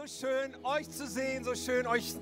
so 0.00 0.06
schön, 0.06 0.56
euch 0.64 0.88
zu 0.88 1.06
sehen, 1.06 1.44
so 1.44 1.54
schön, 1.54 1.86
euch 1.86 2.14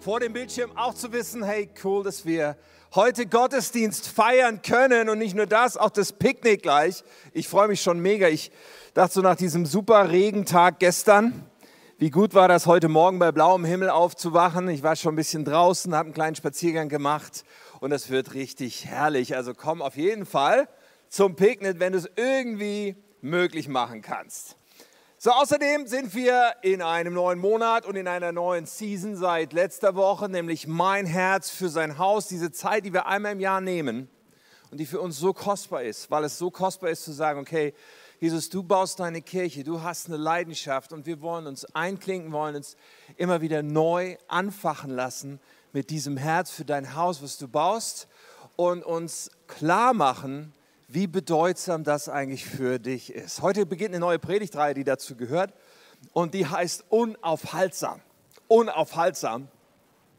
vor 0.00 0.20
dem 0.20 0.34
Bildschirm 0.34 0.76
auch 0.76 0.92
zu 0.92 1.12
wissen, 1.12 1.42
hey, 1.42 1.70
cool, 1.82 2.04
dass 2.04 2.26
wir 2.26 2.58
heute 2.94 3.24
Gottesdienst 3.24 4.06
feiern 4.06 4.60
können 4.60 5.08
und 5.08 5.18
nicht 5.18 5.34
nur 5.34 5.46
das, 5.46 5.78
auch 5.78 5.88
das 5.88 6.12
Picknick 6.12 6.62
gleich. 6.62 7.02
Ich 7.32 7.48
freue 7.48 7.68
mich 7.68 7.80
schon 7.80 8.00
mega. 8.00 8.28
Ich 8.28 8.50
dachte 8.92 9.14
so 9.14 9.20
nach 9.22 9.36
diesem 9.36 9.64
super 9.64 10.10
Regentag 10.10 10.78
gestern, 10.78 11.46
wie 11.96 12.10
gut 12.10 12.34
war 12.34 12.48
das 12.48 12.66
heute 12.66 12.90
Morgen 12.90 13.18
bei 13.18 13.32
blauem 13.32 13.64
Himmel 13.64 13.88
aufzuwachen. 13.88 14.68
Ich 14.68 14.82
war 14.82 14.94
schon 14.94 15.14
ein 15.14 15.16
bisschen 15.16 15.46
draußen, 15.46 15.94
habe 15.94 16.08
einen 16.08 16.14
kleinen 16.14 16.36
Spaziergang 16.36 16.90
gemacht 16.90 17.44
und 17.80 17.88
das 17.88 18.10
wird 18.10 18.34
richtig 18.34 18.84
herrlich. 18.84 19.36
Also 19.36 19.54
komm 19.54 19.80
auf 19.80 19.96
jeden 19.96 20.26
Fall 20.26 20.68
zum 21.08 21.34
Picknick, 21.34 21.80
wenn 21.80 21.92
du 21.92 21.98
es 21.98 22.10
irgendwie 22.14 22.94
möglich 23.22 23.68
machen 23.68 24.02
kannst. 24.02 24.56
So, 25.24 25.30
außerdem 25.30 25.86
sind 25.86 26.16
wir 26.16 26.56
in 26.62 26.82
einem 26.82 27.14
neuen 27.14 27.38
Monat 27.38 27.86
und 27.86 27.94
in 27.94 28.08
einer 28.08 28.32
neuen 28.32 28.66
Season 28.66 29.14
seit 29.14 29.52
letzter 29.52 29.94
Woche, 29.94 30.28
nämlich 30.28 30.66
mein 30.66 31.06
Herz 31.06 31.48
für 31.48 31.68
sein 31.68 31.96
Haus, 31.96 32.26
diese 32.26 32.50
Zeit, 32.50 32.84
die 32.84 32.92
wir 32.92 33.06
einmal 33.06 33.30
im 33.30 33.38
Jahr 33.38 33.60
nehmen 33.60 34.08
und 34.72 34.78
die 34.78 34.84
für 34.84 35.00
uns 35.00 35.20
so 35.20 35.32
kostbar 35.32 35.84
ist, 35.84 36.10
weil 36.10 36.24
es 36.24 36.38
so 36.38 36.50
kostbar 36.50 36.90
ist 36.90 37.04
zu 37.04 37.12
sagen, 37.12 37.38
okay, 37.38 37.72
Jesus, 38.18 38.48
du 38.48 38.64
baust 38.64 38.98
deine 38.98 39.22
Kirche, 39.22 39.62
du 39.62 39.80
hast 39.80 40.08
eine 40.08 40.16
Leidenschaft 40.16 40.92
und 40.92 41.06
wir 41.06 41.20
wollen 41.20 41.46
uns 41.46 41.66
einklinken, 41.66 42.32
wollen 42.32 42.56
uns 42.56 42.76
immer 43.16 43.40
wieder 43.40 43.62
neu 43.62 44.16
anfachen 44.26 44.90
lassen 44.90 45.38
mit 45.72 45.90
diesem 45.90 46.16
Herz 46.16 46.50
für 46.50 46.64
dein 46.64 46.96
Haus, 46.96 47.22
was 47.22 47.38
du 47.38 47.46
baust 47.46 48.08
und 48.56 48.84
uns 48.84 49.30
klar 49.46 49.94
machen, 49.94 50.52
wie 50.92 51.06
bedeutsam 51.06 51.84
das 51.84 52.10
eigentlich 52.10 52.44
für 52.44 52.78
dich 52.78 53.14
ist. 53.14 53.40
Heute 53.40 53.64
beginnt 53.64 53.90
eine 53.90 54.00
neue 54.00 54.18
Predigtreihe, 54.18 54.74
die 54.74 54.84
dazu 54.84 55.16
gehört 55.16 55.54
und 56.12 56.34
die 56.34 56.46
heißt 56.46 56.84
Unaufhaltsam. 56.90 58.02
Unaufhaltsam. 58.46 59.48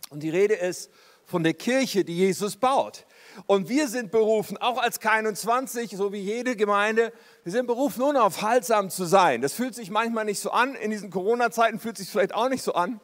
Und 0.09 0.23
die 0.23 0.32
Rede 0.32 0.55
ist 0.55 0.90
von 1.26 1.44
der 1.44 1.54
Kirche, 1.54 2.04
die 2.04 2.18
Jesus 2.18 2.55
baut. 2.55 3.05
Und 3.46 3.70
wir 3.70 3.88
sind 3.88 4.12
berufen, 4.12 4.57
auch 4.57 4.82
als 4.82 4.99
K21, 4.99 5.96
so 5.96 6.12
wie 6.12 6.20
jede 6.20 6.55
Gemeinde, 6.55 7.13
wir 7.44 7.51
sind 7.51 7.68
berufen, 7.68 8.01
unaufhaltsam 8.01 8.90
zu 8.90 9.05
sein. 9.05 9.41
Das 9.41 9.54
fühlt 9.54 9.76
sich 9.76 9.91
manchmal 9.91 10.26
nicht 10.26 10.40
so 10.40 10.49
an. 10.49 10.74
In 10.76 10.90
diesen 10.90 11.12
Corona-Zeiten 11.12 11.79
fühlt 11.79 11.98
sich 11.98 12.10
vielleicht 12.10 12.34
auch 12.34 12.49
nicht 12.49 12.63
so 12.63 12.74
an. 12.74 12.99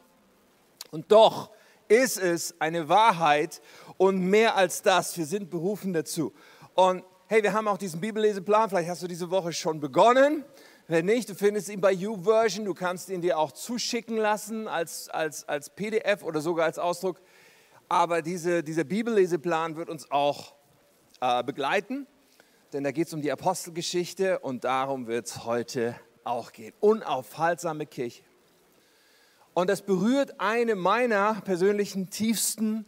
Und 0.89 1.11
doch 1.11 1.51
ist 1.87 2.17
es 2.17 2.55
eine 2.59 2.89
Wahrheit 2.89 3.61
und 3.97 4.21
mehr 4.21 4.55
als 4.55 4.81
das. 4.81 5.17
Wir 5.17 5.25
sind 5.25 5.51
berufen 5.51 5.93
dazu. 5.93 6.33
Und 6.73 7.03
hey, 7.31 7.43
wir 7.43 7.53
haben 7.53 7.67
auch 7.67 7.77
diesen 7.77 8.01
Bibelleseplan, 8.01 8.69
vielleicht 8.69 8.89
hast 8.89 9.03
du 9.03 9.07
diese 9.07 9.29
Woche 9.29 9.53
schon 9.53 9.79
begonnen. 9.79 10.43
Wenn 10.87 11.05
nicht, 11.05 11.29
du 11.29 11.35
findest 11.35 11.69
ihn 11.69 11.79
bei 11.79 11.91
YouVersion, 11.91 12.65
du 12.65 12.73
kannst 12.73 13.09
ihn 13.09 13.21
dir 13.21 13.37
auch 13.37 13.51
zuschicken 13.51 14.17
lassen 14.17 14.67
als, 14.67 15.09
als, 15.09 15.47
als 15.47 15.69
PDF 15.69 16.23
oder 16.23 16.41
sogar 16.41 16.65
als 16.65 16.79
Ausdruck. 16.79 17.21
Aber 17.87 18.23
diese, 18.23 18.63
dieser 18.63 18.83
Bibelleseplan 18.83 19.75
wird 19.75 19.89
uns 19.89 20.09
auch 20.09 20.55
äh, 21.21 21.43
begleiten, 21.43 22.07
denn 22.73 22.83
da 22.83 22.89
geht 22.89 23.05
es 23.05 23.13
um 23.13 23.21
die 23.21 23.31
Apostelgeschichte 23.31 24.39
und 24.39 24.63
darum 24.63 25.05
wird 25.05 25.27
es 25.27 25.45
heute 25.45 25.95
auch 26.23 26.51
gehen. 26.51 26.73
Unaufhaltsame 26.79 27.85
Kirche. 27.85 28.23
Und 29.53 29.69
das 29.69 29.83
berührt 29.83 30.39
eine 30.39 30.73
meiner 30.73 31.41
persönlichen 31.41 32.09
tiefsten 32.09 32.87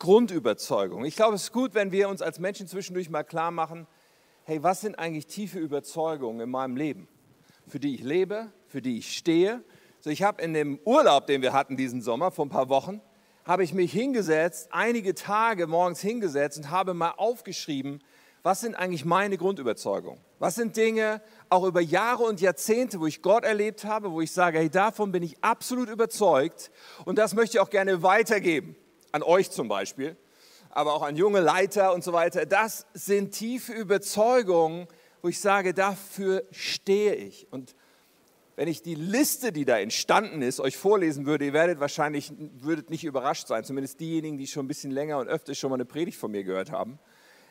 Grundüberzeugung. 0.00 1.04
Ich 1.04 1.14
glaube, 1.14 1.36
es 1.36 1.44
ist 1.44 1.52
gut, 1.52 1.74
wenn 1.74 1.92
wir 1.92 2.08
uns 2.08 2.22
als 2.22 2.40
Menschen 2.40 2.66
zwischendurch 2.66 3.10
mal 3.10 3.22
klar 3.22 3.50
machen, 3.50 3.86
hey, 4.44 4.62
was 4.62 4.80
sind 4.80 4.98
eigentlich 4.98 5.26
tiefe 5.26 5.58
Überzeugungen 5.58 6.40
in 6.40 6.50
meinem 6.50 6.74
Leben, 6.74 7.06
für 7.68 7.78
die 7.78 7.94
ich 7.94 8.02
lebe, 8.02 8.50
für 8.66 8.80
die 8.80 8.98
ich 8.98 9.16
stehe. 9.16 9.62
So, 10.00 10.08
ich 10.08 10.22
habe 10.22 10.42
in 10.42 10.54
dem 10.54 10.80
Urlaub, 10.86 11.26
den 11.26 11.42
wir 11.42 11.52
hatten 11.52 11.76
diesen 11.76 12.00
Sommer, 12.00 12.30
vor 12.30 12.46
ein 12.46 12.48
paar 12.48 12.70
Wochen, 12.70 13.02
habe 13.44 13.62
ich 13.62 13.74
mich 13.74 13.92
hingesetzt, 13.92 14.70
einige 14.72 15.14
Tage 15.14 15.66
morgens 15.66 16.00
hingesetzt 16.00 16.56
und 16.56 16.70
habe 16.70 16.94
mal 16.94 17.12
aufgeschrieben, 17.18 18.02
was 18.42 18.62
sind 18.62 18.74
eigentlich 18.74 19.04
meine 19.04 19.36
Grundüberzeugungen? 19.36 20.18
Was 20.38 20.54
sind 20.54 20.78
Dinge, 20.78 21.20
auch 21.50 21.64
über 21.64 21.82
Jahre 21.82 22.22
und 22.22 22.40
Jahrzehnte, 22.40 23.00
wo 23.00 23.06
ich 23.06 23.20
Gott 23.20 23.44
erlebt 23.44 23.84
habe, 23.84 24.10
wo 24.12 24.22
ich 24.22 24.32
sage, 24.32 24.60
hey, 24.60 24.70
davon 24.70 25.12
bin 25.12 25.22
ich 25.22 25.44
absolut 25.44 25.90
überzeugt 25.90 26.70
und 27.04 27.18
das 27.18 27.34
möchte 27.34 27.58
ich 27.58 27.60
auch 27.60 27.68
gerne 27.68 28.02
weitergeben 28.02 28.76
an 29.12 29.22
euch 29.22 29.50
zum 29.50 29.68
Beispiel, 29.68 30.16
aber 30.70 30.94
auch 30.94 31.02
an 31.02 31.16
junge 31.16 31.40
Leiter 31.40 31.92
und 31.94 32.04
so 32.04 32.12
weiter. 32.12 32.46
Das 32.46 32.86
sind 32.94 33.32
tiefe 33.32 33.72
Überzeugungen, 33.72 34.86
wo 35.22 35.28
ich 35.28 35.40
sage, 35.40 35.74
dafür 35.74 36.44
stehe 36.50 37.14
ich. 37.14 37.46
Und 37.50 37.74
wenn 38.56 38.68
ich 38.68 38.82
die 38.82 38.94
Liste, 38.94 39.52
die 39.52 39.64
da 39.64 39.78
entstanden 39.78 40.42
ist, 40.42 40.60
euch 40.60 40.76
vorlesen 40.76 41.24
würde, 41.26 41.46
ihr 41.46 41.52
werdet 41.52 41.80
wahrscheinlich 41.80 42.32
würdet 42.58 42.90
nicht 42.90 43.04
überrascht 43.04 43.46
sein, 43.46 43.64
zumindest 43.64 44.00
diejenigen, 44.00 44.36
die 44.36 44.46
schon 44.46 44.66
ein 44.66 44.68
bisschen 44.68 44.90
länger 44.90 45.18
und 45.18 45.28
öfter 45.28 45.54
schon 45.54 45.70
mal 45.70 45.76
eine 45.76 45.86
Predigt 45.86 46.18
von 46.18 46.30
mir 46.30 46.44
gehört 46.44 46.70
haben, 46.70 46.98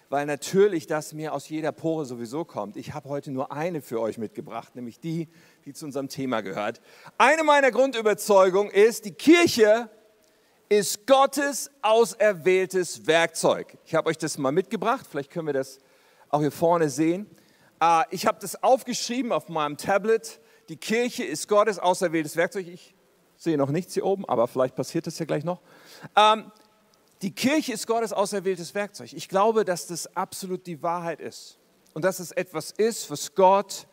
weil 0.10 0.26
natürlich 0.26 0.88
das 0.88 1.14
mir 1.14 1.34
aus 1.34 1.50
jeder 1.50 1.72
Pore 1.72 2.06
sowieso 2.06 2.46
kommt. 2.46 2.78
Ich 2.78 2.94
habe 2.94 3.10
heute 3.10 3.32
nur 3.32 3.52
eine 3.52 3.82
für 3.82 4.00
euch 4.00 4.18
mitgebracht, 4.18 4.76
nämlich 4.76 5.00
die, 5.00 5.30
die 5.66 5.74
zu 5.74 5.86
unserem 5.86 6.10
Thema 6.10 6.42
gehört. 6.42 6.80
Eine 7.18 7.44
meiner 7.44 7.72
Grundüberzeugungen 7.72 8.72
ist, 8.72 9.06
die 9.06 9.14
Kirche 9.14 9.90
ist 10.70 11.08
Gottes 11.08 11.72
auserwähltes 11.82 13.08
Werkzeug. 13.08 13.78
Ich 13.86 13.96
habe 13.96 14.10
euch 14.10 14.20
das 14.20 14.38
mal 14.38 14.52
mitgebracht, 14.52 15.08
vielleicht 15.10 15.32
können 15.32 15.48
wir 15.48 15.54
das 15.54 15.80
auch 16.30 16.42
hier 16.42 16.52
vorne 16.52 16.90
sehen. 16.90 17.28
Ah, 17.80 18.06
ich 18.12 18.28
habe 18.28 18.38
das 18.40 18.62
aufgeschrieben 18.62 19.32
auf 19.32 19.50
meinem 19.50 19.78
Tablet. 19.78 20.40
Die 20.70 20.78
Kirche 20.78 21.24
ist 21.24 21.48
Gottes 21.48 21.80
auserwähltes 21.80 22.36
Werkzeug. 22.36 22.68
Ich 22.68 22.94
sehe 23.36 23.58
noch 23.58 23.72
nichts 23.72 23.96
hier 23.96 24.06
oben, 24.06 24.30
aber 24.30 24.48
vielleicht 24.48 24.76
passiert 24.76 25.08
das 25.08 25.18
ja 25.18 25.26
gleich 25.26 25.44
noch. 25.44 25.60
Ähm, 26.16 26.52
die 27.24 27.34
Kirche 27.34 27.74
ist 27.74 27.88
Gottes 27.88 28.14
auserwähltes 28.14 28.76
Werkzeug. 28.76 29.14
Ich 29.14 29.28
glaube, 29.28 29.66
dass 29.66 29.88
das 29.88 30.16
absolut 30.16 30.68
die 30.68 30.84
Wahrheit 30.84 31.20
ist 31.20 31.58
und 31.94 32.06
dass 32.06 32.20
es 32.20 32.32
etwas 32.32 32.72
ist, 32.72 33.10
was 33.10 33.34
Gott 33.34 33.88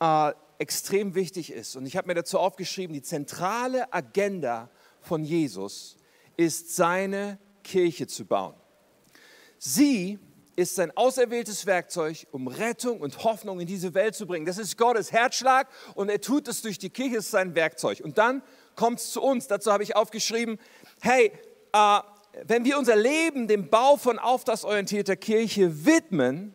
äh, 0.00 0.32
extrem 0.58 1.14
wichtig 1.14 1.52
ist. 1.52 1.76
Und 1.76 1.84
ich 1.84 1.98
habe 1.98 2.08
mir 2.08 2.14
dazu 2.14 2.38
aufgeschrieben, 2.38 2.94
die 2.94 3.02
zentrale 3.02 3.92
Agenda 3.92 4.70
von 5.08 5.24
Jesus 5.24 5.96
ist 6.36 6.76
seine 6.76 7.38
Kirche 7.64 8.06
zu 8.06 8.24
bauen. 8.24 8.54
Sie 9.58 10.18
ist 10.54 10.74
sein 10.74 10.96
auserwähltes 10.96 11.66
Werkzeug, 11.66 12.26
um 12.30 12.48
Rettung 12.48 13.00
und 13.00 13.24
Hoffnung 13.24 13.60
in 13.60 13.66
diese 13.66 13.94
Welt 13.94 14.14
zu 14.14 14.26
bringen. 14.26 14.44
Das 14.44 14.58
ist 14.58 14.76
Gottes 14.76 15.12
Herzschlag 15.12 15.68
und 15.94 16.08
er 16.08 16.20
tut 16.20 16.46
es 16.48 16.62
durch 16.62 16.78
die 16.78 16.90
Kirche, 16.90 17.16
ist 17.16 17.30
sein 17.30 17.54
Werkzeug. 17.54 18.00
Und 18.02 18.18
dann 18.18 18.42
kommt 18.76 19.00
es 19.00 19.10
zu 19.10 19.22
uns. 19.22 19.46
Dazu 19.46 19.72
habe 19.72 19.82
ich 19.82 19.96
aufgeschrieben, 19.96 20.58
hey, 21.00 21.32
äh, 21.72 22.00
wenn 22.44 22.64
wir 22.64 22.78
unser 22.78 22.96
Leben 22.96 23.48
dem 23.48 23.70
Bau 23.70 23.96
von 23.96 24.18
auftragsorientierter 24.18 25.16
Kirche 25.16 25.86
widmen, 25.86 26.54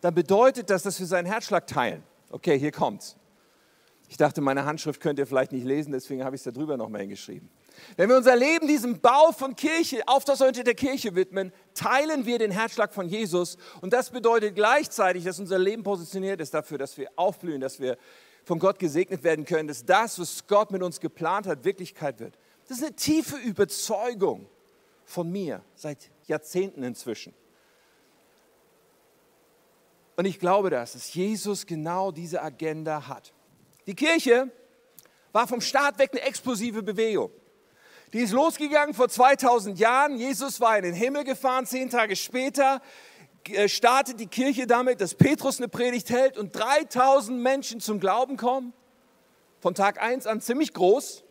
dann 0.00 0.14
bedeutet 0.14 0.70
das, 0.70 0.82
dass 0.82 0.98
wir 1.00 1.06
seinen 1.06 1.26
Herzschlag 1.26 1.66
teilen. 1.66 2.02
Okay, 2.30 2.58
hier 2.58 2.72
kommt's. 2.72 3.16
Ich 4.08 4.16
dachte, 4.16 4.40
meine 4.40 4.64
Handschrift 4.64 5.00
könnt 5.00 5.20
ihr 5.20 5.26
vielleicht 5.26 5.52
nicht 5.52 5.64
lesen, 5.64 5.92
deswegen 5.92 6.24
habe 6.24 6.34
ich 6.34 6.40
es 6.40 6.44
da 6.44 6.50
drüber 6.50 6.76
nochmal 6.76 7.02
hingeschrieben. 7.02 7.48
Wenn 7.96 8.08
wir 8.08 8.16
unser 8.16 8.36
Leben 8.36 8.66
diesem 8.66 9.00
Bau 9.00 9.32
von 9.32 9.56
Kirche, 9.56 10.02
auf 10.06 10.24
das 10.24 10.40
Heute 10.40 10.64
der 10.64 10.74
Kirche 10.74 11.14
widmen, 11.14 11.52
teilen 11.74 12.26
wir 12.26 12.38
den 12.38 12.50
Herzschlag 12.50 12.92
von 12.92 13.08
Jesus. 13.08 13.56
Und 13.80 13.92
das 13.92 14.10
bedeutet 14.10 14.54
gleichzeitig, 14.54 15.24
dass 15.24 15.38
unser 15.38 15.58
Leben 15.58 15.82
positioniert 15.82 16.40
ist 16.40 16.54
dafür, 16.54 16.78
dass 16.78 16.96
wir 16.96 17.10
aufblühen, 17.16 17.60
dass 17.60 17.80
wir 17.80 17.98
von 18.44 18.58
Gott 18.58 18.78
gesegnet 18.78 19.22
werden 19.22 19.44
können, 19.44 19.68
dass 19.68 19.84
das, 19.84 20.18
was 20.18 20.46
Gott 20.46 20.70
mit 20.70 20.82
uns 20.82 21.00
geplant 21.00 21.46
hat, 21.46 21.64
Wirklichkeit 21.64 22.20
wird. 22.20 22.38
Das 22.68 22.78
ist 22.78 22.84
eine 22.84 22.96
tiefe 22.96 23.36
Überzeugung 23.36 24.46
von 25.04 25.30
mir 25.30 25.62
seit 25.74 26.10
Jahrzehnten 26.26 26.82
inzwischen. 26.82 27.34
Und 30.16 30.24
ich 30.24 30.38
glaube, 30.38 30.70
dass 30.70 30.94
es 30.94 31.14
Jesus 31.14 31.66
genau 31.66 32.12
diese 32.12 32.42
Agenda 32.42 33.08
hat. 33.08 33.32
Die 33.86 33.94
Kirche 33.94 34.50
war 35.32 35.48
vom 35.48 35.60
Start 35.60 35.98
weg 35.98 36.10
eine 36.12 36.20
explosive 36.22 36.82
Bewegung. 36.82 37.30
Die 38.12 38.20
ist 38.20 38.32
losgegangen 38.32 38.92
vor 38.92 39.08
2000 39.08 39.78
Jahren. 39.78 40.16
Jesus 40.16 40.60
war 40.60 40.76
in 40.76 40.82
den 40.82 40.94
Himmel 40.94 41.22
gefahren. 41.22 41.64
Zehn 41.64 41.90
Tage 41.90 42.16
später 42.16 42.82
äh, 43.48 43.68
startet 43.68 44.18
die 44.18 44.26
Kirche 44.26 44.66
damit, 44.66 45.00
dass 45.00 45.14
Petrus 45.14 45.58
eine 45.58 45.68
Predigt 45.68 46.10
hält 46.10 46.36
und 46.36 46.50
3000 46.50 47.40
Menschen 47.40 47.80
zum 47.80 48.00
Glauben 48.00 48.36
kommen. 48.36 48.72
Von 49.60 49.74
Tag 49.74 50.02
1 50.02 50.26
an 50.26 50.40
ziemlich 50.40 50.72
groß. 50.72 51.22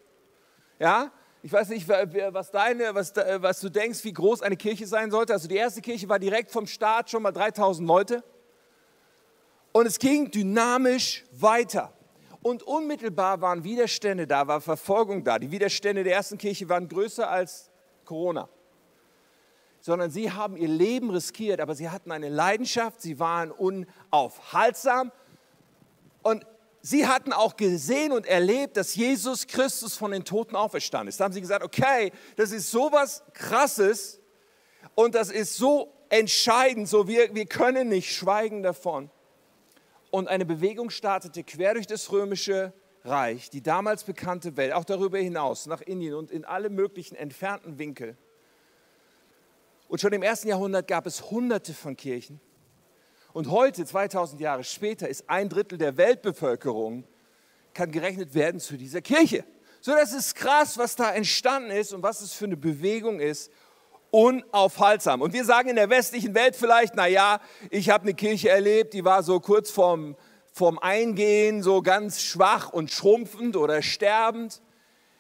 Ja, 0.79 1.11
ich 1.43 1.51
weiß 1.51 1.69
nicht, 1.69 1.87
was, 1.87 2.51
deine, 2.51 2.95
was, 2.95 3.13
was 3.15 3.59
du 3.59 3.69
denkst, 3.69 4.03
wie 4.05 4.13
groß 4.13 4.41
eine 4.41 4.55
Kirche 4.55 4.87
sein 4.87 5.11
sollte. 5.11 5.33
Also 5.33 5.49
die 5.49 5.55
erste 5.55 5.81
Kirche 5.81 6.07
war 6.07 6.19
direkt 6.19 6.51
vom 6.51 6.65
Start 6.65 7.09
schon 7.09 7.23
mal 7.23 7.31
3000 7.31 7.85
Leute. 7.85 8.23
Und 9.73 9.85
es 9.85 9.99
ging 9.99 10.31
dynamisch 10.31 11.25
weiter. 11.31 11.93
Und 12.41 12.63
unmittelbar 12.63 13.41
waren 13.41 13.63
Widerstände 13.63 14.25
da, 14.25 14.47
war 14.47 14.62
Verfolgung 14.62 15.24
da. 15.24 15.39
Die 15.39 15.51
Widerstände 15.51 16.03
der 16.03 16.13
ersten 16.13 16.38
Kirche 16.38 16.69
waren 16.69 16.88
größer 16.88 17.30
als 17.30 17.69
Corona. 18.06 18.47
Sondern 19.81 20.09
sie 20.09 20.31
haben 20.31 20.56
ihr 20.56 20.68
Leben 20.68 21.09
riskiert, 21.09 21.59
aber 21.59 21.75
sie 21.75 21.89
hatten 21.89 22.12
eine 22.12 22.30
Leidenschaft, 22.30 23.01
sie 23.01 23.19
waren 23.19 23.51
unaufhaltsam. 23.51 25.12
Und 26.21 26.45
sie 26.81 27.07
hatten 27.07 27.33
auch 27.33 27.57
gesehen 27.57 28.12
und 28.12 28.25
erlebt, 28.25 28.77
dass 28.77 28.95
Jesus 28.95 29.47
Christus 29.47 29.95
von 29.95 30.12
den 30.12 30.24
Toten 30.24 30.56
auferstanden 30.56 31.09
ist. 31.09 31.19
Da 31.19 31.25
haben 31.25 31.33
sie 31.33 31.42
gesagt, 31.42 31.63
okay, 31.63 32.12
das 32.38 32.51
ist 32.51 32.71
sowas 32.71 33.24
Krasses 33.33 34.19
und 34.95 35.15
das 35.15 35.30
ist 35.30 35.56
so 35.56 35.94
entscheidend, 36.09 36.88
so 36.88 37.07
wir, 37.07 37.33
wir 37.35 37.45
können 37.45 37.89
nicht 37.89 38.13
schweigen 38.13 38.63
davon. 38.63 39.12
Und 40.11 40.27
eine 40.27 40.45
Bewegung 40.45 40.89
startete 40.89 41.44
quer 41.44 41.73
durch 41.73 41.88
das 41.88 42.11
römische 42.11 42.73
Reich, 43.03 43.50
die 43.50 43.61
damals 43.61 44.03
bekannte 44.03 44.57
Welt, 44.57 44.73
auch 44.73 44.85
darüber 44.85 45.19
hinaus, 45.19 45.67
nach 45.67 45.81
Indien 45.81 46.15
und 46.15 46.31
in 46.31 46.45
alle 46.45 46.69
möglichen 46.69 47.15
entfernten 47.15 47.77
Winkel. 47.77 48.17
Und 49.88 50.01
schon 50.01 50.13
im 50.13 50.21
ersten 50.21 50.47
Jahrhundert 50.47 50.88
gab 50.88 51.06
es 51.06 51.31
hunderte 51.31 51.73
von 51.73 51.95
Kirchen. 51.95 52.39
Und 53.33 53.50
heute, 53.50 53.85
2000 53.85 54.41
Jahre 54.41 54.63
später, 54.63 55.07
ist 55.07 55.29
ein 55.29 55.50
Drittel 55.50 55.77
der 55.77 55.97
Weltbevölkerung, 55.97 57.03
kann 57.73 57.91
gerechnet 57.91 58.33
werden 58.33 58.59
zu 58.59 58.77
dieser 58.77 59.01
Kirche. 59.01 59.45
So, 59.81 59.91
das 59.94 60.13
ist 60.13 60.35
krass, 60.35 60.77
was 60.77 60.95
da 60.95 61.13
entstanden 61.13 61.71
ist 61.71 61.94
und 61.94 62.03
was 62.03 62.21
es 62.21 62.33
für 62.33 62.45
eine 62.45 62.57
Bewegung 62.57 63.19
ist. 63.19 63.51
Unaufhaltsam. 64.11 65.21
Und 65.21 65.33
wir 65.33 65.45
sagen 65.45 65.69
in 65.69 65.75
der 65.75 65.89
westlichen 65.89 66.33
Welt 66.33 66.56
vielleicht, 66.56 66.95
na 66.95 67.07
ja, 67.07 67.39
ich 67.69 67.89
habe 67.89 68.03
eine 68.03 68.13
Kirche 68.13 68.50
erlebt, 68.50 68.94
die 68.94 69.06
war 69.06 69.23
so 69.23 69.39
kurz 69.39 69.69
vorm, 69.69 70.15
vorm 70.51 70.79
Eingehen, 70.79 71.61
so 71.63 71.81
ganz 71.81 72.21
schwach 72.21 72.69
und 72.69 72.91
schrumpfend 72.91 73.56
oder 73.56 73.81
sterbend. 73.81 74.61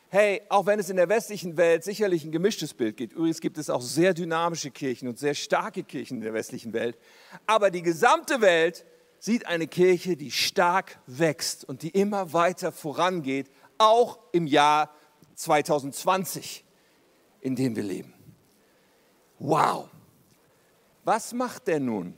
Hey, 0.09 0.41
auch 0.49 0.65
wenn 0.65 0.79
es 0.79 0.89
in 0.89 0.95
der 0.95 1.07
westlichen 1.07 1.55
Welt 1.55 1.83
sicherlich 1.83 2.23
ein 2.23 2.31
gemischtes 2.31 2.73
Bild 2.73 2.97
gibt, 2.97 3.13
übrigens 3.13 3.41
gibt 3.41 3.59
es 3.59 3.69
auch 3.69 3.81
sehr 3.81 4.15
dynamische 4.15 4.71
Kirchen 4.71 5.07
und 5.07 5.19
sehr 5.19 5.35
starke 5.35 5.83
Kirchen 5.83 6.17
in 6.17 6.23
der 6.23 6.33
westlichen 6.33 6.73
Welt, 6.73 6.97
aber 7.45 7.69
die 7.69 7.83
gesamte 7.83 8.41
Welt 8.41 8.85
sieht 9.19 9.45
eine 9.45 9.67
Kirche, 9.67 10.17
die 10.17 10.31
stark 10.31 10.99
wächst 11.05 11.63
und 11.63 11.83
die 11.83 11.89
immer 11.89 12.33
weiter 12.33 12.71
vorangeht, 12.71 13.51
auch 13.77 14.17
im 14.31 14.47
Jahr 14.47 14.95
2020, 15.35 16.65
in 17.41 17.55
dem 17.55 17.75
wir 17.75 17.83
leben. 17.83 18.18
Wow, 19.39 19.89
was 21.03 21.33
macht 21.33 21.67
denn 21.67 21.85
nun 21.85 22.13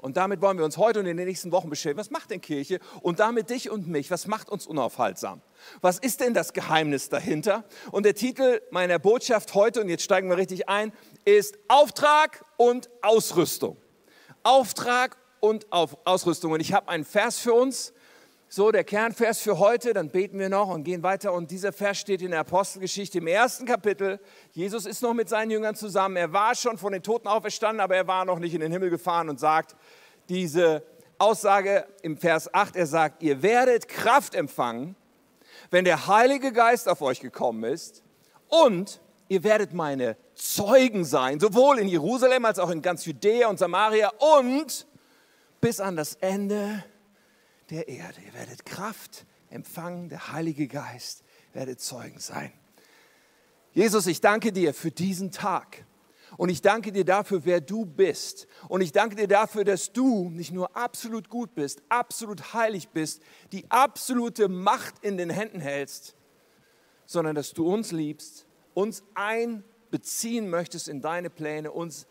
und 0.00 0.16
damit 0.16 0.40
wollen 0.40 0.56
wir 0.56 0.64
uns 0.64 0.78
heute 0.78 1.00
und 1.00 1.06
in 1.06 1.16
den 1.16 1.26
nächsten 1.26 1.52
Wochen 1.52 1.68
beschäftigen. 1.68 1.98
Was 1.98 2.10
macht 2.10 2.30
denn 2.30 2.40
Kirche? 2.40 2.80
Und 3.02 3.20
damit 3.20 3.50
dich 3.50 3.68
und 3.70 3.86
mich, 3.86 4.10
was 4.10 4.26
macht 4.26 4.48
uns 4.48 4.66
unaufhaltsam? 4.66 5.42
Was 5.82 5.98
ist 5.98 6.20
denn 6.20 6.32
das 6.32 6.54
Geheimnis 6.54 7.10
dahinter? 7.10 7.64
Und 7.92 8.06
der 8.06 8.14
Titel 8.14 8.62
meiner 8.70 8.98
Botschaft 8.98 9.54
heute, 9.54 9.82
und 9.82 9.88
jetzt 9.90 10.02
steigen 10.02 10.30
wir 10.30 10.38
richtig 10.38 10.68
ein, 10.68 10.92
ist 11.26 11.58
Auftrag 11.68 12.44
und 12.56 12.88
Ausrüstung. 13.02 13.76
Auftrag 14.42 15.18
und 15.40 15.66
Ausrüstung. 15.70 16.52
Und 16.52 16.60
ich 16.60 16.72
habe 16.72 16.88
einen 16.88 17.04
Vers 17.04 17.38
für 17.38 17.52
uns, 17.52 17.92
so 18.52 18.72
der 18.72 18.82
Kernvers 18.82 19.38
für 19.38 19.60
heute, 19.60 19.94
dann 19.94 20.10
beten 20.10 20.36
wir 20.40 20.48
noch 20.48 20.68
und 20.70 20.82
gehen 20.82 21.04
weiter. 21.04 21.32
Und 21.32 21.52
dieser 21.52 21.72
Vers 21.72 21.98
steht 21.98 22.20
in 22.20 22.32
der 22.32 22.40
Apostelgeschichte 22.40 23.18
im 23.18 23.28
ersten 23.28 23.64
Kapitel. 23.64 24.18
Jesus 24.50 24.86
ist 24.86 25.02
noch 25.02 25.14
mit 25.14 25.28
seinen 25.28 25.52
Jüngern 25.52 25.76
zusammen. 25.76 26.16
Er 26.16 26.32
war 26.32 26.56
schon 26.56 26.76
von 26.76 26.92
den 26.92 27.00
Toten 27.00 27.28
auferstanden, 27.28 27.80
aber 27.80 27.94
er 27.94 28.08
war 28.08 28.24
noch 28.24 28.40
nicht 28.40 28.52
in 28.52 28.60
den 28.60 28.72
Himmel 28.72 28.90
gefahren 28.90 29.28
und 29.28 29.38
sagt 29.38 29.76
diese 30.28 30.82
Aussage 31.18 31.86
im 32.02 32.16
Vers 32.16 32.52
8, 32.52 32.74
er 32.74 32.86
sagt, 32.86 33.22
ihr 33.22 33.40
werdet 33.40 33.86
Kraft 33.86 34.34
empfangen, 34.34 34.96
wenn 35.70 35.84
der 35.84 36.08
Heilige 36.08 36.52
Geist 36.52 36.88
auf 36.88 37.02
euch 37.02 37.20
gekommen 37.20 37.62
ist 37.62 38.02
und 38.48 39.00
ihr 39.28 39.44
werdet 39.44 39.74
meine 39.74 40.16
Zeugen 40.34 41.04
sein, 41.04 41.38
sowohl 41.38 41.78
in 41.78 41.86
Jerusalem 41.86 42.44
als 42.44 42.58
auch 42.58 42.70
in 42.70 42.82
ganz 42.82 43.04
Judäa 43.04 43.46
und 43.46 43.60
Samaria 43.60 44.10
und 44.18 44.88
bis 45.60 45.78
an 45.78 45.94
das 45.94 46.16
Ende 46.16 46.56
der 46.66 46.84
Erde. 47.70 48.20
Ihr 48.26 48.34
werdet 48.34 48.64
Kraft 48.64 49.26
empfangen, 49.50 50.08
der 50.08 50.32
Heilige 50.32 50.68
Geist 50.68 51.22
werdet 51.52 51.80
Zeugen 51.80 52.18
sein. 52.18 52.52
Jesus, 53.72 54.06
ich 54.06 54.20
danke 54.20 54.52
dir 54.52 54.74
für 54.74 54.90
diesen 54.90 55.30
Tag. 55.30 55.84
Und 56.36 56.48
ich 56.48 56.62
danke 56.62 56.92
dir 56.92 57.04
dafür, 57.04 57.44
wer 57.44 57.60
du 57.60 57.84
bist. 57.84 58.46
Und 58.68 58.80
ich 58.80 58.92
danke 58.92 59.16
dir 59.16 59.28
dafür, 59.28 59.64
dass 59.64 59.92
du 59.92 60.30
nicht 60.30 60.52
nur 60.52 60.76
absolut 60.76 61.28
gut 61.28 61.54
bist, 61.54 61.82
absolut 61.88 62.54
heilig 62.54 62.88
bist, 62.88 63.22
die 63.52 63.68
absolute 63.70 64.48
Macht 64.48 64.94
in 65.02 65.16
den 65.16 65.30
Händen 65.30 65.60
hältst, 65.60 66.14
sondern 67.04 67.34
dass 67.34 67.52
du 67.52 67.72
uns 67.72 67.90
liebst, 67.90 68.46
uns 68.74 69.02
einbeziehen 69.14 70.48
möchtest 70.50 70.88
in 70.88 71.00
deine 71.00 71.30
Pläne, 71.30 71.72
uns 71.72 72.06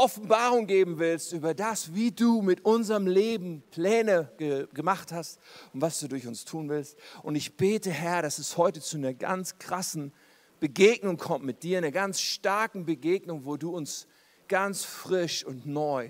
Offenbarung 0.00 0.66
geben 0.66 0.98
willst 0.98 1.34
über 1.34 1.52
das, 1.52 1.94
wie 1.94 2.10
du 2.10 2.40
mit 2.40 2.64
unserem 2.64 3.06
Leben 3.06 3.62
Pläne 3.70 4.32
ge 4.38 4.66
gemacht 4.72 5.12
hast 5.12 5.38
und 5.74 5.82
was 5.82 6.00
du 6.00 6.08
durch 6.08 6.26
uns 6.26 6.46
tun 6.46 6.70
willst. 6.70 6.96
Und 7.22 7.34
ich 7.34 7.58
bete, 7.58 7.90
Herr, 7.90 8.22
dass 8.22 8.38
es 8.38 8.56
heute 8.56 8.80
zu 8.80 8.96
einer 8.96 9.12
ganz 9.12 9.58
krassen 9.58 10.12
Begegnung 10.58 11.18
kommt 11.18 11.44
mit 11.44 11.62
dir, 11.62 11.76
einer 11.76 11.90
ganz 11.90 12.20
starken 12.22 12.86
Begegnung, 12.86 13.44
wo 13.44 13.58
du 13.58 13.76
uns 13.76 14.06
ganz 14.48 14.84
frisch 14.84 15.44
und 15.44 15.66
neu 15.66 16.08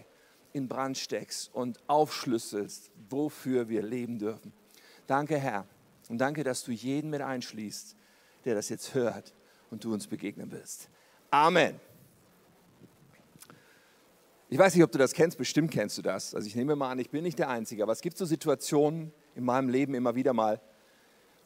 in 0.52 0.68
Brand 0.68 0.96
steckst 0.96 1.52
und 1.52 1.80
aufschlüsselst, 1.88 2.92
wofür 3.08 3.68
wir 3.68 3.82
leben 3.82 4.20
dürfen. 4.20 4.52
Danke, 5.08 5.36
Herr. 5.36 5.66
Und 6.08 6.18
danke, 6.18 6.44
dass 6.44 6.62
du 6.62 6.70
jeden 6.70 7.10
mit 7.10 7.22
einschließt, 7.22 7.96
der 8.44 8.54
das 8.54 8.68
jetzt 8.68 8.94
hört 8.94 9.34
und 9.70 9.82
du 9.82 9.92
uns 9.92 10.06
begegnen 10.06 10.52
willst. 10.52 10.88
Amen. 11.32 11.89
Ich 14.52 14.58
weiß 14.58 14.74
nicht, 14.74 14.82
ob 14.82 14.90
du 14.90 14.98
das 14.98 15.12
kennst, 15.12 15.38
bestimmt 15.38 15.70
kennst 15.70 15.96
du 15.96 16.02
das. 16.02 16.34
Also 16.34 16.48
ich 16.48 16.56
nehme 16.56 16.74
mal 16.74 16.90
an, 16.90 16.98
ich 16.98 17.10
bin 17.10 17.22
nicht 17.22 17.38
der 17.38 17.48
Einzige, 17.48 17.84
aber 17.84 17.92
es 17.92 18.00
gibt 18.00 18.18
so 18.18 18.24
Situationen 18.24 19.12
in 19.36 19.44
meinem 19.44 19.68
Leben 19.68 19.94
immer 19.94 20.16
wieder 20.16 20.32
mal, 20.32 20.60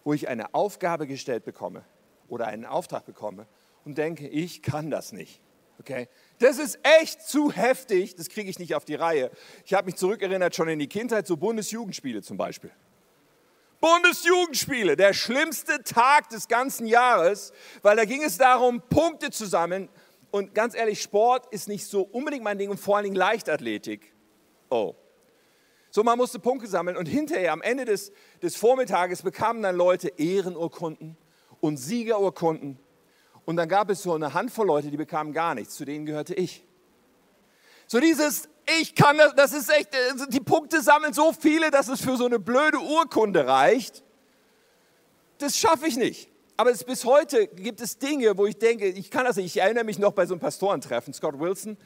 wo 0.05 0.15
ich 0.15 0.27
eine 0.27 0.55
Aufgabe 0.55 1.07
gestellt 1.07 1.45
bekomme 1.45 1.85
oder 2.29 2.47
einen 2.47 2.65
Auftrag 2.65 3.05
bekomme 3.05 3.47
und 3.85 3.99
denke, 3.99 4.27
ich 4.27 4.63
kann 4.63 4.91
das 4.91 5.13
nicht. 5.13 5.43
Okay? 5.81 6.09
Das 6.39 6.59
ist 6.59 6.79
echt 6.83 7.21
zu 7.21 7.53
heftig, 7.53 8.15
das 8.15 8.31
kriege 8.31 8.49
ich 8.49 8.59
nicht 8.59 8.75
auf 8.75 8.87
die 8.87 8.95
Reihe. 8.95 9.31
Ich 9.67 9.75
habe 9.75 9.85
mich 9.85 9.97
zurückerinnert 9.97 10.57
schon 10.57 10.69
in 10.69 10.79
die 10.79 10.89
Kindheit, 10.89 11.27
so 11.27 11.37
Bundesjugendspiele 11.37 12.23
zum 12.23 12.39
Beispiel. 12.39 12.71
Bundesjugendspiele, 13.81 14.97
der 14.97 15.13
schlimmste 15.13 15.83
Tag 15.83 16.31
des 16.31 16.49
ganzen 16.49 16.87
Jahres, 16.87 17.53
weil 17.83 17.97
da 17.97 18.07
ging 18.07 18.23
es 18.23 18.39
darum, 18.39 18.81
Punkte 18.89 19.31
zu 19.31 19.45
sammeln 19.45 19.91
und 20.35 20.53
ganz 20.53 20.75
ehrlich, 20.75 21.01
Sport 21.01 21.47
ist 21.53 21.69
nicht 21.69 21.87
so 21.87 22.03
unbedingt 22.03 22.43
mein 22.43 22.59
Ding 22.59 22.69
und 22.69 22.81
vor 22.81 22.97
allen 22.97 23.05
Dingen 23.05 23.15
Leichtathletik. 23.15 24.13
Oh. 24.69 24.97
So, 25.93 26.03
man 26.03 26.19
musste 26.19 26.41
Punkte 26.41 26.67
sammeln 26.67 26.97
und 26.97 27.07
hinterher, 27.07 27.53
am 27.53 27.63
Ende 27.63 27.85
des, 27.85 28.11
des 28.43 28.57
Vormittages, 28.57 29.23
bekamen 29.23 29.63
dann 29.63 29.77
Leute 29.77 30.09
Ehrenurkunden 30.17 31.17
und 31.61 31.77
Siegerurkunden. 31.77 32.81
Und 33.45 33.55
dann 33.55 33.69
gab 33.69 33.91
es 33.91 34.03
so 34.03 34.13
eine 34.13 34.35
Handvoll 34.35 34.67
Leute, 34.67 34.91
die 34.91 34.97
bekamen 34.97 35.33
gar 35.33 35.55
nichts. 35.55 35.77
Zu 35.77 35.85
denen 35.85 36.05
gehörte 36.05 36.35
ich. 36.35 36.67
So 37.87 38.01
dieses, 38.01 38.49
ich 38.81 38.97
kann 38.97 39.17
das, 39.17 39.37
das 39.37 39.53
ist 39.53 39.71
echt, 39.71 39.91
also 40.11 40.27
die 40.27 40.41
Punkte 40.41 40.83
sammeln 40.83 41.13
so 41.13 41.33
viele, 41.33 41.71
dass 41.71 41.87
es 41.87 42.01
für 42.01 42.17
so 42.17 42.27
eine 42.27 42.41
blöde 42.41 42.81
Urkunde 42.81 43.47
reicht. 43.47 44.03
Das 45.39 45.57
schaffe 45.57 45.87
ich 45.87 45.97
nicht. 45.97 46.29
Aber 46.57 46.71
es, 46.71 46.85
bis 46.85 47.05
heute 47.05 47.49
gibt 47.49 47.81
es 47.81 47.99
Dinge, 47.99 48.39
wo 48.39 48.47
ich 48.47 48.57
denke, 48.57 48.87
ich 48.87 49.11
kann 49.11 49.25
das 49.25 49.37
nicht. 49.37 49.47
Ich 49.47 49.61
erinnere 49.61 49.83
mich 49.83 49.99
noch 49.99 50.13
bei 50.13 50.25
so 50.25 50.35
einem 50.35 50.41
Pastorentreffen. 50.41 51.13
Scott 51.13 51.41
Wilson, 51.41 51.77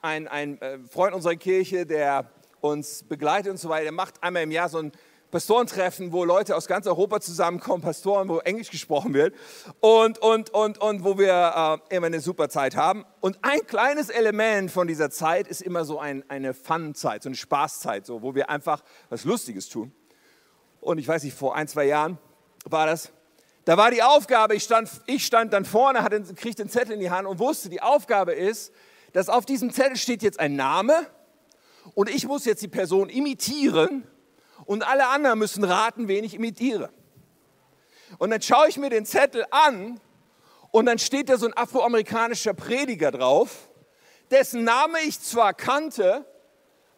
ein, 0.00 0.28
ein 0.28 0.58
äh, 0.62 0.78
Freund 0.90 1.14
unserer 1.14 1.36
Kirche, 1.36 1.84
der 1.84 2.30
uns 2.62 3.02
begleitet 3.02 3.50
und 3.50 3.58
so 3.58 3.68
weiter, 3.68 3.84
der 3.84 3.92
macht 3.92 4.22
einmal 4.22 4.44
im 4.44 4.50
Jahr 4.50 4.70
so 4.70 4.78
ein 4.78 4.92
Pastorentreffen, 5.30 6.12
wo 6.12 6.24
Leute 6.24 6.56
aus 6.56 6.66
ganz 6.66 6.86
Europa 6.86 7.20
zusammenkommen, 7.20 7.82
Pastoren, 7.82 8.28
wo 8.28 8.38
Englisch 8.38 8.70
gesprochen 8.70 9.12
wird 9.12 9.34
und, 9.80 10.16
und, 10.18 10.50
und, 10.50 10.78
und 10.78 11.04
wo 11.04 11.18
wir 11.18 11.80
äh, 11.90 11.96
immer 11.96 12.06
eine 12.06 12.20
super 12.20 12.48
Zeit 12.48 12.76
haben. 12.76 13.04
Und 13.20 13.38
ein 13.42 13.66
kleines 13.66 14.08
Element 14.08 14.70
von 14.70 14.86
dieser 14.86 15.10
Zeit 15.10 15.48
ist 15.48 15.60
immer 15.60 15.84
so 15.84 15.98
ein, 15.98 16.24
eine 16.30 16.54
Fun-Zeit, 16.54 17.24
so 17.24 17.28
eine 17.28 17.36
Spaßzeit, 17.36 18.06
so, 18.06 18.22
wo 18.22 18.34
wir 18.34 18.48
einfach 18.48 18.82
was 19.10 19.24
Lustiges 19.24 19.68
tun. 19.68 19.92
Und 20.80 20.96
ich 20.96 21.08
weiß 21.08 21.24
nicht, 21.24 21.36
vor 21.36 21.56
ein, 21.56 21.68
zwei 21.68 21.84
Jahren 21.84 22.16
war 22.64 22.86
das, 22.86 23.12
da 23.64 23.76
war 23.76 23.90
die 23.90 24.02
Aufgabe, 24.02 24.54
ich 24.54 24.64
stand, 24.64 24.90
ich 25.06 25.24
stand 25.24 25.52
dann 25.52 25.64
vorne, 25.64 26.02
hatte, 26.02 26.22
kriegte 26.34 26.62
den 26.62 26.68
Zettel 26.68 26.92
in 26.92 27.00
die 27.00 27.10
Hand 27.10 27.26
und 27.26 27.38
wusste, 27.38 27.68
die 27.68 27.80
Aufgabe 27.80 28.32
ist, 28.32 28.72
dass 29.12 29.28
auf 29.28 29.46
diesem 29.46 29.72
Zettel 29.72 29.96
steht 29.96 30.22
jetzt 30.22 30.38
ein 30.38 30.56
Name 30.56 31.06
und 31.94 32.10
ich 32.10 32.26
muss 32.26 32.44
jetzt 32.44 32.62
die 32.62 32.68
Person 32.68 33.08
imitieren 33.08 34.06
und 34.66 34.86
alle 34.86 35.08
anderen 35.08 35.38
müssen 35.38 35.64
raten, 35.64 36.08
wen 36.08 36.24
ich 36.24 36.34
imitiere. 36.34 36.90
Und 38.18 38.30
dann 38.30 38.42
schaue 38.42 38.68
ich 38.68 38.76
mir 38.76 38.90
den 38.90 39.06
Zettel 39.06 39.44
an 39.50 40.00
und 40.70 40.86
dann 40.86 40.98
steht 40.98 41.28
da 41.28 41.38
so 41.38 41.46
ein 41.46 41.56
afroamerikanischer 41.56 42.52
Prediger 42.52 43.10
drauf, 43.10 43.68
dessen 44.30 44.64
Name 44.64 44.98
ich 45.06 45.20
zwar 45.20 45.54
kannte, 45.54 46.26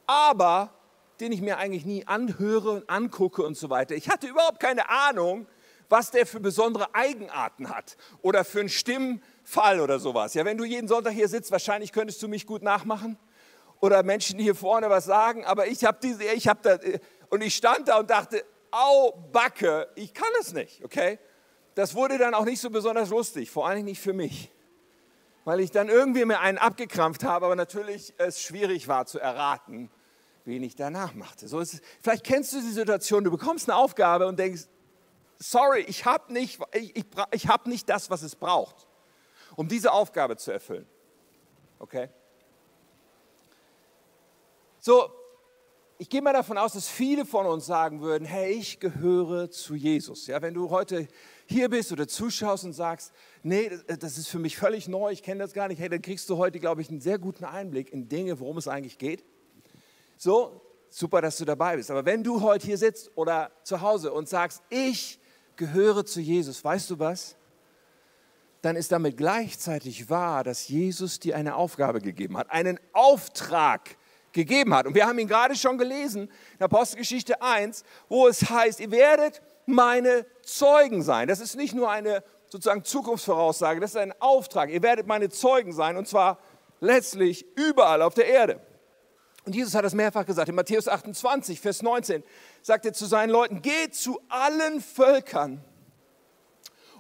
aber 0.07 0.73
den 1.21 1.33
ich 1.33 1.41
mir 1.41 1.59
eigentlich 1.59 1.85
nie 1.85 2.07
anhöre 2.07 2.71
und 2.71 2.91
angucke 2.91 3.43
und 3.43 3.57
so 3.57 3.71
weiter. 3.71 3.95
Ich 3.95 4.09
hatte 4.09 4.27
überhaupt 4.27 4.61
keine 4.61 4.89
Ahnung, 4.89 5.47
was 5.89 6.11
der 6.11 6.27
für 6.27 6.41
besondere 6.41 6.95
Eigenarten 6.95 7.71
hat 7.71 7.97
oder 8.23 8.45
für 8.45 8.61
einen 8.61 8.69
Stimmfall 8.69 9.81
oder 9.81 9.99
sowas. 9.99 10.35
Ja, 10.35 10.45
wenn 10.45 10.59
du 10.59 10.65
jeden 10.65 10.89
Sonntag 10.89 11.13
hier 11.13 11.29
sitzt, 11.29 11.51
wahrscheinlich 11.51 11.93
könntest 11.93 12.23
du 12.23 12.29
mich 12.29 12.47
gut 12.47 12.63
nachmachen 12.63 13.19
oder 13.81 14.03
Menschen, 14.03 14.39
hier 14.39 14.55
vorne 14.55 14.91
was 14.91 15.05
sagen, 15.05 15.45
aber 15.45 15.67
ich 15.67 15.85
habe 15.85 15.99
diese, 16.03 16.25
ich 16.25 16.49
habe 16.49 16.61
da, 16.63 16.79
und 17.31 17.43
ich 17.43 17.55
stand 17.55 17.89
da 17.89 17.99
und 17.99 18.11
dachte, 18.11 18.45
au, 18.71 19.13
Backe, 19.33 19.89
ich 19.95 20.15
kann 20.15 20.29
es 20.41 20.53
nicht, 20.53 20.85
okay? 20.85 21.19
Das 21.75 21.95
wurde 21.95 22.19
dann 22.19 22.35
auch 22.35 22.45
nicht 22.45 22.61
so 22.61 22.71
besonders 22.71 23.11
lustig, 23.11 23.51
vor 23.51 23.69
allem 23.69 23.85
nicht 23.85 24.01
für 24.01 24.13
mich, 24.13 24.51
weil 25.45 25.61
ich 25.61 25.71
dann 25.71 25.89
irgendwie 25.89 26.25
mir 26.25 26.41
einen 26.41 26.59
abgekrampft 26.59 27.23
habe, 27.25 27.47
aber 27.47 27.57
natürlich 27.57 28.15
es 28.19 28.41
schwierig 28.41 28.89
war 28.89 29.07
zu 29.07 29.19
erraten, 29.19 29.91
wen 30.45 30.63
ich 30.63 30.75
danach 30.75 31.15
machte. 31.15 31.49
So 31.49 31.61
ist 31.61 31.81
vielleicht 32.01 32.25
kennst 32.25 32.53
du 32.53 32.61
die 32.61 32.73
Situation, 32.73 33.25
du 33.25 33.31
bekommst 33.31 33.69
eine 33.69 33.77
Aufgabe 33.77 34.27
und 34.27 34.39
denkst, 34.39 34.63
sorry, 35.39 35.81
ich 35.89 36.05
habe 36.05 36.33
nicht, 36.33 36.61
ich, 36.73 36.97
ich, 36.97 37.05
ich 37.33 37.49
hab 37.49 37.67
nicht 37.67 37.89
das, 37.89 38.11
was 38.11 38.23
es 38.23 38.37
braucht, 38.37 38.87
um 39.57 39.69
diese 39.69 39.93
Aufgabe 39.93 40.37
zu 40.37 40.51
erfüllen. 40.51 40.87
Okay? 41.79 42.09
So, 44.81 45.11
ich 45.99 46.11
gehe 46.11 46.21
mal 46.21 46.33
davon 46.33 46.59
aus, 46.59 46.75
dass 46.75 46.89
viele 46.89 47.25
von 47.25 47.47
uns 47.47 47.67
sagen 47.67 48.03
würden, 48.03 48.25
hey, 48.27 48.53
ich 48.53 48.81
gehöre 48.81 49.51
zu 49.51 49.75
Jesus. 49.75 50.27
Ja, 50.27 50.43
wenn 50.43 50.55
du 50.55 50.71
heute 50.71 51.09
hier 51.47 51.71
bist 51.71 51.91
oder 51.91 52.07
zuschaust 52.07 52.65
und 52.65 52.75
sagst, 52.75 53.13
nee, 53.43 53.71
das 53.87 54.19
ist 54.19 54.29
für 54.29 54.39
mich 54.39 54.57
völlig 54.57 54.89
neu, 54.89 55.11
ich 55.11 55.23
kenne 55.23 55.41
das 55.41 55.55
gar 55.55 55.69
nicht, 55.69 55.81
hey, 55.81 55.89
dann 55.89 56.03
kriegst 56.03 56.29
du 56.29 56.37
heute, 56.37 56.61
glaube 56.61 56.83
ich, 56.83 56.91
einen 56.91 57.01
sehr 57.01 57.19
guten 57.19 57.45
Einblick 57.45 57.93
in 57.93 58.09
Dinge, 58.09 58.39
worum 58.41 58.59
es 58.59 58.69
eigentlich 58.69 58.99
geht. 58.99 59.25
So, 60.19 60.61
super, 60.91 61.21
dass 61.21 61.39
du 61.39 61.45
dabei 61.45 61.77
bist. 61.77 61.91
Aber 61.91 62.05
wenn 62.05 62.23
du 62.23 62.43
heute 62.43 62.67
hier 62.67 62.79
sitzt 62.79 63.11
oder 63.17 63.51
zu 63.65 63.81
Hause 63.81 64.13
und 64.13 64.29
sagst, 64.29 64.63
ich 64.69 65.19
gehöre 65.57 66.05
zu 66.05 66.21
Jesus, 66.21 66.63
weißt 66.65 66.91
du 66.91 66.99
was? 66.99 67.37
Dann 68.63 68.77
ist 68.77 68.93
damit 68.93 69.17
gleichzeitig 69.17 70.11
wahr, 70.11 70.43
dass 70.43 70.69
Jesus 70.69 71.21
dir 71.21 71.37
eine 71.37 71.57
Aufgabe 71.57 72.01
gegeben 72.01 72.37
hat, 72.37 72.51
einen 72.51 72.81
Auftrag 72.93 73.97
gegeben 74.33 74.75
hat. 74.75 74.87
Und 74.87 74.95
wir 74.95 75.07
haben 75.07 75.19
ihn 75.19 75.29
gerade 75.29 75.55
schon 75.55 75.79
gelesen 75.79 76.31
in 76.59 76.65
Apostelgeschichte 76.65 77.41
1, 77.41 77.85
wo 78.09 78.29
es 78.29 78.49
heißt, 78.49 78.81
ihr 78.81 78.91
werdet 78.91 79.43
meine 79.67 80.27
Zeugen 80.43 81.03
sein. 81.03 81.29
Das 81.29 81.41
ist 81.41 81.57
nicht 81.57 81.75
nur 81.75 81.91
eine 81.91 82.23
sozusagen 82.49 82.85
Zukunftsvoraussage, 82.85 83.81
das 83.81 83.91
ist 83.91 83.97
ein 83.97 84.15
Auftrag. 84.21 84.71
Ihr 84.71 84.83
werdet 84.83 85.07
meine 85.07 85.29
Zeugen 85.29 85.73
sein 85.73 85.97
und 85.97 86.07
zwar 86.07 86.39
letztlich 86.81 87.45
überall 87.57 88.03
auf 88.03 88.15
der 88.15 88.27
Erde. 88.27 88.61
Und 89.45 89.55
Jesus 89.55 89.75
hat 89.75 89.85
das 89.85 89.95
mehrfach 89.95 90.27
gesagt. 90.27 90.49
In 90.49 90.57
Matthäus 90.57 90.89
28, 90.89 91.61
Vers 91.61 91.83
19 91.83 92.25
sagt 92.67 92.85
er 92.85 92.93
zu 92.93 93.07
seinen 93.07 93.31
Leuten, 93.31 93.63
geht 93.63 93.95
zu 93.95 94.21
allen 94.29 94.81
Völkern 94.81 95.63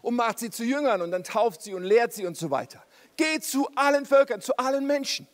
und 0.00 0.14
macht 0.14 0.38
sie 0.38 0.49
zu 0.49 0.62
Jüngern 0.62 1.02
und 1.02 1.11
dann 1.11 1.25
tauft 1.25 1.61
sie 1.61 1.75
und 1.75 1.82
lehrt 1.82 2.12
sie 2.12 2.25
und 2.25 2.37
so 2.37 2.52
weiter. 2.52 2.85
Geht 3.16 3.42
zu 3.42 3.68
allen 3.75 4.06
Völkern, 4.06 4.40
zu 4.40 4.56
allen 4.58 4.87
Menschen. 4.87 5.26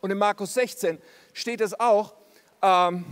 Und 0.00 0.12
in 0.12 0.18
Markus 0.18 0.54
16 0.54 1.02
steht 1.32 1.60
es 1.60 1.80
auch, 1.80 2.14
ähm, 2.62 3.04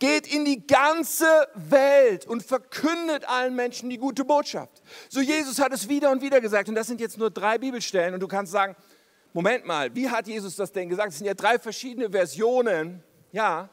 geht 0.00 0.26
in 0.26 0.44
die 0.44 0.66
ganze 0.66 1.46
Welt 1.54 2.26
und 2.26 2.42
verkündet 2.42 3.28
allen 3.28 3.54
Menschen 3.54 3.88
die 3.88 3.98
gute 3.98 4.24
Botschaft. 4.24 4.82
So 5.10 5.20
Jesus 5.20 5.60
hat 5.60 5.72
es 5.72 5.88
wieder 5.88 6.10
und 6.10 6.22
wieder 6.22 6.40
gesagt 6.40 6.68
und 6.68 6.74
das 6.74 6.88
sind 6.88 7.00
jetzt 7.00 7.18
nur 7.18 7.30
drei 7.30 7.56
Bibelstellen 7.56 8.14
und 8.14 8.20
du 8.20 8.26
kannst 8.26 8.50
sagen, 8.50 8.74
Moment 9.32 9.64
mal, 9.64 9.94
wie 9.94 10.10
hat 10.10 10.26
Jesus 10.26 10.56
das 10.56 10.72
denn 10.72 10.88
gesagt? 10.88 11.12
Es 11.12 11.18
sind 11.18 11.28
ja 11.28 11.34
drei 11.34 11.56
verschiedene 11.56 12.10
Versionen, 12.10 13.00
ja, 13.30 13.70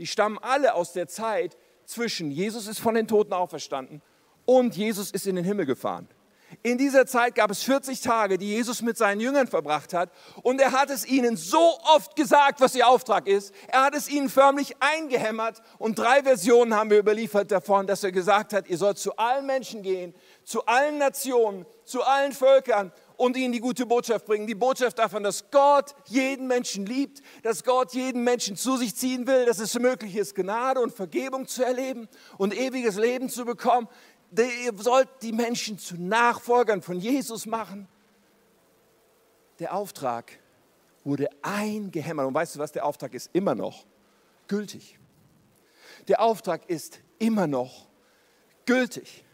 die 0.00 0.06
stammen 0.06 0.38
alle 0.40 0.72
aus 0.72 0.94
der 0.94 1.08
Zeit 1.08 1.58
zwischen 1.84 2.30
Jesus 2.30 2.66
ist 2.66 2.80
von 2.80 2.94
den 2.94 3.06
Toten 3.06 3.34
auferstanden 3.34 4.00
und 4.46 4.74
Jesus 4.74 5.10
ist 5.10 5.26
in 5.26 5.36
den 5.36 5.44
Himmel 5.44 5.66
gefahren. 5.66 6.08
In 6.62 6.78
dieser 6.78 7.06
Zeit 7.06 7.34
gab 7.34 7.50
es 7.50 7.62
40 7.62 8.00
Tage, 8.00 8.38
die 8.38 8.48
Jesus 8.48 8.80
mit 8.80 8.96
seinen 8.96 9.20
Jüngern 9.20 9.46
verbracht 9.46 9.92
hat. 9.92 10.10
Und 10.42 10.60
er 10.60 10.72
hat 10.72 10.90
es 10.90 11.06
ihnen 11.06 11.36
so 11.36 11.78
oft 11.94 12.16
gesagt, 12.16 12.60
was 12.60 12.74
ihr 12.74 12.88
Auftrag 12.88 13.28
ist. 13.28 13.54
Er 13.68 13.84
hat 13.84 13.94
es 13.94 14.08
ihnen 14.08 14.28
förmlich 14.28 14.74
eingehämmert. 14.80 15.62
Und 15.78 15.98
drei 15.98 16.22
Versionen 16.24 16.74
haben 16.74 16.90
wir 16.90 16.98
überliefert 16.98 17.52
davon, 17.52 17.86
dass 17.86 18.02
er 18.02 18.10
gesagt 18.10 18.52
hat, 18.52 18.68
ihr 18.68 18.78
sollt 18.78 18.98
zu 18.98 19.16
allen 19.16 19.46
Menschen 19.46 19.82
gehen, 19.82 20.12
zu 20.42 20.66
allen 20.66 20.98
Nationen, 20.98 21.66
zu 21.84 22.02
allen 22.02 22.32
Völkern 22.32 22.90
und 23.20 23.36
ihnen 23.36 23.52
die 23.52 23.60
gute 23.60 23.84
Botschaft 23.84 24.24
bringen. 24.24 24.46
Die 24.46 24.54
Botschaft 24.54 24.98
davon, 24.98 25.22
dass 25.22 25.50
Gott 25.50 25.94
jeden 26.06 26.46
Menschen 26.46 26.86
liebt, 26.86 27.20
dass 27.42 27.62
Gott 27.62 27.92
jeden 27.92 28.24
Menschen 28.24 28.56
zu 28.56 28.78
sich 28.78 28.96
ziehen 28.96 29.26
will, 29.26 29.44
dass 29.44 29.58
es 29.58 29.78
möglich 29.78 30.16
ist, 30.16 30.34
Gnade 30.34 30.80
und 30.80 30.94
Vergebung 30.94 31.46
zu 31.46 31.62
erleben 31.62 32.08
und 32.38 32.56
ewiges 32.56 32.96
Leben 32.96 33.28
zu 33.28 33.44
bekommen. 33.44 33.88
Ihr 34.34 34.72
sollt 34.78 35.10
die 35.20 35.32
Menschen 35.32 35.78
zu 35.78 36.00
Nachfolgern 36.00 36.80
von 36.80 36.98
Jesus 36.98 37.44
machen. 37.44 37.88
Der 39.58 39.74
Auftrag 39.74 40.32
wurde 41.04 41.28
eingehämmert. 41.42 42.26
Und 42.26 42.32
weißt 42.32 42.54
du 42.54 42.58
was, 42.58 42.72
der 42.72 42.86
Auftrag 42.86 43.12
ist 43.12 43.28
immer 43.34 43.54
noch 43.54 43.84
gültig. 44.48 44.98
Der 46.08 46.22
Auftrag 46.22 46.70
ist 46.70 47.00
immer 47.18 47.46
noch 47.46 47.86
gültig. 48.64 49.26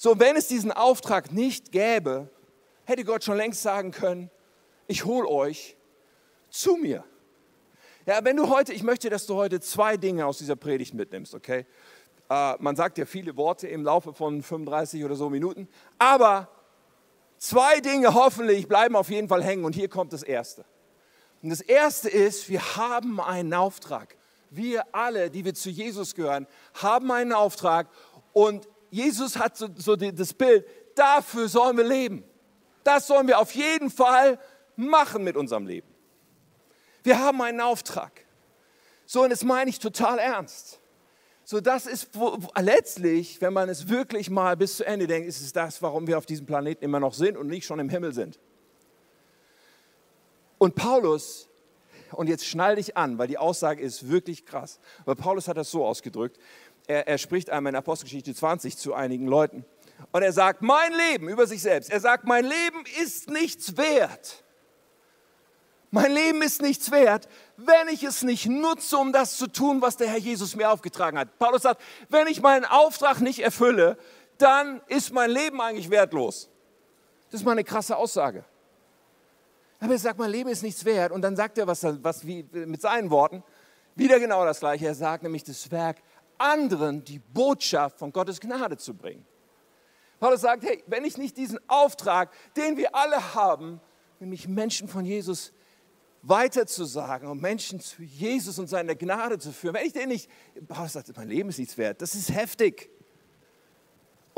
So, 0.00 0.20
wenn 0.20 0.36
es 0.36 0.46
diesen 0.46 0.70
Auftrag 0.70 1.32
nicht 1.32 1.72
gäbe, 1.72 2.30
hätte 2.84 3.02
Gott 3.02 3.24
schon 3.24 3.36
längst 3.36 3.62
sagen 3.62 3.90
können, 3.90 4.30
ich 4.86 5.04
hole 5.04 5.26
euch 5.26 5.76
zu 6.50 6.76
mir. 6.76 7.02
Ja, 8.06 8.22
wenn 8.22 8.36
du 8.36 8.48
heute, 8.48 8.72
ich 8.72 8.84
möchte, 8.84 9.10
dass 9.10 9.26
du 9.26 9.34
heute 9.34 9.58
zwei 9.60 9.96
Dinge 9.96 10.24
aus 10.24 10.38
dieser 10.38 10.54
Predigt 10.54 10.94
mitnimmst, 10.94 11.34
okay? 11.34 11.66
Äh, 12.30 12.54
man 12.60 12.76
sagt 12.76 12.96
ja 12.98 13.06
viele 13.06 13.36
Worte 13.36 13.66
im 13.66 13.82
Laufe 13.82 14.14
von 14.14 14.40
35 14.40 15.04
oder 15.04 15.16
so 15.16 15.30
Minuten, 15.30 15.68
aber 15.98 16.48
zwei 17.36 17.80
Dinge 17.80 18.14
hoffentlich 18.14 18.68
bleiben 18.68 18.94
auf 18.94 19.10
jeden 19.10 19.26
Fall 19.26 19.42
hängen 19.42 19.64
und 19.64 19.74
hier 19.74 19.88
kommt 19.88 20.12
das 20.12 20.22
erste. 20.22 20.64
Und 21.42 21.50
das 21.50 21.60
erste 21.60 22.08
ist, 22.08 22.48
wir 22.48 22.76
haben 22.76 23.20
einen 23.20 23.52
Auftrag. 23.52 24.16
Wir 24.50 24.94
alle, 24.94 25.28
die 25.28 25.44
wir 25.44 25.54
zu 25.54 25.70
Jesus 25.70 26.14
gehören, 26.14 26.46
haben 26.74 27.10
einen 27.10 27.32
Auftrag 27.32 27.88
und 28.32 28.68
Jesus 28.90 29.38
hat 29.38 29.56
so, 29.56 29.68
so 29.76 29.96
das 29.96 30.32
Bild, 30.32 30.66
dafür 30.94 31.48
sollen 31.48 31.76
wir 31.76 31.84
leben. 31.84 32.24
Das 32.84 33.06
sollen 33.06 33.26
wir 33.26 33.38
auf 33.38 33.54
jeden 33.54 33.90
Fall 33.90 34.38
machen 34.76 35.24
mit 35.24 35.36
unserem 35.36 35.66
Leben. 35.66 35.88
Wir 37.02 37.18
haben 37.18 37.40
einen 37.42 37.60
Auftrag. 37.60 38.24
So, 39.06 39.22
und 39.22 39.30
das 39.30 39.42
meine 39.42 39.70
ich 39.70 39.78
total 39.78 40.18
ernst. 40.18 40.80
So, 41.44 41.60
das 41.60 41.86
ist 41.86 42.10
wo, 42.12 42.36
wo, 42.42 42.48
letztlich, 42.60 43.40
wenn 43.40 43.54
man 43.54 43.70
es 43.70 43.88
wirklich 43.88 44.28
mal 44.28 44.56
bis 44.56 44.76
zu 44.76 44.84
Ende 44.84 45.06
denkt, 45.06 45.26
ist 45.26 45.40
es 45.40 45.52
das, 45.52 45.80
warum 45.80 46.06
wir 46.06 46.18
auf 46.18 46.26
diesem 46.26 46.44
Planeten 46.44 46.84
immer 46.84 47.00
noch 47.00 47.14
sind 47.14 47.38
und 47.38 47.46
nicht 47.46 47.64
schon 47.64 47.78
im 47.78 47.88
Himmel 47.88 48.12
sind. 48.12 48.38
Und 50.58 50.74
Paulus, 50.74 51.48
und 52.12 52.28
jetzt 52.28 52.44
schnall 52.44 52.76
dich 52.76 52.96
an, 52.96 53.16
weil 53.16 53.28
die 53.28 53.38
Aussage 53.38 53.82
ist 53.82 54.10
wirklich 54.10 54.44
krass, 54.44 54.78
weil 55.06 55.14
Paulus 55.14 55.48
hat 55.48 55.56
das 55.56 55.70
so 55.70 55.86
ausgedrückt, 55.86 56.38
er, 56.88 57.06
er 57.06 57.18
spricht 57.18 57.50
einmal 57.50 57.72
in 57.72 57.76
Apostelgeschichte 57.76 58.34
20 58.34 58.76
zu 58.76 58.94
einigen 58.94 59.28
Leuten. 59.28 59.64
Und 60.10 60.22
er 60.22 60.32
sagt, 60.32 60.62
mein 60.62 60.92
Leben 60.92 61.28
über 61.28 61.46
sich 61.46 61.62
selbst. 61.62 61.90
Er 61.90 62.00
sagt, 62.00 62.24
mein 62.24 62.44
Leben 62.44 62.84
ist 63.00 63.30
nichts 63.30 63.76
wert. 63.76 64.42
Mein 65.90 66.12
Leben 66.12 66.42
ist 66.42 66.60
nichts 66.60 66.90
wert, 66.90 67.28
wenn 67.56 67.88
ich 67.88 68.02
es 68.02 68.22
nicht 68.22 68.46
nutze, 68.46 68.98
um 68.98 69.12
das 69.12 69.38
zu 69.38 69.46
tun, 69.46 69.80
was 69.80 69.96
der 69.96 70.08
Herr 70.08 70.18
Jesus 70.18 70.54
mir 70.54 70.70
aufgetragen 70.70 71.18
hat. 71.18 71.38
Paulus 71.38 71.62
sagt, 71.62 71.80
wenn 72.10 72.26
ich 72.26 72.42
meinen 72.42 72.66
Auftrag 72.66 73.20
nicht 73.20 73.38
erfülle, 73.38 73.96
dann 74.36 74.82
ist 74.88 75.12
mein 75.12 75.30
Leben 75.30 75.60
eigentlich 75.60 75.90
wertlos. 75.90 76.50
Das 77.30 77.40
ist 77.40 77.44
mal 77.44 77.52
eine 77.52 77.64
krasse 77.64 77.96
Aussage. 77.96 78.44
Aber 79.80 79.92
er 79.92 79.98
sagt, 79.98 80.18
mein 80.18 80.30
Leben 80.30 80.50
ist 80.50 80.62
nichts 80.62 80.84
wert. 80.84 81.10
Und 81.10 81.22
dann 81.22 81.36
sagt 81.36 81.56
er 81.56 81.66
was, 81.66 81.82
was 82.02 82.26
wie, 82.26 82.44
mit 82.52 82.82
seinen 82.82 83.10
Worten, 83.10 83.42
wieder 83.94 84.20
genau 84.20 84.44
das 84.44 84.60
Gleiche. 84.60 84.86
Er 84.86 84.94
sagt 84.94 85.22
nämlich, 85.22 85.44
das 85.44 85.70
Werk 85.70 85.98
anderen 86.38 87.04
die 87.04 87.18
Botschaft 87.18 87.98
von 87.98 88.12
Gottes 88.12 88.40
Gnade 88.40 88.76
zu 88.76 88.94
bringen. 88.94 89.26
Paulus 90.18 90.40
sagt, 90.40 90.64
hey, 90.64 90.82
wenn 90.86 91.04
ich 91.04 91.16
nicht 91.16 91.36
diesen 91.36 91.58
Auftrag, 91.68 92.32
den 92.56 92.76
wir 92.76 92.94
alle 92.94 93.34
haben, 93.34 93.80
nämlich 94.18 94.48
Menschen 94.48 94.88
von 94.88 95.04
Jesus 95.04 95.52
weiterzusagen 96.22 97.28
und 97.28 97.40
Menschen 97.40 97.80
zu 97.80 98.02
Jesus 98.02 98.58
und 98.58 98.68
seiner 98.68 98.94
Gnade 98.94 99.38
zu 99.38 99.52
führen, 99.52 99.74
wenn 99.74 99.86
ich 99.86 99.92
den 99.92 100.08
nicht, 100.08 100.28
Paulus 100.66 100.94
sagt, 100.94 101.16
mein 101.16 101.28
Leben 101.28 101.48
ist 101.48 101.58
nichts 101.58 101.78
wert, 101.78 102.02
das 102.02 102.14
ist 102.14 102.34
heftig. 102.34 102.90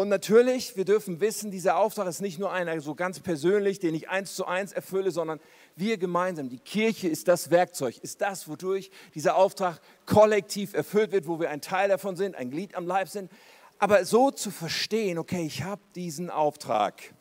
Und 0.01 0.09
natürlich, 0.09 0.79
wir 0.79 0.87
dürfen 0.87 1.21
wissen, 1.21 1.51
dieser 1.51 1.77
Auftrag 1.77 2.09
ist 2.09 2.23
nicht 2.23 2.39
nur 2.39 2.51
einer 2.51 2.81
so 2.81 2.95
ganz 2.95 3.21
persönlich, 3.21 3.81
den 3.81 3.95
ich 3.95 4.09
eins 4.09 4.35
zu 4.35 4.47
eins 4.47 4.73
erfülle, 4.73 5.11
sondern 5.11 5.41
wir 5.77 5.99
gemeinsam, 5.99 6.49
die 6.49 6.59
Kirche 6.59 7.07
ist 7.07 7.29
das 7.29 7.51
Werkzeug, 7.51 7.99
ist 7.99 8.23
das, 8.23 8.49
wodurch 8.49 8.91
dieser 9.15 9.37
Auftrag 9.37 9.79
kollektiv 10.07 10.73
erfüllt 10.73 11.13
wird, 11.13 11.27
wo 11.27 11.39
wir 11.39 11.51
ein 11.51 11.61
Teil 11.61 11.91
davon 11.91 12.17
sind, 12.17 12.35
ein 12.35 12.51
Glied 12.51 12.77
am 12.77 12.87
Leib 12.87 13.09
sind. 13.09 13.31
Aber 13.79 14.03
so 14.07 14.31
zu 14.31 14.51
verstehen, 14.51 15.19
okay, 15.19 15.45
ich 15.45 15.65
habe 15.65 15.83
diesen 15.95 16.31
Auftrag. 16.31 17.13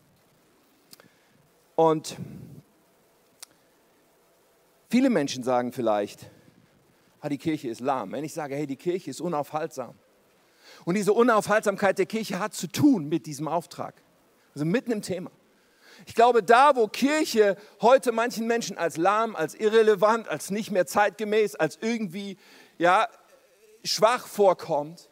Und 1.75 2.15
viele 4.89 5.09
Menschen 5.09 5.43
sagen 5.43 5.73
vielleicht, 5.73 6.31
die 7.29 7.37
Kirche 7.37 7.67
ist 7.67 7.81
lahm. 7.81 8.13
Wenn 8.13 8.23
ich 8.23 8.33
sage, 8.33 8.55
hey, 8.55 8.67
die 8.67 8.77
Kirche 8.77 9.09
ist 9.09 9.19
unaufhaltsam, 9.19 9.95
und 10.85 10.95
diese 10.95 11.13
Unaufhaltsamkeit 11.13 11.97
der 11.97 12.05
Kirche 12.05 12.39
hat 12.39 12.53
zu 12.53 12.67
tun 12.67 13.07
mit 13.09 13.25
diesem 13.25 13.47
Auftrag. 13.47 14.01
Also 14.53 14.65
mitten 14.65 14.91
im 14.91 15.01
Thema. 15.01 15.31
Ich 16.05 16.15
glaube, 16.15 16.43
da, 16.43 16.75
wo 16.75 16.87
Kirche 16.87 17.57
heute 17.81 18.11
manchen 18.11 18.47
Menschen 18.47 18.77
als 18.77 18.97
lahm, 18.97 19.35
als 19.35 19.55
irrelevant, 19.55 20.27
als 20.27 20.49
nicht 20.49 20.71
mehr 20.71 20.85
zeitgemäß, 20.85 21.55
als 21.55 21.77
irgendwie, 21.81 22.37
ja, 22.77 23.07
schwach 23.83 24.27
vorkommt, 24.27 25.09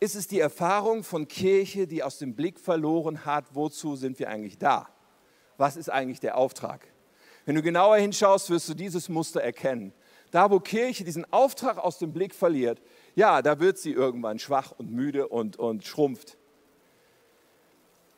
ist 0.00 0.14
es 0.14 0.28
die 0.28 0.38
Erfahrung 0.38 1.02
von 1.02 1.26
Kirche, 1.26 1.86
die 1.86 2.02
aus 2.02 2.18
dem 2.18 2.34
Blick 2.34 2.60
verloren 2.60 3.24
hat, 3.24 3.46
wozu 3.54 3.96
sind 3.96 4.18
wir 4.18 4.28
eigentlich 4.28 4.58
da? 4.58 4.88
Was 5.56 5.76
ist 5.76 5.90
eigentlich 5.90 6.20
der 6.20 6.36
Auftrag? 6.36 6.86
Wenn 7.44 7.56
du 7.56 7.62
genauer 7.62 7.96
hinschaust, 7.96 8.50
wirst 8.50 8.68
du 8.68 8.74
dieses 8.74 9.08
Muster 9.08 9.40
erkennen. 9.40 9.92
Da, 10.30 10.50
wo 10.50 10.60
Kirche 10.60 11.02
diesen 11.04 11.30
Auftrag 11.32 11.78
aus 11.78 11.98
dem 11.98 12.12
Blick 12.12 12.34
verliert, 12.34 12.80
ja, 13.18 13.42
da 13.42 13.58
wird 13.58 13.78
sie 13.78 13.90
irgendwann 13.90 14.38
schwach 14.38 14.70
und 14.78 14.92
müde 14.92 15.26
und, 15.26 15.56
und 15.56 15.84
schrumpft. 15.84 16.38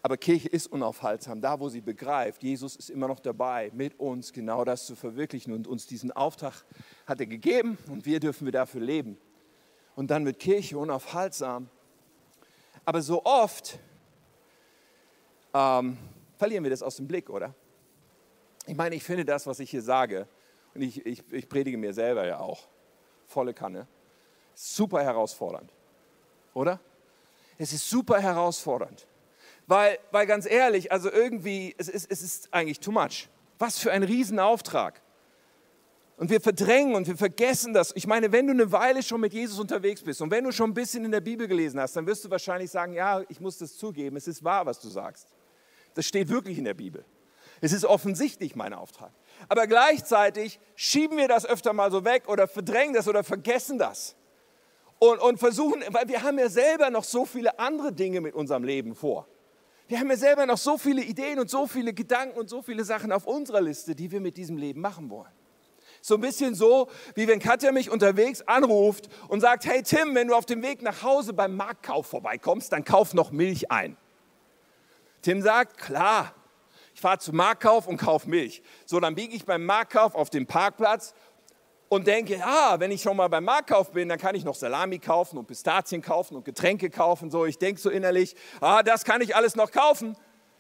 Aber 0.03 0.19
Kirche 0.19 0.51
ist 0.51 0.67
unaufhaltsam, 0.67 1.41
da 1.41 1.59
wo 1.59 1.71
sie 1.71 1.81
begreift, 1.81 2.43
Jesus 2.43 2.77
ist 2.77 2.91
immer 2.91 3.09
noch 3.09 3.19
dabei, 3.19 3.71
mit 3.73 3.99
uns 3.99 4.31
genau 4.31 4.63
das 4.63 4.85
zu 4.85 4.95
verwirklichen 4.97 5.55
und 5.55 5.67
uns 5.67 5.87
diesen 5.87 6.13
Auftrag 6.13 6.67
hat 7.07 7.19
er 7.19 7.25
gegeben 7.25 7.79
und 7.89 8.05
wir 8.05 8.21
dürfen 8.21 8.45
wir 8.45 8.53
dafür 8.53 8.83
leben. 8.83 9.17
Und 9.97 10.11
dann 10.11 10.27
wird 10.27 10.39
Kirche 10.39 10.77
unaufhaltsam. 10.77 11.71
Aber 12.85 13.01
so 13.01 13.25
oft 13.25 13.79
ähm, 15.55 15.97
verlieren 16.37 16.63
wir 16.63 16.71
das 16.71 16.83
aus 16.83 16.97
dem 16.97 17.09
Blick, 17.09 17.31
oder? 17.31 17.55
Ich 18.67 18.77
meine, 18.77 18.97
ich 18.97 19.03
finde 19.03 19.25
das, 19.25 19.47
was 19.47 19.61
ich 19.61 19.71
hier 19.71 19.83
sage, 19.83 20.29
und 20.75 20.83
ich, 20.83 21.07
ich, 21.07 21.23
ich 21.33 21.49
predige 21.49 21.79
mir 21.79 21.95
selber 21.95 22.27
ja 22.27 22.39
auch, 22.39 22.69
volle 23.27 23.55
Kanne, 23.55 23.89
super 24.55 25.03
herausfordernd, 25.03 25.73
oder? 26.55 26.81
Es 27.59 27.73
ist 27.73 27.89
super 27.89 28.21
herausfordernd. 28.21 29.07
Weil, 29.67 29.99
weil 30.11 30.27
ganz 30.27 30.47
ehrlich, 30.47 30.91
also 30.91 31.13
irgendwie, 31.13 31.75
es 31.79 31.89
ist, 31.89 32.11
es 32.11 32.23
ist 32.23 32.53
eigentlich 32.53 32.81
too 32.81 32.91
much. 32.91 33.29
Was 33.59 33.79
für 33.79 33.93
ein 33.93 34.03
Riesenauftrag. 34.03 35.01
Und 36.17 36.29
wir 36.29 36.41
verdrängen 36.41 36.95
und 36.95 37.07
wir 37.07 37.17
vergessen 37.17 37.73
das. 37.73 37.93
Ich 37.95 38.07
meine, 38.07 38.33
wenn 38.33 38.47
du 38.47 38.53
eine 38.53 38.73
Weile 38.73 39.03
schon 39.03 39.21
mit 39.21 39.33
Jesus 39.33 39.59
unterwegs 39.59 40.03
bist 40.03 40.21
und 40.21 40.31
wenn 40.31 40.45
du 40.45 40.53
schon 40.53 40.71
ein 40.71 40.75
bisschen 40.75 41.05
in 41.05 41.13
der 41.13 41.21
Bibel 41.21 41.47
gelesen 41.47 41.79
hast, 41.81 41.97
dann 41.97 42.07
wirst 42.07 42.25
du 42.25 42.31
wahrscheinlich 42.31 42.71
sagen, 42.71 42.95
ja, 42.95 43.23
ich 43.29 43.41
muss 43.41 43.59
das 43.59 43.77
zugeben, 43.77 44.17
es 44.17 44.27
ist 44.27 44.43
wahr, 44.43 44.67
was 44.67 44.81
du 44.81 44.89
sagst. 44.89 45.29
Das 45.95 46.05
steht 46.07 46.29
wirklich 46.29 46.59
in 46.59 46.65
der 46.65 46.75
Bibel. 46.75 47.05
Es 47.61 47.73
ist 47.73 47.85
offensichtlich 47.85 48.57
mein 48.57 48.73
Auftrag. 48.75 49.13
Aber 49.49 49.67
gleichzeitig 49.67 50.59
schieben 50.75 51.17
wir 51.17 51.29
das 51.29 51.47
öfter 51.47 51.73
mal 51.73 51.91
so 51.91 52.05
weg 52.05 52.29
oder 52.29 52.49
verdrängen 52.49 52.95
das 52.95 53.07
oder 53.07 53.23
vergessen 53.23 53.79
das. 53.79 54.17
Und, 55.01 55.19
und 55.19 55.39
versuchen, 55.39 55.83
weil 55.89 56.09
wir 56.09 56.23
haben 56.23 56.39
ja 56.39 56.51
selber 56.51 56.91
noch 56.91 57.05
so 57.05 57.25
viele 57.25 57.59
andere 57.59 57.91
Dinge 57.93 58.21
mit 58.21 58.35
unserem 58.35 58.65
Leben 58.65 58.95
vor. 58.95 59.27
Wir 59.89 59.99
haben 59.99 60.11
ja 60.11 60.17
selber 60.17 60.45
noch 60.47 60.59
so 60.59 60.77
viele 60.79 61.03
Ideen 61.03 61.41
und 61.41 61.51
so 61.51 61.67
viele 61.67 61.95
Gedanken 61.95 62.39
und 62.39 62.49
so 62.51 62.63
viele 62.63 62.85
Sachen 62.85 63.11
auf 63.11 63.27
unserer 63.27 63.63
Liste, 63.63 63.95
die 63.95 64.13
wir 64.13 64.21
mit 64.21 64.37
diesem 64.37 64.59
Leben 64.59 64.81
machen 64.83 65.11
wollen. 65.11 65.33
So 66.03 66.15
ein 66.15 66.21
bisschen 66.21 66.55
so, 66.55 66.89
wie 67.15 67.27
wenn 67.29 67.41
Katja 67.41 67.73
mich 67.73 67.91
unterwegs 67.91 68.43
anruft 68.43 69.09
und 69.29 69.41
sagt, 69.41 69.65
hey 69.65 69.83
Tim, 69.83 70.15
wenn 70.15 70.29
du 70.29 70.35
auf 70.35 70.47
dem 70.47 70.63
Weg 70.63 70.83
nach 70.83 71.03
Hause 71.03 71.33
beim 71.33 71.57
Marktkauf 71.57 72.07
vorbeikommst, 72.07 72.71
dann 72.73 72.85
kauf 72.85 73.15
noch 73.15 73.33
Milch 73.33 73.71
ein. 73.71 73.97
Tim 75.23 75.43
sagt, 75.43 75.79
klar, 75.79 76.35
ich 76.95 77.01
fahre 77.01 77.19
zum 77.19 77.37
Marktkauf 77.37 77.87
und 77.87 77.97
kaufe 77.97 78.29
Milch. 78.29 78.63
So, 78.85 79.01
dann 79.01 79.15
biege 79.15 79.35
ich 79.35 79.45
beim 79.47 79.65
Marktkauf 79.65 80.15
auf 80.15 80.29
den 80.31 80.47
Parkplatz 80.47 81.15
und 81.91 82.07
denke, 82.07 82.37
ja, 82.37 82.77
wenn 82.79 82.93
ich 82.93 83.03
schon 83.03 83.17
mal 83.17 83.27
beim 83.27 83.45
Marktkauf 83.45 83.91
bin, 83.91 84.09
dann 84.09 84.19
kann 84.19 84.37
ich 84.37 84.45
noch 84.45 84.55
Salami 84.55 85.01
kaufen 85.01 85.37
und 85.37 85.47
Pistazien 85.47 86.01
kaufen 86.01 86.37
und 86.37 86.45
Getränke 86.45 86.89
kaufen. 86.89 87.33
So, 87.33 87.47
ich 87.47 87.59
denke 87.59 87.81
so 87.81 87.91
innerlich, 87.91 88.37
ah, 88.61 88.85
das 88.85 89.05
kann 89.05 89.21
ich 89.23 89.35
alles 89.35 89.57
noch 89.57 89.73
kaufen. 89.73 90.17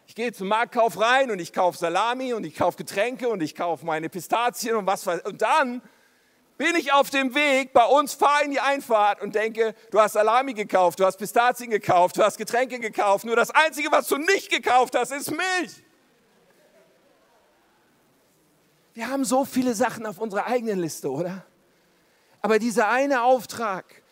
Ich 0.08 0.16
gehe 0.16 0.32
zum 0.32 0.49
Marktkauf 0.49 1.00
rein 1.00 1.30
und 1.30 1.38
ich 1.38 1.52
kaufe 1.52 1.78
Salami 1.78 2.34
und 2.34 2.44
ich 2.44 2.56
kaufe 2.56 2.76
Getränke 2.76 3.28
und 3.28 3.44
ich 3.44 3.54
kaufe 3.54 3.87
meine 3.87 4.08
Pistazien 4.08 4.75
und 4.75 4.87
was 4.87 5.06
und 5.06 5.40
dann 5.40 5.82
bin 6.58 6.75
ich 6.75 6.92
auf 6.92 7.10
dem 7.10 7.32
Weg, 7.32 7.72
bei 7.72 7.84
uns 7.84 8.14
fahre 8.14 8.44
in 8.44 8.50
die 8.50 8.60
Einfahrt 8.60 9.22
und 9.22 9.37
denke, 9.37 9.76
du 9.92 10.00
hast 10.00 10.14
Salami 10.14 10.52
gekauft, 10.52 10.99
du 10.99 11.06
hast 11.06 11.16
Pistazien 11.16 11.70
gekauft, 11.70 12.18
du 12.18 12.25
hast 12.25 12.38
Getränke 12.38 12.80
gekauft, 12.80 13.25
nur 13.25 13.37
das 13.37 13.50
Einzige, 13.52 13.92
was 13.92 14.08
du 14.08 14.18
nicht 14.18 14.50
gekauft 14.50 14.96
hast, 14.99 15.12
ist 15.12 15.30
Milch. 15.30 15.84
Wir 18.94 19.08
haben 19.08 19.24
so 19.24 19.44
viele 19.44 19.74
Sachen 19.74 20.06
auf 20.06 20.18
unserer 20.18 20.46
eigenen 20.46 20.78
Liste, 20.78 21.10
oder? 21.10 21.44
Aber 22.42 22.58
dieser 22.58 22.88
eine 22.88 23.22
Auftrag, 23.22 24.02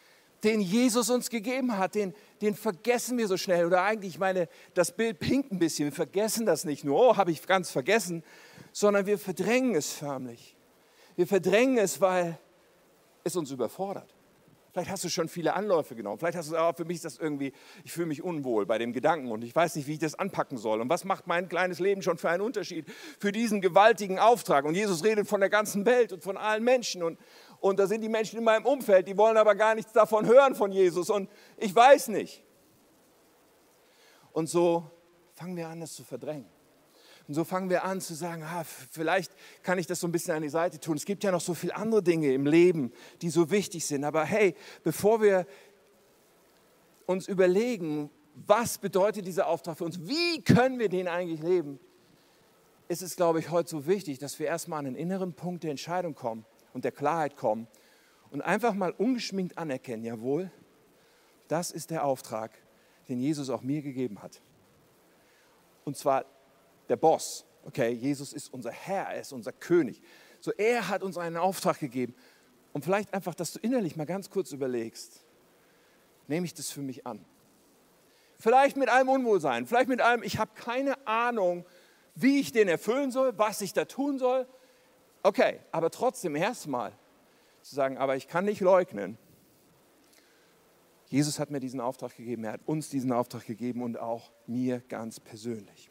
den 0.45 0.61
Jesus 0.61 1.11
uns 1.11 1.31
gegeben 1.31 1.77
hat, 1.79 1.95
den, 1.95 2.15
den 2.41 2.55
vergessen 2.55 3.19
wir 3.19 3.27
so 3.27 3.37
schnell. 3.37 3.67
Oder 3.67 3.83
eigentlich, 3.83 4.15
ich 4.15 4.19
meine, 4.19 4.49
das 4.75 4.93
Bild 4.93 5.19
pinkt 5.19 5.51
ein 5.51 5.59
bisschen. 5.59 5.87
Wir 5.87 5.93
vergessen 5.93 6.47
das 6.47 6.65
nicht 6.65 6.85
nur, 6.85 6.99
oh, 7.01 7.17
habe 7.17 7.33
ich 7.33 7.45
ganz 7.47 7.71
vergessen, 7.71 8.23
sondern 8.73 9.07
wir 9.07 9.19
verdrängen 9.19 9.75
es 9.75 9.93
förmlich. 9.93 10.57
Wir 11.17 11.27
verdrängen 11.27 11.79
es, 11.79 12.01
weil 12.01 12.39
es 13.25 13.35
uns 13.35 13.51
überfordert. 13.51 14.15
Vielleicht 14.73 14.91
hast 14.91 15.03
du 15.03 15.09
schon 15.09 15.29
viele 15.29 15.55
Anläufe 15.55 15.95
genommen. 15.95 16.19
Vielleicht 16.19 16.37
hast 16.37 16.51
du, 16.51 16.57
aber 16.57 16.77
für 16.77 16.85
mich 16.85 16.97
ist 16.97 17.05
das 17.05 17.19
irgendwie, 17.19 17.53
ich 17.85 17.93
fühle 17.93 18.07
mich 18.07 18.23
unwohl 18.23 18.67
bei 18.67 18.79
dem 18.79 18.93
Gedanken 18.93 19.31
und 19.31 19.43
ich 19.43 19.55
weiß 19.55 19.77
nicht, 19.77 19.87
wie 19.87 19.95
ich 19.95 19.99
das 19.99 20.15
anpacken 20.15 20.59
soll. 20.59 20.81
Und 20.81 20.91
was 20.91 21.05
macht 21.05 21.27
mein 21.27 21.49
kleines 21.49 21.79
Leben 21.79 22.03
schon 22.03 22.19
für 22.19 22.29
einen 22.29 22.43
Unterschied 22.43 22.87
für 23.19 23.33
diesen 23.33 23.61
gewaltigen 23.61 24.19
Auftrag? 24.19 24.65
Und 24.65 24.75
Jesus 24.75 25.05
redet 25.05 25.27
von 25.27 25.41
der 25.41 25.49
ganzen 25.49 25.87
Welt 25.87 26.13
und 26.13 26.23
von 26.23 26.37
allen 26.37 26.65
Menschen. 26.65 27.03
Und, 27.03 27.19
und 27.61 27.79
da 27.79 27.87
sind 27.87 28.03
die 28.03 28.09
Menschen 28.09 28.39
in 28.39 28.45
meinem 28.45 28.67
Umfeld, 28.67 29.09
die 29.09 29.17
wollen 29.17 29.37
aber 29.37 29.55
gar 29.55 29.75
nichts 29.75 29.93
davon 29.93 30.27
hören 30.27 30.55
von 30.55 30.71
Jesus. 30.71 31.09
Und 31.09 31.31
ich 31.57 31.75
weiß 31.75 32.09
nicht. 32.09 32.45
Und 34.33 34.49
so 34.49 34.91
fangen 35.35 35.57
wir 35.57 35.69
an, 35.69 35.81
das 35.81 35.95
zu 35.95 36.05
verdrängen. 36.05 36.58
Und 37.29 37.35
so 37.35 37.45
fangen 37.45 37.69
wir 37.69 37.85
an 37.85 38.01
zu 38.01 38.15
sagen, 38.15 38.43
ah, 38.43 38.65
vielleicht 38.65 39.31
kann 39.63 39.79
ich 39.79 39.87
das 39.87 40.01
so 40.01 40.09
ein 40.09 40.13
bisschen 40.13 40.35
an 40.35 40.43
die 40.43 40.49
Seite 40.49 40.81
tun. 40.81 40.97
Es 40.97 41.05
gibt 41.05 41.23
ja 41.23 41.31
noch 41.31 41.43
so 41.43 41.53
viele 41.53 41.77
andere 41.77 42.03
Dinge 42.03 42.33
im 42.33 42.47
Leben, 42.47 42.91
die 43.21 43.29
so 43.29 43.51
wichtig 43.51 43.85
sind. 43.85 44.05
Aber 44.05 44.25
hey, 44.25 44.55
bevor 44.83 45.21
wir 45.21 45.47
uns 47.05 47.29
überlegen, 47.29 48.11
was 48.47 48.79
bedeutet 48.79 49.27
dieser 49.27 49.47
Auftrag 49.47 49.77
für 49.77 49.85
uns, 49.85 50.01
wie 50.09 50.43
können 50.43 50.79
wir 50.79 50.89
den 50.89 51.07
eigentlich 51.07 51.43
leben, 51.43 51.79
ist 52.89 53.03
es, 53.03 53.15
glaube 53.15 53.41
ich, 53.41 53.51
heute 53.51 53.69
so 53.69 53.87
wichtig, 53.87 54.19
dass 54.19 54.39
wir 54.39 54.47
erstmal 54.47 54.79
an 54.79 54.87
einen 54.87 54.97
inneren 54.97 55.35
Punkt 55.35 55.65
der 55.65 55.71
Entscheidung 55.71 56.15
kommen 56.15 56.47
und 56.73 56.85
der 56.85 56.93
Klarheit 56.93 57.37
kommen 57.37 57.67
und 58.31 58.41
einfach 58.41 58.73
mal 58.73 58.93
ungeschminkt 58.93 59.59
anerkennen, 59.59 60.03
jawohl, 60.03 60.51
das 61.49 61.73
ist 61.73 61.91
der 61.91 62.05
Auftrag, 62.05 62.53
den 63.11 63.19
Jesus 63.19 63.51
auch 63.51 63.61
mir 63.61 63.83
gegeben 63.83 64.23
hat. 64.23 64.41
Und 65.85 65.97
zwar 65.97 66.25
der 66.89 66.97
Boss. 66.97 67.45
Okay, 67.65 67.91
Jesus 67.91 68.33
ist 68.33 68.53
unser 68.53 68.71
Herr, 68.71 69.07
er 69.09 69.21
ist 69.21 69.33
unser 69.33 69.53
König. 69.53 70.01
So, 70.41 70.53
er 70.53 70.89
hat 70.89 71.03
uns 71.03 71.19
einen 71.19 71.37
Auftrag 71.37 71.79
gegeben. 71.79 72.15
Und 72.73 72.85
vielleicht 72.85 73.13
einfach, 73.13 73.35
dass 73.35 73.53
du 73.53 73.59
innerlich 73.61 73.97
mal 73.97 74.07
ganz 74.07 74.31
kurz 74.31 74.53
überlegst, 74.53 75.25
nehme 76.27 76.47
ich 76.47 76.55
das 76.55 76.71
für 76.71 76.81
mich 76.81 77.07
an? 77.07 77.25
Vielleicht 78.39 78.77
mit 78.77 78.89
allem 78.89 79.09
Unwohlsein, 79.09 79.67
vielleicht 79.67 79.89
mit 79.89 80.01
allem, 80.01 80.23
ich 80.23 80.39
habe 80.39 80.53
keine 80.55 81.07
Ahnung, 81.07 81.65
wie 82.15 82.41
ich 82.41 82.53
den 82.53 82.69
erfüllen 82.69 83.11
soll, 83.11 83.37
was 83.37 83.61
ich 83.61 83.73
da 83.73 83.85
tun 83.85 84.19
soll. 84.19 84.47
Okay, 85.23 85.61
aber 85.73 85.91
trotzdem 85.91 86.37
erstmal 86.37 86.93
zu 87.63 87.75
sagen, 87.75 87.99
aber 87.99 88.17
ich 88.17 88.29
kann 88.29 88.45
nicht 88.45 88.61
leugnen. 88.61 89.19
Jesus 91.07 91.39
hat 91.39 91.51
mir 91.51 91.59
diesen 91.59 91.81
Auftrag 91.81 92.17
gegeben, 92.17 92.45
er 92.45 92.53
hat 92.53 92.61
uns 92.67 92.91
diesen 92.91 93.13
Auftrag 93.13 93.47
gegeben 93.47 93.83
und 93.83 93.99
auch 93.99 94.31
mir 94.47 94.81
ganz 94.89 95.19
persönlich. 95.19 95.91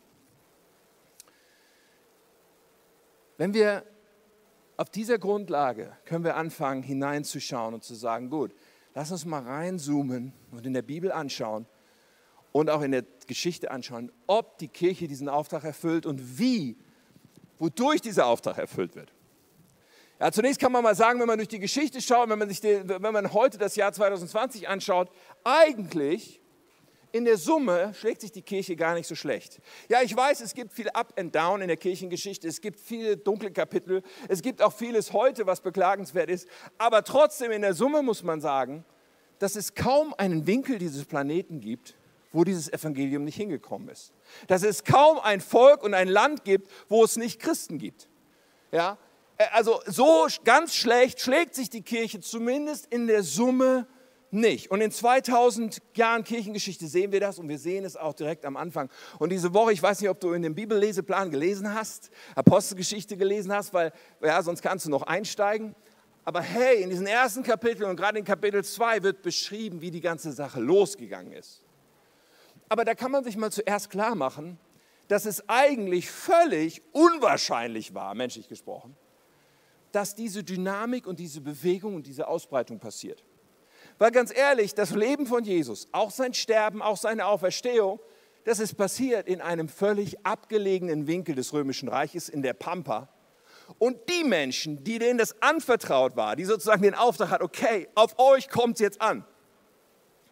Wenn 3.38 3.54
wir 3.54 3.84
auf 4.78 4.90
dieser 4.90 5.18
Grundlage 5.18 5.96
können 6.06 6.24
wir 6.24 6.36
anfangen 6.36 6.84
hineinzuschauen 6.84 7.74
und 7.74 7.84
zu 7.84 7.96
sagen, 7.96 8.30
gut, 8.30 8.54
lass 8.94 9.12
uns 9.12 9.26
mal 9.26 9.42
reinzoomen 9.42 10.34
und 10.52 10.66
in 10.66 10.74
der 10.74 10.82
Bibel 10.82 11.12
anschauen 11.12 11.66
und 12.52 12.70
auch 12.70 12.82
in 12.82 12.92
der 12.92 13.04
Geschichte 13.28 13.72
anschauen, 13.72 14.12
ob 14.26 14.58
die 14.58 14.68
Kirche 14.68 15.08
diesen 15.08 15.30
Auftrag 15.30 15.64
erfüllt 15.64 16.06
und 16.06 16.40
wie, 16.40 16.78
wodurch 17.60 18.02
dieser 18.02 18.26
Auftrag 18.26 18.58
erfüllt 18.58 18.96
wird. 18.96 19.14
Ja, 20.20 20.32
zunächst 20.32 20.60
kann 20.60 20.72
man 20.72 20.84
mal 20.84 20.96
sagen, 20.96 21.20
wenn 21.20 21.28
man 21.28 21.38
durch 21.38 21.48
die 21.48 21.60
Geschichte 21.60 22.02
schaut, 22.02 22.30
wenn 22.30 22.40
man, 22.40 22.50
sich 22.50 22.60
die, 22.60 22.82
wenn 22.86 23.14
man 23.14 23.34
heute 23.34 23.60
das 23.60 23.76
Jahr 23.76 23.94
2020 23.94 24.68
anschaut, 24.68 25.12
eigentlich 25.44 26.42
in 27.12 27.26
der 27.26 27.38
Summe 27.38 27.94
schlägt 27.94 28.22
sich 28.22 28.32
die 28.32 28.42
Kirche 28.42 28.76
gar 28.76 28.94
nicht 28.94 29.08
so 29.08 29.16
schlecht. 29.16 29.60
Ja, 29.90 30.02
ich 30.02 30.16
weiß, 30.16 30.42
es 30.42 30.54
gibt 30.54 30.74
viel 30.74 30.90
Up 30.90 31.14
and 31.18 31.34
Down 31.34 31.62
in 31.62 31.68
der 31.68 31.78
Kirchengeschichte, 31.78 32.48
es 32.48 32.62
gibt 32.62 32.80
viele 32.80 33.18
dunkle 33.18 33.52
Kapitel, 33.52 34.04
es 34.28 34.42
gibt 34.42 34.62
auch 34.62 34.74
vieles 34.74 35.14
heute, 35.14 35.46
was 35.46 35.62
beklagenswert 35.62 36.30
ist, 36.30 36.48
aber 36.78 37.04
trotzdem 37.04 37.52
in 37.52 37.62
der 37.62 37.74
Summe 37.74 38.04
muss 38.04 38.24
man 38.24 38.42
sagen, 38.42 38.86
dass 39.40 39.56
es 39.56 39.76
kaum 39.76 40.14
einen 40.18 40.48
Winkel 40.48 40.78
dieses 40.78 41.06
Planeten 41.06 41.60
gibt, 41.60 41.96
wo 42.32 42.44
dieses 42.44 42.72
Evangelium 42.72 43.24
nicht 43.24 43.36
hingekommen 43.36 43.90
ist. 43.90 44.12
Dass 44.48 44.64
es 44.64 44.84
kaum 44.84 45.20
ein 45.20 45.42
Volk 45.42 45.84
und 45.84 45.94
ein 45.94 46.08
Land 46.08 46.44
gibt, 46.44 46.70
wo 46.90 47.04
es 47.04 47.16
nicht 47.16 47.40
Christen 47.40 47.78
gibt. 47.78 48.10
Ja, 48.72 48.98
also 49.52 49.82
so 49.86 50.28
ganz 50.44 50.76
schlecht 50.76 51.22
schlägt 51.22 51.56
sich 51.56 51.70
die 51.70 51.84
Kirche 51.84 52.20
zumindest 52.20 52.88
in 52.88 53.08
der 53.08 53.24
Summe 53.24 53.88
nicht. 54.32 54.72
Und 54.72 54.82
in 54.82 54.92
2000 54.92 55.82
Jahren 55.96 56.24
Kirchengeschichte 56.24 56.88
sehen 56.88 57.12
wir 57.12 57.20
das 57.20 57.40
und 57.40 57.50
wir 57.50 57.58
sehen 57.58 57.86
es 57.86 57.96
auch 57.96 58.14
direkt 58.14 58.46
am 58.46 58.58
Anfang. 58.58 58.90
Und 59.20 59.32
diese 59.32 59.54
Woche, 59.54 59.74
ich 59.74 59.82
weiß 59.82 60.02
nicht, 60.02 60.10
ob 60.10 60.20
du 60.20 60.34
in 60.34 60.42
dem 60.42 60.56
Bibelleseplan 60.56 61.32
gelesen 61.32 61.74
hast, 61.74 62.12
Apostelgeschichte 62.36 63.18
gelesen 63.18 63.54
hast, 63.54 63.74
weil 63.74 63.94
ja, 64.22 64.42
sonst 64.42 64.62
kannst 64.62 64.86
du 64.86 64.90
noch 64.90 65.04
einsteigen. 65.04 65.76
Aber 66.26 66.42
hey, 66.42 66.82
in 66.82 66.90
diesen 66.90 67.08
ersten 67.08 67.42
Kapiteln 67.44 67.90
und 67.90 67.96
gerade 67.96 68.20
in 68.20 68.26
Kapitel 68.26 68.64
2 68.64 69.04
wird 69.04 69.22
beschrieben, 69.22 69.80
wie 69.82 69.92
die 69.92 70.02
ganze 70.02 70.34
Sache 70.34 70.60
losgegangen 70.60 71.32
ist. 71.32 71.62
Aber 72.70 72.84
da 72.84 72.96
kann 72.96 73.12
man 73.12 73.24
sich 73.24 73.38
mal 73.38 73.52
zuerst 73.52 73.90
klar 73.90 74.14
machen, 74.14 74.60
dass 75.08 75.26
es 75.26 75.48
eigentlich 75.48 76.10
völlig 76.10 76.82
unwahrscheinlich 76.92 77.94
war, 77.94 78.14
menschlich 78.14 78.50
gesprochen, 78.50 78.98
dass 79.94 80.16
diese 80.16 80.44
Dynamik 80.44 81.08
und 81.08 81.18
diese 81.18 81.40
Bewegung 81.40 81.96
und 81.96 82.08
diese 82.08 82.28
Ausbreitung 82.28 82.80
passiert. 82.80 83.24
Weil 83.98 84.12
ganz 84.12 84.36
ehrlich, 84.36 84.76
das 84.76 84.92
Leben 84.92 85.26
von 85.26 85.44
Jesus, 85.44 85.88
auch 85.92 86.12
sein 86.12 86.34
Sterben, 86.34 86.82
auch 86.82 86.98
seine 86.98 87.26
Auferstehung, 87.26 88.00
das 88.44 88.60
ist 88.60 88.76
passiert 88.76 89.28
in 89.28 89.42
einem 89.42 89.68
völlig 89.68 90.26
abgelegenen 90.26 91.08
Winkel 91.08 91.36
des 91.36 91.52
Römischen 91.52 91.90
Reiches, 91.90 92.30
in 92.30 92.42
der 92.42 92.54
Pampa. 92.54 93.10
Und 93.80 93.98
die 94.10 94.24
Menschen, 94.24 94.84
die 94.84 95.00
denen 95.00 95.18
das 95.18 95.42
anvertraut 95.42 96.16
war, 96.16 96.36
die 96.36 96.46
sozusagen 96.46 96.82
den 96.82 96.96
Auftrag 96.96 97.32
hat, 97.32 97.42
okay, 97.42 97.90
auf 97.96 98.18
euch 98.20 98.50
kommt 98.50 98.76
es 98.76 98.80
jetzt 98.80 99.02
an, 99.02 99.26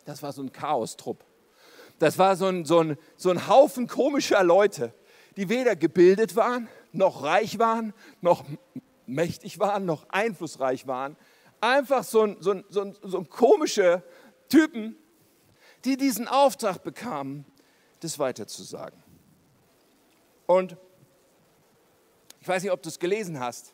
das 0.05 0.23
war 0.23 0.31
so 0.31 0.41
ein 0.41 0.51
Chaostrupp. 0.51 1.25
Das 1.99 2.17
war 2.17 2.35
so 2.35 2.47
ein, 2.47 2.65
so, 2.65 2.79
ein, 2.79 2.97
so 3.15 3.29
ein 3.29 3.47
Haufen 3.47 3.87
komischer 3.87 4.43
Leute, 4.43 4.93
die 5.37 5.49
weder 5.49 5.75
gebildet 5.75 6.35
waren, 6.35 6.69
noch 6.91 7.23
reich 7.23 7.59
waren, 7.59 7.93
noch 8.21 8.43
mächtig 9.05 9.59
waren, 9.59 9.85
noch 9.85 10.07
einflussreich 10.09 10.87
waren. 10.87 11.17
Einfach 11.65 12.03
so 12.03 12.21
ein, 12.21 12.37
so 12.41 12.51
ein, 12.51 12.63
so 12.69 12.81
ein, 12.81 12.95
so 13.01 13.17
ein 13.17 13.27
komische 13.27 14.03
Typen, 14.49 14.95
die 15.83 15.97
diesen 15.97 16.27
Auftrag 16.27 16.83
bekamen, 16.83 17.43
das 18.01 18.19
weiterzusagen. 18.19 19.01
Und 20.45 20.77
ich 22.39 22.47
weiß 22.47 22.61
nicht, 22.61 22.71
ob 22.71 22.83
du 22.83 22.89
es 22.89 22.99
gelesen 22.99 23.39
hast, 23.39 23.73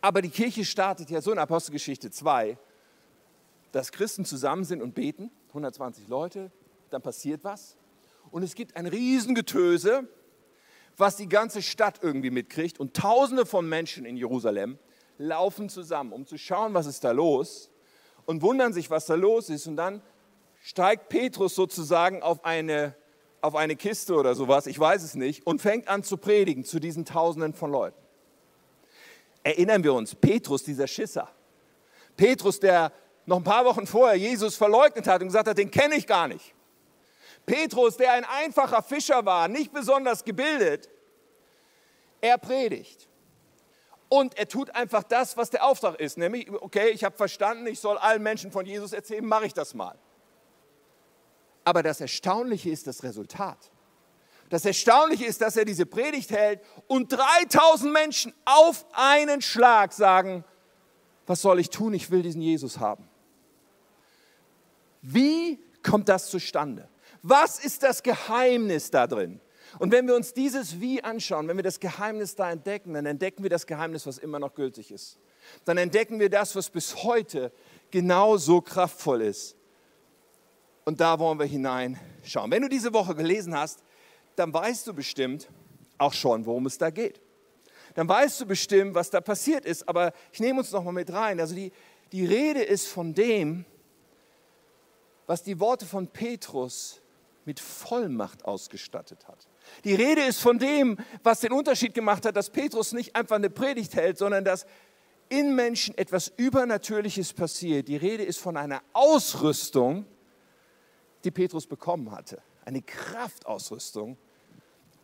aber 0.00 0.22
die 0.22 0.28
Kirche 0.28 0.64
startet 0.64 1.08
ja 1.08 1.20
so 1.20 1.30
in 1.30 1.38
Apostelgeschichte 1.38 2.10
2, 2.10 2.58
dass 3.70 3.92
Christen 3.92 4.24
zusammen 4.24 4.64
sind 4.64 4.82
und 4.82 4.96
beten, 4.96 5.30
120 5.50 6.08
Leute, 6.08 6.50
dann 6.90 7.00
passiert 7.00 7.44
was. 7.44 7.76
Und 8.32 8.42
es 8.42 8.56
gibt 8.56 8.74
ein 8.74 8.86
Riesengetöse, 8.86 10.08
was 10.96 11.14
die 11.14 11.28
ganze 11.28 11.62
Stadt 11.62 12.00
irgendwie 12.02 12.30
mitkriegt. 12.30 12.80
Und 12.80 12.96
Tausende 12.96 13.46
von 13.46 13.68
Menschen 13.68 14.04
in 14.04 14.16
Jerusalem 14.16 14.80
laufen 15.18 15.68
zusammen, 15.68 16.12
um 16.12 16.26
zu 16.26 16.38
schauen, 16.38 16.74
was 16.74 16.86
ist 16.86 17.04
da 17.04 17.12
los. 17.12 17.70
Und 18.26 18.42
wundern 18.42 18.72
sich, 18.72 18.90
was 18.90 19.06
da 19.06 19.14
los 19.14 19.50
ist. 19.50 19.66
Und 19.66 19.76
dann 19.76 20.02
steigt 20.62 21.08
Petrus 21.08 21.54
sozusagen 21.54 22.22
auf 22.22 22.44
eine, 22.44 22.94
auf 23.40 23.54
eine 23.54 23.76
Kiste 23.76 24.14
oder 24.14 24.34
sowas, 24.34 24.66
ich 24.66 24.78
weiß 24.78 25.02
es 25.02 25.14
nicht, 25.14 25.46
und 25.46 25.60
fängt 25.60 25.88
an 25.88 26.02
zu 26.02 26.16
predigen 26.16 26.64
zu 26.64 26.80
diesen 26.80 27.04
Tausenden 27.04 27.52
von 27.52 27.70
Leuten. 27.70 28.00
Erinnern 29.42 29.84
wir 29.84 29.92
uns, 29.92 30.14
Petrus, 30.14 30.62
dieser 30.62 30.86
Schisser. 30.86 31.28
Petrus, 32.16 32.60
der 32.60 32.92
noch 33.26 33.36
ein 33.36 33.44
paar 33.44 33.66
Wochen 33.66 33.86
vorher 33.86 34.16
Jesus 34.16 34.56
verleugnet 34.56 35.06
hat 35.06 35.20
und 35.20 35.28
gesagt 35.28 35.48
hat, 35.48 35.58
den 35.58 35.70
kenne 35.70 35.96
ich 35.96 36.06
gar 36.06 36.28
nicht. 36.28 36.54
Petrus, 37.44 37.98
der 37.98 38.12
ein 38.12 38.24
einfacher 38.24 38.82
Fischer 38.82 39.24
war, 39.26 39.48
nicht 39.48 39.72
besonders 39.72 40.24
gebildet, 40.24 40.88
er 42.22 42.38
predigt. 42.38 43.06
Und 44.14 44.38
er 44.38 44.46
tut 44.46 44.72
einfach 44.76 45.02
das, 45.02 45.36
was 45.36 45.50
der 45.50 45.64
Auftrag 45.64 45.98
ist, 45.98 46.18
nämlich, 46.18 46.48
okay, 46.48 46.90
ich 46.90 47.02
habe 47.02 47.16
verstanden, 47.16 47.66
ich 47.66 47.80
soll 47.80 47.98
allen 47.98 48.22
Menschen 48.22 48.52
von 48.52 48.64
Jesus 48.64 48.92
erzählen, 48.92 49.24
mache 49.24 49.46
ich 49.46 49.54
das 49.54 49.74
mal. 49.74 49.98
Aber 51.64 51.82
das 51.82 52.00
Erstaunliche 52.00 52.70
ist 52.70 52.86
das 52.86 53.02
Resultat. 53.02 53.58
Das 54.50 54.64
Erstaunliche 54.64 55.24
ist, 55.24 55.40
dass 55.40 55.56
er 55.56 55.64
diese 55.64 55.84
Predigt 55.84 56.30
hält 56.30 56.60
und 56.86 57.10
3000 57.10 57.92
Menschen 57.92 58.32
auf 58.44 58.86
einen 58.92 59.42
Schlag 59.42 59.92
sagen, 59.92 60.44
was 61.26 61.42
soll 61.42 61.58
ich 61.58 61.70
tun, 61.70 61.92
ich 61.92 62.08
will 62.12 62.22
diesen 62.22 62.40
Jesus 62.40 62.78
haben. 62.78 63.08
Wie 65.02 65.58
kommt 65.82 66.08
das 66.08 66.30
zustande? 66.30 66.88
Was 67.22 67.58
ist 67.58 67.82
das 67.82 68.00
Geheimnis 68.00 68.92
da 68.92 69.08
drin? 69.08 69.40
Und 69.78 69.92
wenn 69.92 70.06
wir 70.06 70.14
uns 70.14 70.32
dieses 70.34 70.80
Wie 70.80 71.02
anschauen, 71.02 71.48
wenn 71.48 71.56
wir 71.56 71.62
das 71.62 71.80
Geheimnis 71.80 72.34
da 72.34 72.50
entdecken, 72.50 72.94
dann 72.94 73.06
entdecken 73.06 73.42
wir 73.42 73.50
das 73.50 73.66
Geheimnis, 73.66 74.06
was 74.06 74.18
immer 74.18 74.38
noch 74.38 74.54
gültig 74.54 74.90
ist. 74.90 75.18
Dann 75.64 75.76
entdecken 75.76 76.20
wir 76.20 76.30
das, 76.30 76.54
was 76.56 76.70
bis 76.70 77.02
heute 77.02 77.52
genauso 77.90 78.60
kraftvoll 78.60 79.22
ist. 79.22 79.56
Und 80.84 81.00
da 81.00 81.18
wollen 81.18 81.38
wir 81.38 81.46
hineinschauen. 81.46 82.50
Wenn 82.50 82.62
du 82.62 82.68
diese 82.68 82.92
Woche 82.92 83.14
gelesen 83.14 83.56
hast, 83.56 83.82
dann 84.36 84.52
weißt 84.52 84.86
du 84.86 84.94
bestimmt 84.94 85.48
auch 85.98 86.12
schon, 86.12 86.44
worum 86.46 86.66
es 86.66 86.78
da 86.78 86.90
geht. 86.90 87.20
Dann 87.94 88.08
weißt 88.08 88.40
du 88.40 88.46
bestimmt, 88.46 88.94
was 88.94 89.10
da 89.10 89.20
passiert 89.20 89.64
ist. 89.64 89.88
Aber 89.88 90.12
ich 90.32 90.40
nehme 90.40 90.60
uns 90.60 90.72
noch 90.72 90.82
mal 90.82 90.92
mit 90.92 91.12
rein. 91.12 91.40
Also 91.40 91.54
die, 91.54 91.72
die 92.12 92.26
Rede 92.26 92.62
ist 92.62 92.88
von 92.88 93.14
dem, 93.14 93.64
was 95.26 95.42
die 95.42 95.58
Worte 95.60 95.86
von 95.86 96.08
Petrus 96.08 97.00
mit 97.44 97.60
Vollmacht 97.60 98.44
ausgestattet 98.44 99.26
hat. 99.28 99.46
Die 99.84 99.94
Rede 99.94 100.22
ist 100.22 100.40
von 100.40 100.58
dem, 100.58 100.96
was 101.22 101.40
den 101.40 101.52
Unterschied 101.52 101.94
gemacht 101.94 102.26
hat, 102.26 102.36
dass 102.36 102.50
Petrus 102.50 102.92
nicht 102.92 103.16
einfach 103.16 103.36
eine 103.36 103.50
Predigt 103.50 103.94
hält, 103.94 104.18
sondern 104.18 104.44
dass 104.44 104.66
in 105.28 105.54
Menschen 105.54 105.96
etwas 105.96 106.32
Übernatürliches 106.36 107.32
passiert. 107.32 107.88
Die 107.88 107.96
Rede 107.96 108.22
ist 108.22 108.38
von 108.38 108.56
einer 108.56 108.82
Ausrüstung, 108.92 110.06
die 111.24 111.30
Petrus 111.30 111.66
bekommen 111.66 112.10
hatte. 112.10 112.42
Eine 112.64 112.82
Kraftausrüstung, 112.82 114.16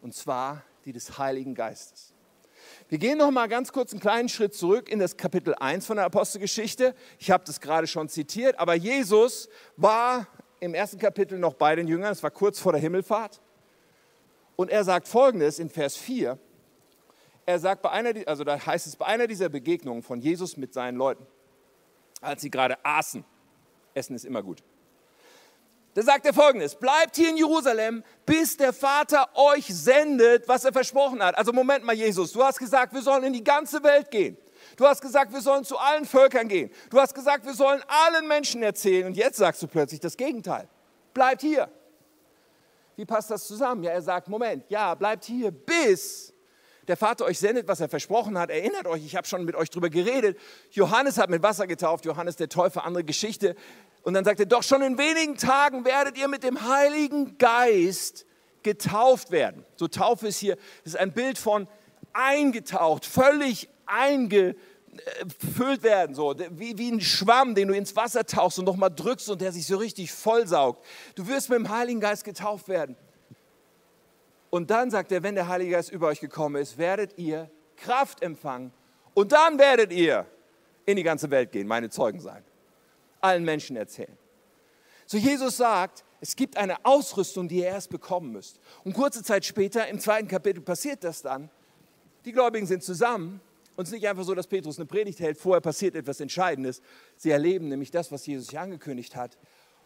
und 0.03 0.15
zwar 0.15 0.63
die 0.85 0.93
des 0.93 1.19
Heiligen 1.19 1.55
Geistes. 1.55 2.15
Wir 2.89 2.99
gehen 2.99 3.19
noch 3.19 3.31
mal 3.31 3.49
ganz 3.49 3.73
kurz 3.73 3.93
einen 3.93 4.01
kleinen 4.01 4.29
Schritt 4.29 4.55
zurück 4.55 4.89
in 4.89 4.99
das 4.99 5.17
Kapitel 5.17 5.55
1 5.55 5.87
von 5.87 5.97
der 5.97 6.05
Apostelgeschichte. 6.07 6.95
Ich 7.19 7.31
habe 7.31 7.45
das 7.45 7.61
gerade 7.61 7.87
schon 7.87 8.09
zitiert, 8.09 8.59
aber 8.59 8.75
Jesus 8.75 9.49
war 9.77 10.27
im 10.61 10.75
ersten 10.75 10.99
Kapitel 10.99 11.39
noch 11.39 11.55
bei 11.55 11.75
den 11.75 11.89
Jüngern, 11.89 12.13
es 12.13 12.23
war 12.23 12.31
kurz 12.31 12.59
vor 12.59 12.73
der 12.73 12.81
Himmelfahrt. 12.81 13.41
Und 14.61 14.69
er 14.69 14.85
sagt 14.85 15.09
folgendes 15.09 15.59
in 15.59 15.71
Vers 15.71 15.97
4. 15.97 16.39
Er 17.47 17.59
sagt 17.59 17.81
bei 17.81 17.89
einer, 17.93 18.13
also 18.29 18.45
da 18.45 18.67
heißt 18.67 18.87
es 18.87 18.95
bei 18.95 19.07
einer 19.07 19.27
dieser 19.27 19.49
Begegnungen 19.49 20.03
von 20.03 20.21
Jesus 20.21 20.59
mit 20.59 20.75
seinen 20.75 20.99
Leuten, 20.99 21.27
als 22.21 22.43
sie 22.43 22.51
gerade 22.51 22.77
aßen, 22.83 23.25
Essen 23.95 24.15
ist 24.15 24.27
immer 24.27 24.43
gut. 24.43 24.63
Da 25.95 26.03
sagt 26.03 26.27
er 26.27 26.35
folgendes: 26.35 26.75
Bleibt 26.75 27.17
hier 27.17 27.31
in 27.31 27.39
Jerusalem, 27.39 28.05
bis 28.27 28.59
der 28.59 28.75
Vater 28.75 29.31
euch 29.35 29.65
sendet, 29.65 30.47
was 30.47 30.67
er 30.67 30.75
versprochen 30.75 31.23
hat. 31.23 31.39
Also, 31.39 31.55
Moment 31.55 31.87
mal, 31.87 31.95
Jesus, 31.95 32.31
du 32.33 32.45
hast 32.45 32.59
gesagt, 32.59 32.93
wir 32.93 33.01
sollen 33.01 33.25
in 33.25 33.33
die 33.33 33.43
ganze 33.43 33.83
Welt 33.83 34.11
gehen. 34.11 34.37
Du 34.77 34.85
hast 34.85 35.01
gesagt, 35.01 35.33
wir 35.33 35.41
sollen 35.41 35.65
zu 35.65 35.79
allen 35.79 36.05
Völkern 36.05 36.49
gehen. 36.49 36.71
Du 36.91 37.01
hast 37.01 37.15
gesagt, 37.15 37.47
wir 37.47 37.55
sollen 37.55 37.83
allen 37.89 38.29
Menschen 38.29 38.63
erzählen. 38.63 39.07
Und 39.07 39.17
jetzt 39.17 39.39
sagst 39.39 39.63
du 39.63 39.67
plötzlich 39.67 40.01
das 40.01 40.19
Gegenteil. 40.19 40.69
Bleibt 41.15 41.41
hier. 41.41 41.71
Wie 43.01 43.07
passt 43.07 43.31
das 43.31 43.47
zusammen? 43.47 43.83
Ja, 43.83 43.93
er 43.93 44.03
sagt, 44.03 44.29
Moment, 44.29 44.63
ja, 44.69 44.95
bleibt 44.95 45.25
hier, 45.25 45.51
bis 45.51 46.35
der 46.87 46.99
Vater 46.99 47.25
euch 47.25 47.39
sendet, 47.39 47.67
was 47.67 47.81
er 47.81 47.89
versprochen 47.89 48.37
hat. 48.37 48.51
Erinnert 48.51 48.87
euch, 48.87 49.03
ich 49.07 49.17
habe 49.17 49.27
schon 49.27 49.47
mit 49.47 49.55
euch 49.55 49.71
darüber 49.71 49.89
geredet. 49.89 50.39
Johannes 50.71 51.17
hat 51.17 51.31
mit 51.31 51.43
Wasser 51.43 51.67
getauft, 51.67 52.05
Johannes 52.05 52.37
der 52.37 52.51
Täufer, 52.51 52.85
andere 52.85 53.03
Geschichte. 53.03 53.57
Und 54.03 54.13
dann 54.13 54.27
sagt 54.27 54.39
er, 54.39 54.45
doch 54.45 54.63
schon 54.63 54.83
in 54.83 54.99
wenigen 54.99 55.39
Tagen 55.39 55.87
werdet 55.87 56.19
ihr 56.19 56.29
mit 56.29 56.43
dem 56.43 56.61
Heiligen 56.61 57.39
Geist 57.39 58.27
getauft 58.63 59.31
werden. 59.31 59.65
So 59.77 59.89
Taufe 59.89 60.29
ist 60.29 60.37
hier, 60.37 60.57
das 60.85 60.93
ist 60.93 61.01
ein 61.01 61.13
Bild 61.13 61.39
von 61.39 61.69
eingetaucht, 62.13 63.07
völlig 63.07 63.71
eingefüllt 65.21 65.83
werden, 65.83 66.15
so 66.15 66.35
wie, 66.51 66.79
wie 66.79 66.91
ein 66.91 67.01
Schwamm, 67.01 67.55
den 67.55 67.69
du 67.69 67.75
ins 67.75 67.95
Wasser 67.97 68.25
tauchst 68.25 68.59
und 68.59 68.65
nochmal 68.65 68.91
drückst 68.91 69.31
und 69.31 69.41
der 69.41 69.53
sich 69.53 69.67
so 69.67 69.77
richtig 69.77 70.13
vollsaugt. 70.13 70.85
Du 71.15 71.27
wirst 71.27 71.49
mit 71.49 71.59
dem 71.59 71.69
Heiligen 71.69 72.01
Geist 72.01 72.25
getauft 72.25 72.69
werden. 72.69 72.97
Und 74.51 74.71
dann 74.71 74.91
sagt 74.91 75.13
er, 75.13 75.23
wenn 75.23 75.35
der 75.35 75.49
Heilige 75.49 75.73
Geist 75.73 75.93
über 75.93 76.09
euch 76.09 76.21
gekommen 76.21 76.57
ist, 76.57 76.77
werdet 76.77 77.17
ihr 77.19 77.51
Kraft 77.77 78.23
empfangen 78.23 78.73
und 79.15 79.33
dann 79.33 79.59
werdet 79.59 79.93
ihr 79.93 80.27
in 80.87 80.97
die 80.97 81.03
ganze 81.03 81.31
Welt 81.31 81.53
gehen, 81.53 81.69
meine 81.69 81.89
Zeugen 81.89 82.21
sein, 82.21 82.43
allen 83.21 83.45
Menschen 83.45 83.77
erzählen. 83.77 84.17
So 85.07 85.19
Jesus 85.19 85.57
sagt, 85.57 86.05
es 86.21 86.37
gibt 86.37 86.57
eine 86.57 86.85
Ausrüstung, 86.85 87.49
die 87.49 87.59
ihr 87.59 87.67
erst 87.67 87.91
bekommen 87.91 88.33
müsst. 88.33 88.61
Und 88.85 88.93
kurze 88.93 89.23
Zeit 89.23 89.45
später, 89.45 89.89
im 89.89 89.99
zweiten 89.99 90.29
Kapitel, 90.29 90.61
passiert 90.61 91.03
das 91.05 91.23
dann. 91.23 91.49
Die 92.25 92.33
Gläubigen 92.33 92.67
sind 92.67 92.83
zusammen 92.83 93.41
und 93.81 93.85
es 93.85 93.93
ist 93.93 93.95
nicht 93.95 94.09
einfach 94.09 94.25
so, 94.25 94.35
dass 94.35 94.47
Petrus 94.47 94.79
eine 94.79 94.85
Predigt 94.85 95.21
hält, 95.21 95.39
vorher 95.39 95.63
passiert 95.63 95.95
etwas 95.95 96.21
Entscheidendes. 96.21 96.83
Sie 97.17 97.31
erleben 97.31 97.69
nämlich 97.69 97.91
das, 97.91 98.13
was 98.13 98.27
Jesus 98.27 98.51
hier 98.51 98.61
angekündigt 98.61 99.17
hat. 99.17 99.39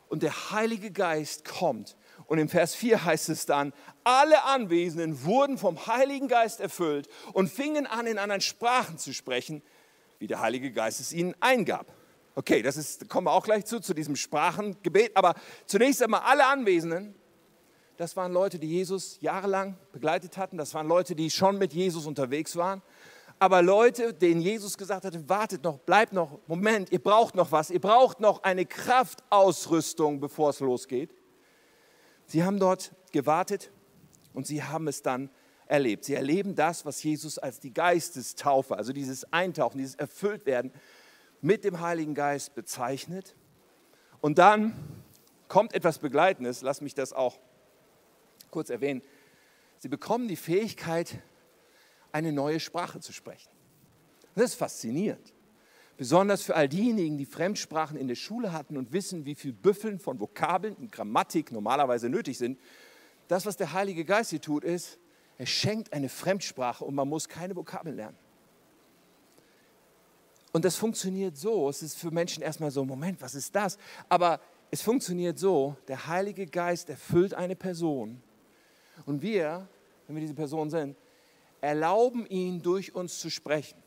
Und 0.09 0.25
der 0.25 0.51
Heilige 0.51 0.91
Geist 0.91 1.45
kommt. 1.45 1.97
Und 2.27 2.39
im 2.39 2.49
Vers 2.49 2.75
4 2.75 3.05
heißt 3.05 3.29
es 3.29 3.47
dann, 3.47 3.73
alle 4.03 4.43
Anwesenden 4.47 5.23
wurden 5.23 5.59
vom 5.59 5.87
Heiligen 5.87 6.27
Geist 6.27 6.59
erfüllt 6.59 7.09
und 7.35 7.53
fingen 7.53 7.87
an, 7.87 8.09
in 8.09 8.19
anderen 8.19 8.41
Sprachen 8.41 8.99
zu 8.99 9.15
sprechen, 9.15 9.63
wie 10.19 10.27
der 10.27 10.41
Heilige 10.41 10.73
Geist 10.73 10.99
es 10.99 11.13
ihnen 11.13 11.37
eingab. 11.39 11.87
Okay, 12.35 12.63
das 12.63 12.77
ist, 12.77 13.09
kommen 13.09 13.29
wir 13.29 13.33
auch 13.33 13.45
gleich 13.45 13.65
zu, 13.65 13.79
zu 13.79 13.95
diesem 13.95 14.17
Sprachengebet. 14.17 15.17
Aber 15.17 15.35
zunächst 15.67 16.03
einmal 16.03 16.23
alle 16.23 16.47
Anwesenden 16.47 17.15
das 17.97 18.17
waren 18.17 18.33
Leute, 18.33 18.59
die 18.59 18.67
Jesus 18.67 19.19
jahrelang 19.21 19.77
begleitet 19.93 20.37
hatten. 20.37 20.57
Das 20.57 20.75
waren 20.75 20.89
Leute, 20.89 21.15
die 21.15 21.31
schon 21.31 21.59
mit 21.59 21.73
Jesus 21.73 22.07
unterwegs 22.07 22.57
waren. 22.57 22.83
Aber 23.45 23.61
Leute, 23.61 24.15
denen 24.15 24.41
Jesus 24.41 24.79
gesagt 24.79 25.05
hatte, 25.05 25.29
wartet 25.29 25.65
noch, 25.65 25.79
bleibt 25.79 26.15
noch, 26.15 26.41
Moment, 26.47 26.91
ihr 26.91 26.99
braucht 26.99 27.35
noch 27.35 27.53
was, 27.53 27.69
ihr 27.69 27.79
braucht 27.79 28.19
noch 28.19 28.43
eine 28.43 28.65
Kraftausrüstung, 28.65 30.19
bevor 30.19 30.49
es 30.49 30.61
losgeht. 30.61 31.15
Sie 32.25 32.43
haben 32.43 32.59
dort 32.59 32.93
gewartet 33.13 33.71
und 34.33 34.47
sie 34.47 34.63
haben 34.63 34.89
es 34.89 35.03
dann 35.03 35.29
erlebt. 35.67 36.07
Sie 36.07 36.15
erleben 36.15 36.55
das, 36.55 36.87
was 36.87 37.03
Jesus 37.03 37.37
als 37.37 37.61
die 37.61 37.75
Geistestaufe, 37.75 38.79
also 38.79 38.95
dieses 38.95 39.31
Eintauchen, 39.31 39.77
dieses 39.77 39.97
Erfülltwerden 39.97 40.73
mit 41.43 41.65
dem 41.65 41.81
Heiligen 41.81 42.15
Geist 42.15 42.55
bezeichnet. 42.55 43.37
Und 44.23 44.39
dann 44.39 45.05
kommt 45.49 45.75
etwas 45.75 45.99
Begleitendes, 45.99 46.63
lass 46.63 46.81
mich 46.81 46.95
das 46.95 47.13
auch 47.13 47.39
kurz 48.51 48.71
erwähnen. 48.71 49.03
Sie 49.81 49.91
bekommen 49.91 50.29
die 50.29 50.37
Fähigkeit, 50.37 51.19
eine 52.15 52.33
neue 52.33 52.61
Sprache 52.61 53.01
zu 53.01 53.13
sprechen. 53.13 53.51
Das 54.37 54.45
ist 54.45 54.55
faszinierend. 54.55 55.33
Besonders 55.97 56.43
für 56.43 56.55
all 56.55 56.69
diejenigen, 56.69 57.19
die 57.19 57.27
Fremdsprachen 57.27 57.97
in 57.97 58.09
der 58.09 58.15
Schule 58.15 58.53
hatten 58.53 58.77
und 58.77 58.93
wissen, 58.93 59.25
wie 59.27 59.35
viel 59.35 59.53
Büffeln 59.53 59.99
von 59.99 60.21
Vokabeln 60.21 60.75
und 60.75 60.93
Grammatik 60.93 61.51
normalerweise 61.51 62.09
nötig 62.09 62.39
sind. 62.39 62.59
Das, 63.27 63.47
was 63.47 63.57
der 63.57 63.73
Heilige 63.73 64.05
Geist 64.05 64.31
hier 64.31 64.41
tut, 64.41 64.65
ist, 64.65 64.99
er 65.39 65.47
schenkt 65.47 65.93
eine 65.93 66.09
Fremdsprache 66.09 66.85
und 66.85 66.95
man 66.95 67.09
muss 67.09 67.29
keine 67.29 67.57
Vokabeln 67.57 67.97
lernen. 67.97 68.17
Und 70.53 70.65
das 70.65 70.77
funktioniert 70.77 71.37
so. 71.37 71.69
Es 71.69 71.83
ist 71.83 71.97
für 71.97 72.13
Menschen 72.13 72.43
erstmal 72.43 72.71
so, 72.71 72.85
Moment, 72.85 73.21
was 73.21 73.35
ist 73.35 73.55
das? 73.57 73.77
Aber 74.09 74.41
es 74.71 74.83
funktioniert 74.83 75.37
so, 75.39 75.77
der 75.89 76.07
Heilige 76.07 76.47
Geist 76.47 76.91
erfüllt 76.91 77.35
eine 77.35 77.57
Person 77.57 78.23
und 79.07 79.21
wir, 79.23 79.69
wenn 80.07 80.17
wir 80.17 80.21
diese 80.21 80.35
Person 80.35 80.71
sind, 80.71 80.97
erlauben 81.65 82.27
ihn 82.27 82.63
durch 82.63 82.95
uns 82.95 83.19
zu 83.19 83.31
sprechen. 83.31 83.83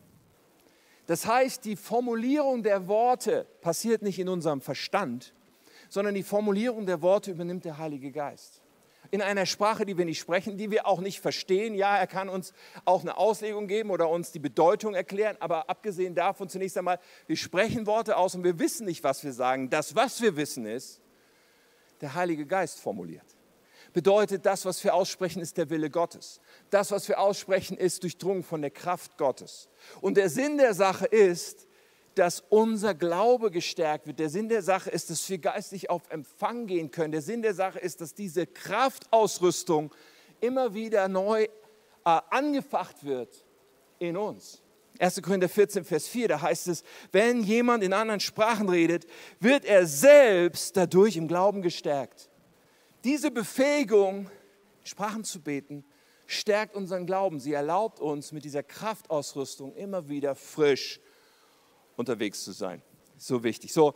Das 1.05 1.25
heißt, 1.25 1.63
die 1.63 1.77
Formulierung 1.77 2.63
der 2.63 2.87
Worte 2.87 3.45
passiert 3.61 4.01
nicht 4.01 4.19
in 4.19 4.27
unserem 4.27 4.59
Verstand, 4.59 5.33
sondern 5.87 6.15
die 6.15 6.23
Formulierung 6.23 6.85
der 6.85 7.01
Worte 7.01 7.31
übernimmt 7.31 7.63
der 7.63 7.77
Heilige 7.77 8.11
Geist. 8.11 8.61
In 9.09 9.21
einer 9.21 9.45
Sprache, 9.45 9.85
die 9.85 9.97
wir 9.97 10.03
nicht 10.03 10.19
sprechen, 10.19 10.57
die 10.57 10.69
wir 10.69 10.85
auch 10.85 10.99
nicht 10.99 11.21
verstehen. 11.21 11.75
Ja, 11.75 11.97
er 11.97 12.07
kann 12.07 12.27
uns 12.27 12.51
auch 12.83 13.03
eine 13.03 13.15
Auslegung 13.15 13.67
geben 13.67 13.89
oder 13.89 14.09
uns 14.09 14.33
die 14.33 14.39
Bedeutung 14.39 14.95
erklären, 14.95 15.37
aber 15.39 15.69
abgesehen 15.69 16.13
davon 16.13 16.49
zunächst 16.49 16.77
einmal, 16.77 16.99
wir 17.25 17.37
sprechen 17.37 17.85
Worte 17.85 18.17
aus 18.17 18.35
und 18.35 18.43
wir 18.43 18.59
wissen 18.59 18.85
nicht, 18.85 19.05
was 19.05 19.23
wir 19.23 19.31
sagen. 19.31 19.69
Das, 19.69 19.95
was 19.95 20.21
wir 20.21 20.35
wissen, 20.35 20.65
ist, 20.65 20.99
der 22.01 22.15
Heilige 22.15 22.45
Geist 22.45 22.79
formuliert 22.79 23.36
bedeutet, 23.93 24.45
das, 24.45 24.65
was 24.65 24.83
wir 24.83 24.93
aussprechen, 24.93 25.41
ist 25.41 25.57
der 25.57 25.69
Wille 25.69 25.89
Gottes. 25.89 26.39
Das, 26.69 26.91
was 26.91 27.07
wir 27.07 27.19
aussprechen, 27.19 27.77
ist 27.77 28.03
durchdrungen 28.03 28.43
von 28.43 28.61
der 28.61 28.71
Kraft 28.71 29.17
Gottes. 29.17 29.69
Und 30.01 30.17
der 30.17 30.29
Sinn 30.29 30.57
der 30.57 30.73
Sache 30.73 31.05
ist, 31.05 31.67
dass 32.15 32.43
unser 32.49 32.95
Glaube 32.95 33.51
gestärkt 33.51 34.07
wird. 34.07 34.19
Der 34.19 34.29
Sinn 34.29 34.49
der 34.49 34.63
Sache 34.63 34.89
ist, 34.89 35.09
dass 35.09 35.29
wir 35.29 35.37
geistlich 35.37 35.89
auf 35.89 36.09
Empfang 36.09 36.65
gehen 36.65 36.89
können. 36.89 37.11
Der 37.11 37.21
Sinn 37.21 37.41
der 37.41 37.53
Sache 37.53 37.79
ist, 37.79 38.01
dass 38.01 38.13
diese 38.13 38.47
Kraftausrüstung 38.47 39.93
immer 40.41 40.73
wieder 40.73 41.07
neu 41.07 41.43
äh, 41.43 41.47
angefacht 42.03 43.03
wird 43.03 43.45
in 43.99 44.17
uns. 44.17 44.61
1. 44.99 45.21
Korinther 45.21 45.49
14, 45.49 45.83
Vers 45.83 46.07
4, 46.07 46.27
da 46.27 46.41
heißt 46.41 46.69
es, 46.69 46.83
wenn 47.11 47.43
jemand 47.43 47.83
in 47.83 47.93
anderen 47.93 48.19
Sprachen 48.19 48.67
redet, 48.67 49.05
wird 49.39 49.65
er 49.65 49.85
selbst 49.85 50.75
dadurch 50.75 51.17
im 51.17 51.27
Glauben 51.27 51.61
gestärkt. 51.61 52.29
Diese 53.07 53.31
Befähigung, 53.31 54.29
Sprachen 54.83 55.23
zu 55.23 55.39
beten, 55.39 55.85
stärkt 56.25 56.75
unseren 56.75 57.05
Glauben. 57.05 57.39
Sie 57.39 57.53
erlaubt 57.53 58.01
uns 58.01 58.33
mit 58.33 58.43
dieser 58.43 58.63
Kraftausrüstung 58.63 59.73
immer 59.75 60.09
wieder 60.09 60.35
frisch 60.35 60.99
unterwegs 61.95 62.43
zu 62.43 62.51
sein. 62.51 62.81
So 63.15 63.45
wichtig. 63.45 63.71
So, 63.71 63.93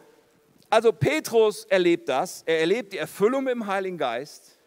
also 0.69 0.93
Petrus 0.93 1.65
erlebt 1.65 2.07
das. 2.07 2.43
Er 2.45 2.61
erlebt 2.61 2.93
die 2.93 2.99
Erfüllung 2.99 3.49
im 3.49 3.67
Heiligen 3.67 3.97
Geist. 3.97 4.57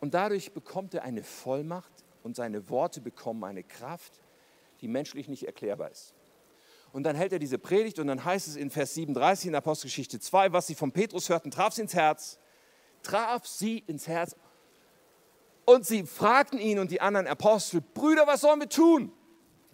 Und 0.00 0.14
dadurch 0.14 0.52
bekommt 0.52 0.94
er 0.94 1.02
eine 1.02 1.24
Vollmacht 1.24 1.92
und 2.22 2.36
seine 2.36 2.70
Worte 2.70 3.02
bekommen 3.02 3.44
eine 3.44 3.64
Kraft, 3.64 4.22
die 4.80 4.88
menschlich 4.88 5.28
nicht 5.28 5.46
erklärbar 5.46 5.90
ist. 5.90 6.14
Und 6.90 7.02
dann 7.02 7.16
hält 7.16 7.34
er 7.34 7.38
diese 7.38 7.58
Predigt 7.58 7.98
und 7.98 8.06
dann 8.06 8.24
heißt 8.24 8.48
es 8.48 8.56
in 8.56 8.70
Vers 8.70 8.94
37 8.94 9.48
in 9.48 9.54
Apostelgeschichte 9.54 10.20
2, 10.20 10.54
was 10.54 10.68
sie 10.68 10.74
von 10.74 10.90
Petrus 10.90 11.28
hörten, 11.28 11.50
traf 11.50 11.74
sie 11.74 11.82
ins 11.82 11.92
Herz 11.92 12.38
traf 13.06 13.46
sie 13.46 13.78
ins 13.86 14.08
Herz. 14.08 14.36
Und 15.64 15.86
sie 15.86 16.04
fragten 16.04 16.58
ihn 16.58 16.78
und 16.78 16.90
die 16.90 17.00
anderen 17.00 17.26
Apostel, 17.26 17.80
Brüder, 17.80 18.26
was 18.26 18.40
sollen 18.42 18.60
wir 18.60 18.68
tun? 18.68 19.12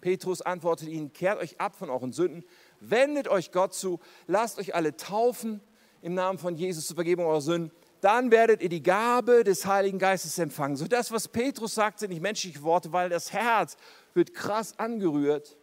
Petrus 0.01 0.41
antwortete 0.41 0.91
ihnen, 0.91 1.13
kehrt 1.13 1.39
euch 1.39 1.59
ab 1.61 1.75
von 1.75 1.89
euren 1.89 2.11
Sünden, 2.11 2.43
wendet 2.79 3.27
euch 3.27 3.51
Gott 3.51 3.73
zu, 3.73 3.99
lasst 4.27 4.59
euch 4.59 4.75
alle 4.75 4.97
taufen 4.97 5.61
im 6.01 6.13
Namen 6.13 6.39
von 6.39 6.55
Jesus 6.55 6.87
zur 6.87 6.95
Vergebung 6.95 7.25
eurer 7.25 7.41
Sünden. 7.41 7.71
Dann 8.01 8.31
werdet 8.31 8.61
ihr 8.61 8.69
die 8.69 8.83
Gabe 8.83 9.45
des 9.45 9.65
Heiligen 9.65 9.97
Geistes 9.97 10.37
empfangen. 10.37 10.75
So 10.75 10.87
das, 10.87 11.11
was 11.11 11.29
Petrus 11.29 11.75
sagt, 11.75 11.99
sind 11.99 12.09
nicht 12.09 12.21
menschliche 12.21 12.61
Worte, 12.63 12.91
weil 12.91 13.09
das 13.09 13.31
Herz 13.31 13.77
wird 14.13 14.33
krass 14.33 14.77
angerührt. 14.77 15.57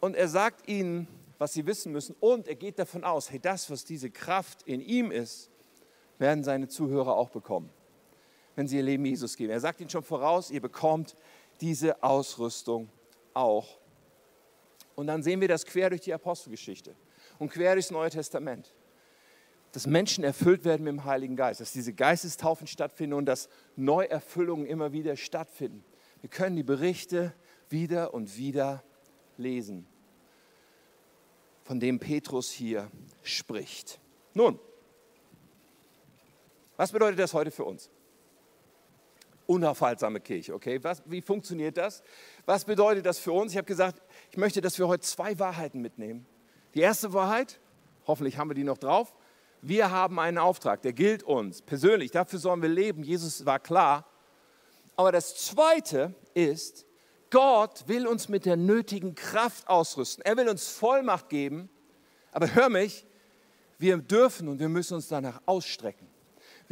Und 0.00 0.14
er 0.14 0.28
sagt 0.28 0.68
ihnen, 0.68 1.08
was 1.38 1.54
sie 1.54 1.64
wissen 1.64 1.92
müssen. 1.92 2.14
Und 2.20 2.48
er 2.48 2.56
geht 2.56 2.78
davon 2.78 3.04
aus, 3.04 3.30
hey, 3.30 3.40
das, 3.40 3.70
was 3.70 3.84
diese 3.84 4.10
Kraft 4.10 4.62
in 4.64 4.82
ihm 4.82 5.10
ist, 5.10 5.51
werden 6.18 6.44
seine 6.44 6.68
Zuhörer 6.68 7.16
auch 7.16 7.30
bekommen, 7.30 7.70
wenn 8.56 8.68
sie 8.68 8.76
ihr 8.76 8.82
Leben 8.82 9.04
Jesus 9.04 9.36
geben. 9.36 9.52
Er 9.52 9.60
sagt 9.60 9.80
ihnen 9.80 9.90
schon 9.90 10.02
voraus, 10.02 10.50
ihr 10.50 10.60
bekommt 10.60 11.16
diese 11.60 12.02
Ausrüstung 12.02 12.88
auch. 13.34 13.78
Und 14.94 15.06
dann 15.06 15.22
sehen 15.22 15.40
wir 15.40 15.48
das 15.48 15.64
quer 15.64 15.90
durch 15.90 16.02
die 16.02 16.12
Apostelgeschichte 16.12 16.94
und 17.38 17.50
quer 17.50 17.74
durchs 17.74 17.90
Neue 17.90 18.10
Testament. 18.10 18.74
Dass 19.72 19.86
Menschen 19.86 20.22
erfüllt 20.22 20.64
werden 20.64 20.84
mit 20.84 20.92
dem 20.92 21.04
Heiligen 21.04 21.34
Geist, 21.34 21.60
dass 21.60 21.72
diese 21.72 21.94
Geistestaufen 21.94 22.66
stattfinden 22.66 23.14
und 23.14 23.24
dass 23.24 23.48
Neuerfüllungen 23.74 24.66
immer 24.66 24.92
wieder 24.92 25.16
stattfinden. 25.16 25.82
Wir 26.20 26.28
können 26.28 26.56
die 26.56 26.62
Berichte 26.62 27.32
wieder 27.70 28.12
und 28.12 28.36
wieder 28.36 28.84
lesen, 29.38 29.86
von 31.64 31.80
dem 31.80 31.98
Petrus 31.98 32.50
hier 32.50 32.90
spricht. 33.22 33.98
Nun, 34.34 34.58
was 36.76 36.92
bedeutet 36.92 37.18
das 37.18 37.34
heute 37.34 37.50
für 37.50 37.64
uns? 37.64 37.90
Unaufhaltsame 39.46 40.20
Kirche, 40.20 40.54
okay? 40.54 40.82
Was, 40.82 41.02
wie 41.06 41.20
funktioniert 41.20 41.76
das? 41.76 42.02
Was 42.46 42.64
bedeutet 42.64 43.04
das 43.04 43.18
für 43.18 43.32
uns? 43.32 43.52
Ich 43.52 43.58
habe 43.58 43.66
gesagt, 43.66 44.00
ich 44.30 44.36
möchte, 44.36 44.60
dass 44.60 44.78
wir 44.78 44.88
heute 44.88 45.02
zwei 45.02 45.38
Wahrheiten 45.38 45.80
mitnehmen. 45.80 46.26
Die 46.74 46.80
erste 46.80 47.12
Wahrheit, 47.12 47.60
hoffentlich 48.06 48.38
haben 48.38 48.48
wir 48.50 48.54
die 48.54 48.64
noch 48.64 48.78
drauf, 48.78 49.14
wir 49.60 49.90
haben 49.90 50.18
einen 50.18 50.38
Auftrag, 50.38 50.82
der 50.82 50.92
gilt 50.92 51.22
uns 51.22 51.62
persönlich, 51.62 52.10
dafür 52.10 52.38
sollen 52.38 52.62
wir 52.62 52.68
leben, 52.68 53.02
Jesus 53.04 53.44
war 53.46 53.58
klar. 53.58 54.06
Aber 54.96 55.12
das 55.12 55.36
Zweite 55.36 56.14
ist, 56.34 56.86
Gott 57.30 57.84
will 57.86 58.06
uns 58.06 58.28
mit 58.28 58.44
der 58.44 58.56
nötigen 58.56 59.14
Kraft 59.14 59.66
ausrüsten. 59.68 60.24
Er 60.24 60.36
will 60.36 60.48
uns 60.48 60.68
Vollmacht 60.68 61.28
geben, 61.28 61.70
aber 62.30 62.54
hör 62.54 62.68
mich, 62.68 63.06
wir 63.78 63.96
dürfen 63.98 64.48
und 64.48 64.58
wir 64.58 64.68
müssen 64.68 64.94
uns 64.94 65.08
danach 65.08 65.40
ausstrecken. 65.46 66.11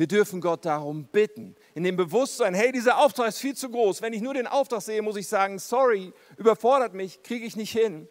Wir 0.00 0.06
dürfen 0.06 0.40
Gott 0.40 0.64
darum 0.64 1.04
bitten, 1.04 1.54
in 1.74 1.84
dem 1.84 1.94
Bewusstsein, 1.94 2.54
hey, 2.54 2.72
dieser 2.72 2.96
Auftrag 2.96 3.28
ist 3.28 3.36
viel 3.36 3.54
zu 3.54 3.68
groß. 3.68 4.00
Wenn 4.00 4.14
ich 4.14 4.22
nur 4.22 4.32
den 4.32 4.46
Auftrag 4.46 4.80
sehe, 4.80 5.02
muss 5.02 5.16
ich 5.16 5.28
sagen, 5.28 5.58
sorry, 5.58 6.14
überfordert 6.38 6.94
mich, 6.94 7.22
kriege 7.22 7.44
ich 7.44 7.54
nicht 7.54 7.72
hin. 7.72 8.08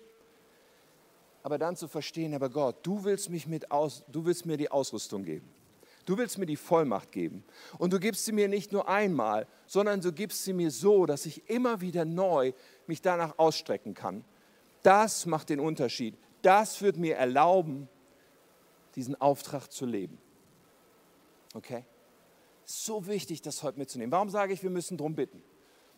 Aber 1.41 1.57
dann 1.57 1.75
zu 1.75 1.87
verstehen, 1.87 2.35
aber 2.35 2.51
Gott, 2.51 2.75
du 2.83 3.03
willst, 3.05 3.31
mich 3.31 3.47
mit 3.47 3.71
aus, 3.71 4.03
du 4.07 4.23
willst 4.23 4.45
mir 4.45 4.55
die 4.55 4.69
Ausrüstung 4.69 5.23
geben. 5.23 5.49
Du 6.05 6.15
willst 6.15 6.37
mir 6.37 6.45
die 6.45 6.57
Vollmacht 6.57 7.11
geben. 7.11 7.43
Und 7.79 7.91
du 7.91 7.99
gibst 7.99 8.23
sie 8.23 8.33
mir 8.33 8.47
nicht 8.47 8.71
nur 8.71 8.87
einmal, 8.87 9.47
sondern 9.65 9.99
du 9.99 10.11
gibst 10.11 10.43
sie 10.43 10.53
mir 10.53 10.69
so, 10.69 11.07
dass 11.07 11.25
ich 11.25 11.49
immer 11.49 11.81
wieder 11.81 12.05
neu 12.05 12.53
mich 12.85 13.01
danach 13.01 13.39
ausstrecken 13.39 13.95
kann. 13.95 14.23
Das 14.83 15.25
macht 15.25 15.49
den 15.49 15.59
Unterschied. 15.59 16.13
Das 16.43 16.83
wird 16.83 16.97
mir 16.97 17.15
erlauben, 17.15 17.89
diesen 18.93 19.19
Auftrag 19.19 19.71
zu 19.71 19.87
leben. 19.87 20.19
Okay? 21.53 21.85
So 22.63 23.07
wichtig, 23.07 23.41
das 23.41 23.63
heute 23.63 23.79
mitzunehmen. 23.79 24.11
Warum 24.11 24.29
sage 24.29 24.53
ich, 24.53 24.61
wir 24.61 24.69
müssen 24.69 24.97
darum 24.97 25.15
bitten? 25.15 25.43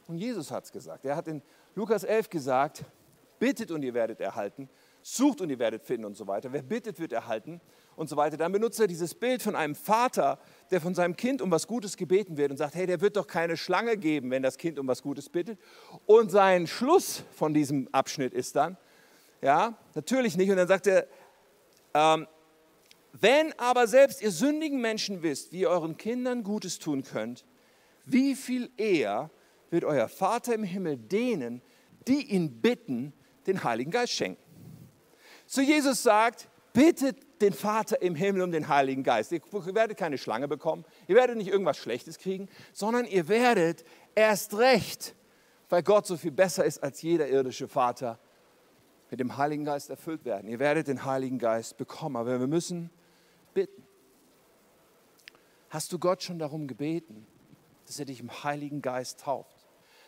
Und 0.07 0.17
Jesus 0.17 0.51
hat 0.51 0.65
es 0.65 0.71
gesagt. 0.71 1.05
Er 1.05 1.15
hat 1.15 1.27
in 1.27 1.41
Lukas 1.75 2.03
11 2.03 2.29
gesagt, 2.29 2.85
bittet 3.39 3.71
und 3.71 3.81
ihr 3.81 3.93
werdet 3.93 4.21
erhalten, 4.21 4.69
sucht 5.01 5.41
und 5.41 5.49
ihr 5.49 5.57
werdet 5.57 5.83
finden 5.83 6.05
und 6.05 6.15
so 6.15 6.27
weiter. 6.27 6.53
Wer 6.53 6.61
bittet, 6.61 6.99
wird 6.99 7.11
erhalten 7.11 7.59
und 7.95 8.07
so 8.07 8.15
weiter. 8.15 8.37
Dann 8.37 8.51
benutzt 8.51 8.79
er 8.79 8.87
dieses 8.87 9.15
Bild 9.15 9.41
von 9.41 9.55
einem 9.55 9.73
Vater, 9.73 10.39
der 10.69 10.79
von 10.79 10.93
seinem 10.93 11.15
Kind 11.15 11.41
um 11.41 11.49
was 11.49 11.67
Gutes 11.67 11.97
gebeten 11.97 12.37
wird 12.37 12.51
und 12.51 12.57
sagt, 12.57 12.75
hey, 12.75 12.85
der 12.85 13.01
wird 13.01 13.17
doch 13.17 13.25
keine 13.25 13.57
Schlange 13.57 13.97
geben, 13.97 14.29
wenn 14.31 14.43
das 14.43 14.57
Kind 14.57 14.77
um 14.77 14.87
was 14.87 15.01
Gutes 15.01 15.27
bittet. 15.27 15.59
Und 16.05 16.29
sein 16.29 16.67
Schluss 16.67 17.23
von 17.31 17.53
diesem 17.53 17.89
Abschnitt 17.91 18.33
ist 18.33 18.55
dann, 18.55 18.77
ja, 19.41 19.75
natürlich 19.95 20.37
nicht. 20.37 20.51
Und 20.51 20.57
dann 20.57 20.67
sagt 20.67 20.85
er, 20.85 21.07
ähm, 21.95 22.27
wenn 23.19 23.53
aber 23.59 23.87
selbst 23.87 24.21
ihr 24.21 24.31
sündigen 24.31 24.79
Menschen 24.79 25.21
wisst, 25.21 25.51
wie 25.51 25.61
ihr 25.61 25.69
euren 25.69 25.97
Kindern 25.97 26.43
Gutes 26.43 26.79
tun 26.79 27.03
könnt, 27.03 27.45
wie 28.05 28.35
viel 28.35 28.71
eher 28.77 29.29
wird 29.69 29.83
euer 29.83 30.07
Vater 30.07 30.53
im 30.53 30.63
Himmel 30.63 30.97
denen, 30.97 31.61
die 32.07 32.31
ihn 32.31 32.61
bitten, 32.61 33.13
den 33.47 33.63
Heiligen 33.63 33.91
Geist 33.91 34.13
schenken. 34.13 34.41
So 35.45 35.61
Jesus 35.61 36.03
sagt, 36.03 36.49
bittet 36.73 37.41
den 37.41 37.53
Vater 37.53 38.01
im 38.01 38.15
Himmel 38.15 38.43
um 38.43 38.51
den 38.51 38.67
Heiligen 38.67 39.03
Geist. 39.03 39.31
Ihr 39.31 39.41
werdet 39.73 39.97
keine 39.97 40.17
Schlange 40.17 40.47
bekommen, 40.47 40.85
ihr 41.07 41.15
werdet 41.15 41.37
nicht 41.37 41.49
irgendwas 41.49 41.77
Schlechtes 41.77 42.17
kriegen, 42.17 42.47
sondern 42.71 43.05
ihr 43.05 43.27
werdet 43.27 43.83
erst 44.15 44.57
recht, 44.57 45.15
weil 45.69 45.83
Gott 45.83 46.05
so 46.07 46.17
viel 46.17 46.31
besser 46.31 46.65
ist 46.65 46.81
als 46.81 47.01
jeder 47.01 47.27
irdische 47.27 47.67
Vater, 47.67 48.19
mit 49.09 49.19
dem 49.19 49.35
Heiligen 49.35 49.65
Geist 49.65 49.89
erfüllt 49.89 50.23
werden. 50.23 50.49
Ihr 50.49 50.59
werdet 50.59 50.87
den 50.87 51.03
Heiligen 51.03 51.37
Geist 51.37 51.77
bekommen, 51.77 52.15
aber 52.15 52.39
wir 52.39 52.47
müssen 52.47 52.89
bitten. 53.53 53.83
Hast 55.69 55.93
du 55.93 55.99
Gott 55.99 56.21
schon 56.21 56.39
darum 56.39 56.67
gebeten, 56.67 57.25
dass 57.85 57.99
er 57.99 58.05
dich 58.05 58.19
im 58.19 58.43
Heiligen 58.43 58.81
Geist 58.81 59.21
tauft? 59.21 59.55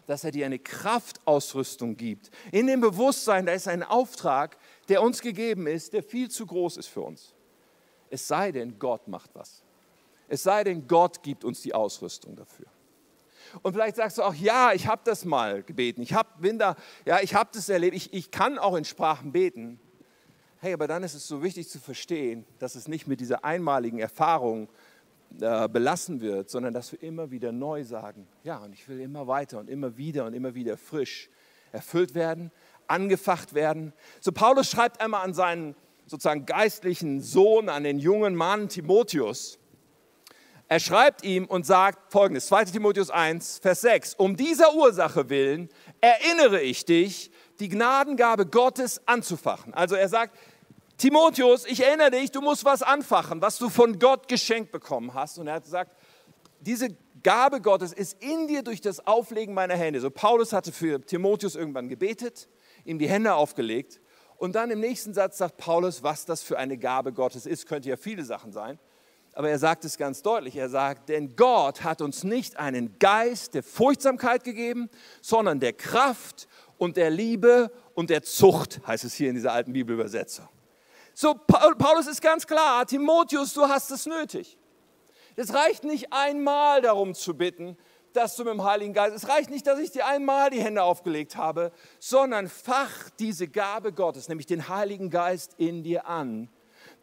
Dass 0.08 0.24
er 0.26 0.32
dir 0.32 0.46
eine 0.46 0.60
Kraftausrüstung 0.60 1.96
gibt. 1.96 2.30
In 2.52 2.68
dem 2.68 2.82
Bewusstsein, 2.82 3.46
da 3.46 3.54
ist 3.54 3.70
ein 3.70 3.84
Auftrag, 3.84 4.58
der 4.90 5.02
uns 5.02 5.22
gegeben 5.22 5.66
ist, 5.68 5.94
der 5.94 6.04
viel 6.04 6.30
zu 6.30 6.46
groß 6.46 6.78
ist 6.78 6.88
für 6.88 7.02
uns. 7.02 7.34
Es 8.10 8.28
sei 8.28 8.52
denn, 8.52 8.78
Gott 8.78 9.08
macht 9.08 9.32
was. 9.34 9.64
Es 10.28 10.44
sei 10.44 10.64
denn, 10.64 10.88
Gott 10.88 11.24
gibt 11.24 11.46
uns 11.46 11.62
die 11.62 11.74
Ausrüstung 11.74 12.36
dafür. 12.36 12.68
Und 13.62 13.74
vielleicht 13.74 13.96
sagst 13.96 14.18
du 14.18 14.24
auch, 14.24 14.34
ja, 14.34 14.74
ich 14.74 14.88
habe 14.88 15.02
das 15.06 15.26
mal 15.26 15.64
gebeten. 15.64 16.02
Ich 16.02 16.14
habe 16.14 16.54
da, 16.56 16.76
ja, 17.06 17.22
ich 17.22 17.36
habe 17.36 17.50
das 17.54 17.70
erlebt. 17.70 17.96
Ich, 17.96 18.14
ich 18.14 18.32
kann 18.32 18.58
auch 18.58 18.76
in 18.76 18.86
Sprachen 18.86 19.32
beten. 19.32 19.80
Hey, 20.64 20.72
aber 20.72 20.88
dann 20.88 21.04
ist 21.04 21.14
es 21.14 21.28
so 21.28 21.44
wichtig 21.44 21.68
zu 21.68 21.78
verstehen, 21.78 22.46
dass 22.58 22.76
es 22.76 22.88
nicht 22.88 23.06
mit 23.06 23.20
dieser 23.20 23.44
einmaligen 23.44 24.00
Erfahrung 24.00 24.70
äh, 25.42 25.68
belassen 25.68 26.22
wird, 26.22 26.50
sondern 26.50 26.74
dass 26.74 26.94
wir 26.94 27.04
immer 27.04 27.32
wieder 27.32 27.52
neu 27.52 27.84
sagen, 27.84 28.30
ja, 28.46 28.60
und 28.60 28.72
ich 28.72 28.88
will 28.88 29.02
immer 29.02 29.28
weiter 29.28 29.60
und 29.60 29.70
immer 29.70 29.98
wieder 29.98 30.26
und 30.26 30.34
immer 30.34 30.56
wieder 30.56 30.78
frisch 30.78 31.30
erfüllt 31.74 32.16
werden, 32.16 32.50
angefacht 32.88 33.54
werden. 33.54 33.92
So 34.22 34.32
Paulus 34.32 34.72
schreibt 34.72 35.02
einmal 35.02 35.26
an 35.26 35.34
seinen 35.34 35.76
sozusagen 36.06 36.46
geistlichen 36.46 37.20
Sohn, 37.20 37.68
an 37.68 37.84
den 37.84 38.00
jungen 38.00 38.34
Mann 38.34 38.70
Timotheus. 38.70 39.60
Er 40.70 40.80
schreibt 40.80 41.26
ihm 41.26 41.46
und 41.46 41.66
sagt 41.66 42.10
folgendes, 42.10 42.48
2 42.48 42.66
Timotheus 42.66 43.10
1, 43.10 43.60
Vers 43.60 43.82
6, 43.82 44.14
um 44.14 44.38
dieser 44.38 44.74
Ursache 44.74 45.30
willen 45.30 45.68
erinnere 46.00 46.62
ich 46.62 46.86
dich, 46.86 47.32
die 47.60 47.70
Gnadengabe 47.70 48.46
Gottes 48.46 49.06
anzufachen. 49.08 49.74
Also 49.74 49.96
er 49.96 50.10
sagt, 50.10 50.38
Timotheus, 50.98 51.66
ich 51.66 51.84
erinnere 51.84 52.12
dich, 52.12 52.32
du 52.32 52.42
musst 52.42 52.66
was 52.66 52.82
anfachen, 52.82 53.42
was 53.42 53.58
du 53.58 53.70
von 53.70 54.00
Gott 54.00 54.28
geschenkt 54.28 54.72
bekommen 54.72 55.14
hast. 55.14 55.38
Und 55.38 55.48
er 55.48 55.56
hat 55.56 55.64
gesagt, 55.64 55.96
diese 56.60 56.96
Gabe 57.24 57.62
Gottes 57.62 57.94
ist 57.94 58.22
in 58.22 58.48
dir 58.48 58.64
durch 58.64 58.82
das 58.82 59.06
Auflegen 59.06 59.54
meiner 59.54 59.76
Hände. 59.76 60.00
So 60.00 60.10
Paulus 60.10 60.54
hatte 60.54 60.72
für 60.72 61.02
Timotheus 61.02 61.56
irgendwann 61.56 61.90
gebetet, 61.90 62.48
ihm 62.86 63.00
die 63.00 63.10
Hände 63.10 63.34
aufgelegt. 63.34 64.00
Und 64.38 64.56
dann 64.56 64.72
im 64.72 64.80
nächsten 64.80 65.14
Satz 65.14 65.38
sagt 65.38 65.58
Paulus, 65.58 66.04
was 66.04 66.26
das 66.26 66.44
für 66.44 66.58
eine 66.58 66.78
Gabe 66.78 67.14
Gottes 67.14 67.46
ist. 67.46 67.66
Könnte 67.66 67.90
ja 67.90 67.98
viele 67.98 68.24
Sachen 68.24 68.52
sein. 68.52 68.80
Aber 69.34 69.50
er 69.50 69.58
sagt 69.58 69.84
es 69.86 69.98
ganz 69.98 70.22
deutlich. 70.22 70.56
Er 70.56 70.70
sagt, 70.70 71.10
denn 71.10 71.36
Gott 71.36 71.84
hat 71.84 72.02
uns 72.02 72.24
nicht 72.24 72.58
einen 72.58 73.00
Geist 73.00 73.56
der 73.56 73.64
Furchtsamkeit 73.64 74.44
gegeben, 74.44 74.90
sondern 75.22 75.60
der 75.60 75.74
Kraft 75.74 76.48
und 76.78 76.98
der 76.98 77.10
Liebe 77.10 77.72
und 77.94 78.10
der 78.10 78.22
Zucht, 78.24 78.82
heißt 78.86 79.06
es 79.06 79.14
hier 79.16 79.30
in 79.30 79.36
dieser 79.36 79.54
alten 79.54 79.74
Bibelübersetzung. 79.74 80.48
So, 81.16 81.36
Paulus 81.36 82.08
ist 82.08 82.22
ganz 82.22 82.48
klar, 82.48 82.86
Timotheus, 82.88 83.54
du 83.54 83.68
hast 83.68 83.92
es 83.92 84.06
nötig. 84.08 84.58
Es 85.36 85.54
reicht 85.54 85.84
nicht 85.84 86.12
einmal 86.12 86.82
darum 86.82 87.14
zu 87.14 87.36
bitten, 87.36 87.78
dass 88.14 88.36
du 88.36 88.44
mit 88.44 88.54
dem 88.54 88.64
Heiligen 88.64 88.94
Geist, 88.94 89.16
es 89.16 89.28
reicht 89.28 89.50
nicht, 89.50 89.66
dass 89.66 89.80
ich 89.80 89.92
dir 89.92 90.06
einmal 90.06 90.50
die 90.50 90.62
Hände 90.62 90.84
aufgelegt 90.84 91.36
habe, 91.36 91.72
sondern 92.00 92.48
fach 92.48 93.10
diese 93.20 93.48
Gabe 93.48 93.94
Gottes, 93.94 94.28
nämlich 94.28 94.46
den 94.46 94.70
Heiligen 94.70 95.10
Geist 95.10 95.54
in 95.58 95.84
dir 95.84 96.08
an. 96.08 96.50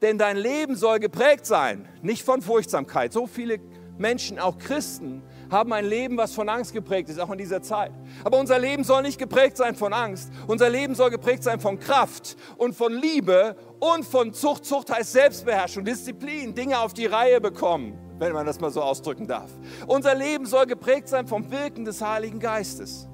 Denn 0.03 0.19
dein 0.19 0.37
Leben 0.37 0.77
soll 0.77 0.99
geprägt 0.99 1.47
sein, 1.47 1.89
nicht 2.03 2.25
von 2.25 2.43
Furchtsamkeit. 2.43 3.13
So 3.13 3.27
viele 3.27 3.61
Menschen, 3.99 4.39
auch 4.39 4.59
Christen, 4.59 5.23
haben 5.51 5.73
ein 5.73 5.85
Leben, 5.85 6.17
was 6.17 6.33
von 6.33 6.49
Angst 6.49 6.73
geprägt 6.73 7.09
ist, 7.09 7.19
auch 7.19 7.31
in 7.31 7.39
dieser 7.39 7.63
Zeit. 7.63 7.93
Aber 8.25 8.39
unser 8.39 8.59
Leben 8.59 8.85
soll 8.85 9.03
nicht 9.03 9.19
geprägt 9.19 9.57
sein 9.57 9.75
von 9.75 9.93
Angst. 9.93 10.31
Unser 10.47 10.71
Leben 10.71 10.95
soll 10.95 11.11
geprägt 11.11 11.43
sein 11.43 11.61
von 11.61 11.79
Kraft 11.79 12.37
und 12.57 12.75
von 12.75 12.93
Liebe 12.93 13.57
und 13.81 14.05
von 14.05 14.33
Zucht. 14.33 14.65
Zucht 14.65 14.91
heißt 14.91 15.13
Selbstbeherrschung, 15.13 15.85
Disziplin, 15.85 16.55
Dinge 16.55 16.79
auf 16.79 16.95
die 16.95 17.07
Reihe 17.07 17.41
bekommen, 17.41 17.99
wenn 18.19 18.33
man 18.33 18.47
das 18.47 18.61
mal 18.61 18.71
so 18.71 18.83
ausdrücken 18.83 19.27
darf. 19.27 19.51
Unser 19.87 20.15
Leben 20.15 20.47
soll 20.47 20.67
geprägt 20.67 21.09
sein 21.09 21.27
vom 21.27 21.51
Wirken 21.51 21.85
des 21.85 22.01
Heiligen 22.01 22.39
Geistes. 22.39 23.09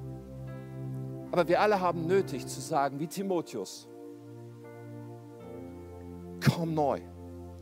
Aber 1.33 1.49
wir 1.49 1.61
alle 1.61 1.81
haben 1.81 2.07
nötig 2.07 2.47
zu 2.47 2.61
sagen, 2.61 3.01
wie 3.01 3.07
Timotheus, 3.07 3.89
komm 6.55 6.75
neu, 6.75 7.01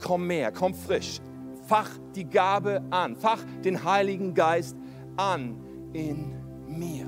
komm 0.02 0.26
mehr, 0.26 0.52
komm 0.52 0.74
frisch, 0.74 1.20
fach 1.66 1.90
die 2.14 2.24
Gabe 2.24 2.82
an, 2.90 3.16
fach 3.16 3.42
den 3.64 3.84
Heiligen 3.84 4.34
Geist 4.34 4.76
an 5.16 5.56
in 5.92 6.34
mir. 6.66 7.06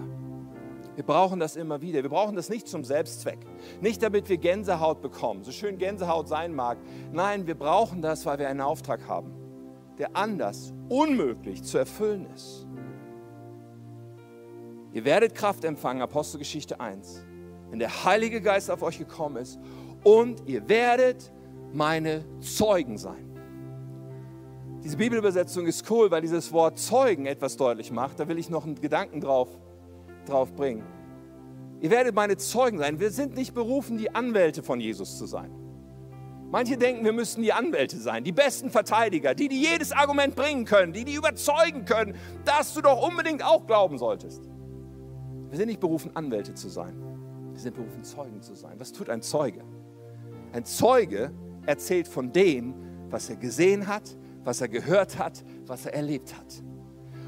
Wir 0.97 1.05
brauchen 1.05 1.38
das 1.38 1.57
immer 1.57 1.83
wieder. 1.83 2.03
Wir 2.03 2.09
brauchen 2.09 2.37
das 2.37 2.49
nicht 2.49 2.66
zum 2.66 2.83
Selbstzweck. 2.83 3.38
Nicht 3.83 4.03
damit 4.03 4.31
wir 4.31 4.38
Gänsehaut 4.38 5.03
bekommen, 5.03 5.45
so 5.45 5.53
schön 5.53 5.77
Gänsehaut 5.77 6.27
sein 6.27 6.55
mag. 6.55 6.79
Nein, 7.12 7.47
wir 7.47 7.55
brauchen 7.55 8.01
das, 8.01 8.25
weil 8.25 8.38
wir 8.38 8.49
einen 8.49 8.62
Auftrag 8.62 9.07
haben, 9.07 9.31
der 9.99 10.16
anders 10.16 10.73
unmöglich 10.88 11.62
zu 11.62 11.77
erfüllen 11.77 12.27
ist. 12.35 12.66
Ihr 14.92 15.05
werdet 15.05 15.35
Kraft 15.35 15.64
empfangen, 15.64 16.01
Apostelgeschichte 16.01 16.81
1, 16.81 17.27
wenn 17.69 17.79
der 17.79 18.05
Heilige 18.05 18.40
Geist 18.40 18.71
auf 18.71 18.81
euch 18.81 18.99
gekommen 18.99 19.37
ist 19.37 19.59
und 20.03 20.49
ihr 20.49 20.66
werdet 20.66 21.31
meine 21.75 22.25
Zeugen 22.40 22.97
sein. 22.97 23.26
Diese 24.87 24.99
Bibelübersetzung 24.99 25.66
ist 25.66 25.90
cool, 25.90 26.12
weil 26.12 26.20
dieses 26.20 26.53
Wort 26.53 26.79
Zeugen 26.79 27.27
etwas 27.27 27.57
deutlich 27.57 27.90
macht. 27.90 28.20
Da 28.20 28.29
will 28.29 28.38
ich 28.38 28.51
noch 28.51 28.64
einen 28.64 28.81
Gedanken 28.81 29.20
drauf, 29.20 29.49
drauf 30.27 30.55
bringen. 30.55 30.85
Ihr 31.81 31.90
werdet 31.90 32.14
meine 32.14 32.37
Zeugen 32.37 32.79
sein. 32.79 33.01
Wir 33.01 33.11
sind 33.11 33.35
nicht 33.35 33.53
berufen, 33.53 33.99
die 33.99 34.14
Anwälte 34.14 34.62
von 34.62 34.79
Jesus 34.79 35.18
zu 35.18 35.27
sein. 35.27 35.51
Manche 36.53 36.77
denken, 36.77 37.05
wir 37.05 37.12
müssten 37.12 37.42
die 37.42 37.53
Anwälte 37.53 37.96
sein, 37.96 38.22
die 38.22 38.31
besten 38.31 38.70
Verteidiger, 38.70 39.35
die, 39.35 39.49
die 39.49 39.61
jedes 39.61 39.90
Argument 39.90 40.37
bringen 40.37 40.64
können, 40.64 40.92
die, 40.92 41.05
die 41.05 41.14
überzeugen 41.14 41.85
können, 41.85 42.14
dass 42.44 42.72
du 42.72 42.81
doch 42.81 43.09
unbedingt 43.09 43.44
auch 43.44 43.66
glauben 43.66 43.99
solltest. 43.99 44.49
Wir 45.49 45.59
sind 45.59 45.66
nicht 45.66 45.81
berufen, 45.81 46.12
Anwälte 46.14 46.55
zu 46.55 46.68
sein. 46.68 46.94
Wir 47.51 47.61
sind 47.61 47.75
berufen, 47.75 48.05
Zeugen 48.05 48.40
zu 48.40 48.55
sein. 48.55 48.79
Was 48.79 48.92
tut 48.92 49.11
ein 49.11 49.20
Zeuge? 49.20 49.64
Ein 50.53 50.64
Zeuge 50.64 51.33
erzählt 51.66 52.07
von 52.07 52.31
dem, 52.31 52.72
was 53.11 53.29
er 53.29 53.35
gesehen 53.35 53.88
hat, 53.88 54.16
was 54.46 54.61
er 54.61 54.68
gehört 54.68 55.18
hat, 55.18 55.44
was 55.66 55.87
er 55.87 55.94
erlebt 55.94 56.35
hat. 56.37 56.62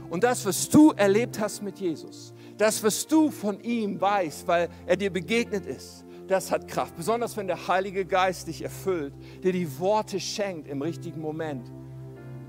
Und 0.08 0.22
das, 0.22 0.46
was 0.46 0.68
du 0.68 0.92
erlebt 0.92 1.40
hast 1.40 1.62
mit 1.62 1.80
Jesus, 1.80 2.32
das, 2.56 2.82
was 2.82 3.06
du 3.06 3.30
von 3.30 3.60
ihm 3.60 4.00
weißt, 4.00 4.46
weil 4.46 4.68
er 4.86 4.96
dir 4.96 5.10
begegnet 5.10 5.66
ist, 5.66 6.04
das 6.28 6.52
hat 6.52 6.68
Kraft. 6.68 6.96
Besonders 6.96 7.36
wenn 7.36 7.48
der 7.48 7.66
Heilige 7.66 8.04
Geist 8.06 8.46
dich 8.46 8.62
erfüllt, 8.62 9.12
dir 9.42 9.52
die 9.52 9.78
Worte 9.80 10.20
schenkt 10.20 10.68
im 10.68 10.80
richtigen 10.80 11.20
Moment. 11.20 11.72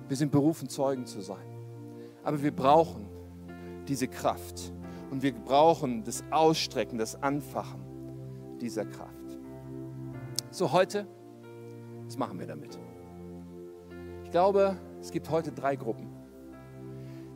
Wir 0.08 0.16
sind 0.16 0.32
berufen, 0.32 0.70
Zeugen 0.70 1.06
zu 1.08 1.22
sein. 1.22 1.50
Aber 2.24 2.42
wir 2.42 2.52
brauchen 2.56 3.08
diese 3.88 4.08
Kraft. 4.08 4.72
Und 5.10 5.24
wir 5.24 5.34
brauchen 5.34 6.04
das 6.04 6.24
Ausstrecken, 6.30 7.00
das 7.00 7.22
Anfachen 7.24 7.82
dieser 8.62 8.86
Kraft. 8.86 9.10
So 10.52 10.72
heute, 10.72 11.08
was 12.06 12.18
machen 12.18 12.38
wir 12.40 12.46
damit? 12.46 12.78
Ich 14.30 14.32
glaube, 14.32 14.78
es 15.02 15.10
gibt 15.10 15.32
heute 15.32 15.52
drei 15.52 15.76
Gruppen. 15.76 16.08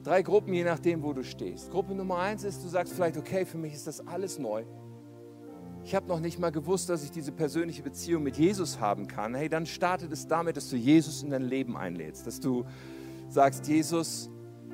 Drei 0.03 0.21
Gruppen, 0.21 0.53
je 0.53 0.63
nachdem, 0.63 1.01
wo 1.01 1.11
du 1.11 1.23
stehst. 1.23 1.71
Gruppe 1.71 1.95
Nummer 1.95 2.19
eins 2.19 2.43
ist, 2.43 2.63
du 2.63 2.67
sagst 2.67 2.93
vielleicht, 2.93 3.17
okay, 3.17 3.45
für 3.47 3.57
mich 3.57 3.73
ist 3.73 3.87
das 3.87 4.05
alles 4.05 4.37
neu. 4.37 4.63
Ich 5.83 5.95
habe 5.95 6.07
noch 6.07 6.19
nicht 6.19 6.37
mal 6.37 6.51
gewusst, 6.51 6.89
dass 6.89 7.03
ich 7.03 7.09
diese 7.09 7.31
persönliche 7.31 7.81
Beziehung 7.81 8.21
mit 8.21 8.37
Jesus 8.37 8.79
haben 8.79 9.07
kann. 9.07 9.33
Hey, 9.33 9.49
dann 9.49 9.65
startet 9.65 10.11
es 10.11 10.27
damit, 10.27 10.55
dass 10.55 10.69
du 10.69 10.75
Jesus 10.75 11.23
in 11.23 11.31
dein 11.31 11.41
Leben 11.41 11.75
einlädst. 11.75 12.27
Dass 12.27 12.39
du 12.39 12.63
sagst, 13.27 13.67
Jesus, 13.67 14.29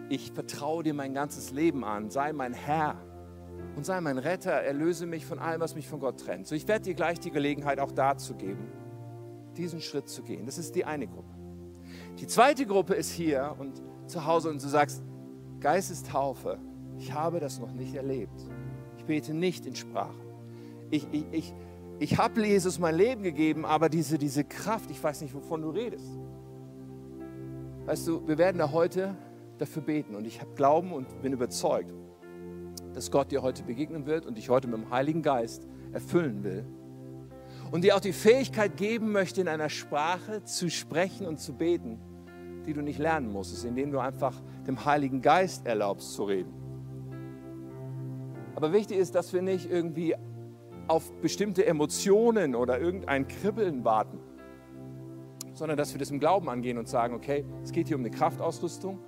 ich 0.09 0.33
vertraue 0.33 0.83
dir 0.83 0.93
mein 0.93 1.13
ganzes 1.13 1.51
Leben 1.51 1.85
an. 1.85 2.09
Sei 2.09 2.33
mein 2.33 2.51
Herr 2.51 3.01
und 3.77 3.85
sei 3.85 4.01
mein 4.01 4.17
Retter. 4.17 4.51
Erlöse 4.51 5.05
mich 5.05 5.25
von 5.25 5.39
allem, 5.39 5.61
was 5.61 5.73
mich 5.73 5.87
von 5.87 6.01
Gott 6.01 6.19
trennt. 6.19 6.47
So, 6.47 6.55
ich 6.55 6.67
werde 6.67 6.83
dir 6.83 6.95
gleich 6.95 7.21
die 7.21 7.31
Gelegenheit 7.31 7.79
auch 7.79 7.93
dazu 7.93 8.35
geben, 8.35 8.67
diesen 9.55 9.79
Schritt 9.79 10.09
zu 10.09 10.21
gehen. 10.21 10.45
Das 10.45 10.57
ist 10.57 10.75
die 10.75 10.83
eine 10.83 11.07
Gruppe. 11.07 11.38
Die 12.19 12.27
zweite 12.27 12.65
Gruppe 12.65 12.95
ist 12.95 13.11
hier 13.11 13.55
und 13.59 13.81
zu 14.07 14.25
Hause 14.25 14.49
und 14.49 14.61
du 14.61 14.67
sagst, 14.67 15.01
Geistestaufe, 15.61 16.57
ich 16.97 17.13
habe 17.13 17.39
das 17.39 17.59
noch 17.59 17.71
nicht 17.71 17.95
erlebt. 17.95 18.41
Ich 18.97 19.05
bete 19.05 19.33
nicht 19.33 19.65
in 19.65 19.73
Sprachen. 19.73 20.19
Ich, 20.91 21.07
ich, 21.13 21.25
ich, 21.31 21.53
ich 21.99 22.17
habe 22.17 22.45
Jesus 22.45 22.77
mein 22.77 22.95
Leben 22.95 23.23
gegeben, 23.23 23.65
aber 23.65 23.87
diese, 23.87 24.17
diese 24.17 24.43
Kraft, 24.43 24.91
ich 24.91 25.01
weiß 25.01 25.21
nicht, 25.21 25.33
wovon 25.33 25.61
du 25.61 25.69
redest. 25.69 26.09
Weißt 27.85 28.05
du, 28.05 28.27
wir 28.27 28.37
werden 28.37 28.57
da 28.57 28.71
heute 28.71 29.15
dafür 29.57 29.81
beten 29.81 30.15
und 30.15 30.27
ich 30.27 30.41
habe 30.41 30.53
Glauben 30.55 30.91
und 30.91 31.21
bin 31.21 31.31
überzeugt, 31.31 31.93
dass 32.93 33.11
Gott 33.11 33.31
dir 33.31 33.41
heute 33.41 33.63
begegnen 33.63 34.05
wird 34.05 34.25
und 34.25 34.37
dich 34.37 34.49
heute 34.49 34.67
mit 34.67 34.77
dem 34.77 34.89
Heiligen 34.89 35.21
Geist 35.21 35.69
erfüllen 35.93 36.43
will. 36.43 36.65
Und 37.71 37.85
dir 37.85 37.95
auch 37.95 38.01
die 38.01 38.13
Fähigkeit 38.13 38.75
geben 38.75 39.13
möchte, 39.13 39.39
in 39.39 39.47
einer 39.47 39.69
Sprache 39.69 40.43
zu 40.43 40.69
sprechen 40.69 41.25
und 41.25 41.39
zu 41.39 41.53
beten, 41.53 41.99
die 42.69 42.73
du 42.75 42.81
nicht 42.83 42.99
lernen 42.99 43.31
musstest, 43.31 43.65
indem 43.65 43.91
du 43.91 43.97
einfach 43.97 44.39
dem 44.67 44.85
Heiligen 44.85 45.23
Geist 45.23 45.65
erlaubst 45.65 46.13
zu 46.13 46.23
reden. 46.25 46.53
Aber 48.53 48.71
wichtig 48.71 48.99
ist, 48.99 49.15
dass 49.15 49.33
wir 49.33 49.41
nicht 49.41 49.71
irgendwie 49.71 50.15
auf 50.87 51.11
bestimmte 51.19 51.65
Emotionen 51.65 52.53
oder 52.53 52.79
irgendein 52.79 53.27
Kribbeln 53.27 53.83
warten, 53.85 54.19
sondern 55.53 55.77
dass 55.77 55.93
wir 55.93 55.99
das 55.99 56.11
im 56.11 56.19
Glauben 56.19 56.47
angehen 56.47 56.77
und 56.77 56.87
sagen, 56.87 57.15
okay, 57.15 57.43
es 57.63 57.71
geht 57.71 57.87
hier 57.87 57.97
um 57.97 58.03
eine 58.03 58.11
Kraftausrüstung 58.11 58.99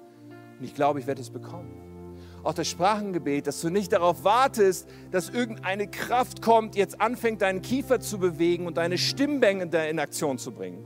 und 0.57 0.66
ich 0.66 0.74
glaube, 0.74 0.99
ich 0.99 1.05
werde 1.05 1.22
es 1.22 1.30
bekommen. 1.30 2.16
Auch 2.41 2.55
das 2.55 2.68
Sprachengebet, 2.68 3.45
dass 3.45 3.62
du 3.62 3.70
nicht 3.70 3.93
darauf 3.93 4.24
wartest, 4.24 4.89
dass 5.12 5.30
irgendeine 5.30 5.88
Kraft 5.88 6.41
kommt, 6.41 6.76
jetzt 6.76 6.99
anfängt, 6.99 7.43
deinen 7.43 7.62
Kiefer 7.62 7.99
zu 7.99 8.18
bewegen 8.18 8.66
und 8.66 8.78
deine 8.78 8.97
Stimmbänder 8.97 9.88
in 9.88 9.99
Aktion 9.99 10.39
zu 10.39 10.51
bringen, 10.51 10.84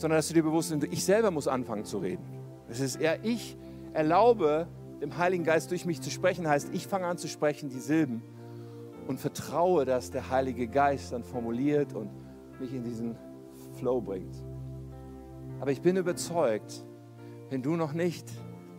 sondern 0.00 0.18
dass 0.18 0.28
du 0.28 0.34
dir 0.34 0.42
bewusst 0.42 0.70
bist, 0.70 0.92
ich 0.92 1.04
selber 1.04 1.30
muss 1.30 1.46
anfangen 1.46 1.84
zu 1.84 1.98
reden. 1.98 2.24
Es 2.68 2.80
ist 2.80 2.96
eher 2.96 3.22
ich 3.22 3.56
erlaube 3.92 4.66
dem 5.02 5.18
Heiligen 5.18 5.44
Geist 5.44 5.70
durch 5.70 5.84
mich 5.84 6.00
zu 6.00 6.10
sprechen, 6.10 6.48
heißt, 6.48 6.70
ich 6.72 6.86
fange 6.86 7.06
an 7.06 7.18
zu 7.18 7.28
sprechen, 7.28 7.68
die 7.68 7.80
Silben 7.80 8.22
und 9.06 9.20
vertraue, 9.20 9.84
dass 9.84 10.10
der 10.10 10.30
Heilige 10.30 10.68
Geist 10.68 11.12
dann 11.12 11.22
formuliert 11.22 11.94
und 11.94 12.10
mich 12.60 12.72
in 12.72 12.82
diesen 12.82 13.16
Flow 13.78 14.00
bringt. 14.00 14.34
Aber 15.60 15.70
ich 15.70 15.82
bin 15.82 15.96
überzeugt, 15.96 16.84
wenn 17.50 17.62
du 17.62 17.76
noch 17.76 17.92
nicht 17.92 18.26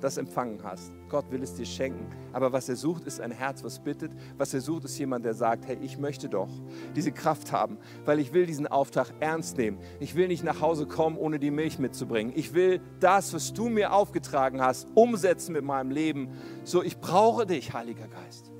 das 0.03 0.17
empfangen 0.17 0.59
hast, 0.63 0.91
Gott 1.09 1.31
will 1.31 1.43
es 1.43 1.53
dir 1.53 1.65
schenken. 1.65 2.07
Aber 2.33 2.51
was 2.51 2.69
er 2.69 2.75
sucht, 2.75 3.05
ist 3.05 3.21
ein 3.21 3.31
Herz, 3.31 3.63
was 3.63 3.79
bittet. 3.79 4.11
Was 4.37 4.53
er 4.53 4.61
sucht, 4.61 4.85
ist 4.85 4.97
jemand, 4.97 5.25
der 5.25 5.33
sagt, 5.33 5.67
hey, 5.67 5.77
ich 5.81 5.97
möchte 5.97 6.29
doch 6.29 6.49
diese 6.95 7.11
Kraft 7.11 7.51
haben, 7.51 7.77
weil 8.05 8.19
ich 8.19 8.33
will 8.33 8.45
diesen 8.45 8.67
Auftrag 8.67 9.13
ernst 9.19 9.57
nehmen. 9.57 9.79
Ich 9.99 10.15
will 10.15 10.27
nicht 10.27 10.43
nach 10.43 10.61
Hause 10.61 10.85
kommen, 10.85 11.17
ohne 11.17 11.39
die 11.39 11.51
Milch 11.51 11.79
mitzubringen. 11.79 12.33
Ich 12.35 12.53
will 12.53 12.81
das, 12.99 13.33
was 13.33 13.53
du 13.53 13.69
mir 13.69 13.93
aufgetragen 13.93 14.61
hast, 14.61 14.87
umsetzen 14.95 15.53
mit 15.53 15.63
meinem 15.63 15.91
Leben. 15.91 16.29
So, 16.63 16.83
ich 16.83 16.99
brauche 16.99 17.45
dich, 17.45 17.73
Heiliger 17.73 18.07
Geist. 18.07 18.51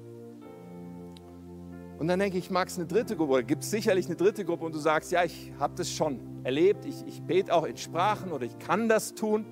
Und 2.02 2.08
dann 2.08 2.18
denke 2.18 2.40
ich, 2.40 2.50
mag 2.50 2.68
es 2.68 2.78
eine 2.78 2.88
dritte 2.88 3.16
Gruppe, 3.16 3.34
oder 3.34 3.44
gibt 3.44 3.62
es 3.62 3.70
sicherlich 3.70 4.08
eine 4.08 4.16
dritte 4.16 4.44
Gruppe 4.44 4.66
und 4.66 4.74
du 4.74 4.80
sagst, 4.80 5.12
ja, 5.12 5.24
ich 5.24 5.54
habe 5.60 5.76
das 5.76 5.92
schon 5.92 6.20
erlebt, 6.44 6.84
ich, 6.86 7.06
ich 7.06 7.22
bete 7.22 7.54
auch 7.54 7.64
in 7.64 7.78
Sprachen 7.78 8.32
oder 8.32 8.44
ich 8.44 8.58
kann 8.58 8.90
das 8.90 9.14
tun. 9.14 9.46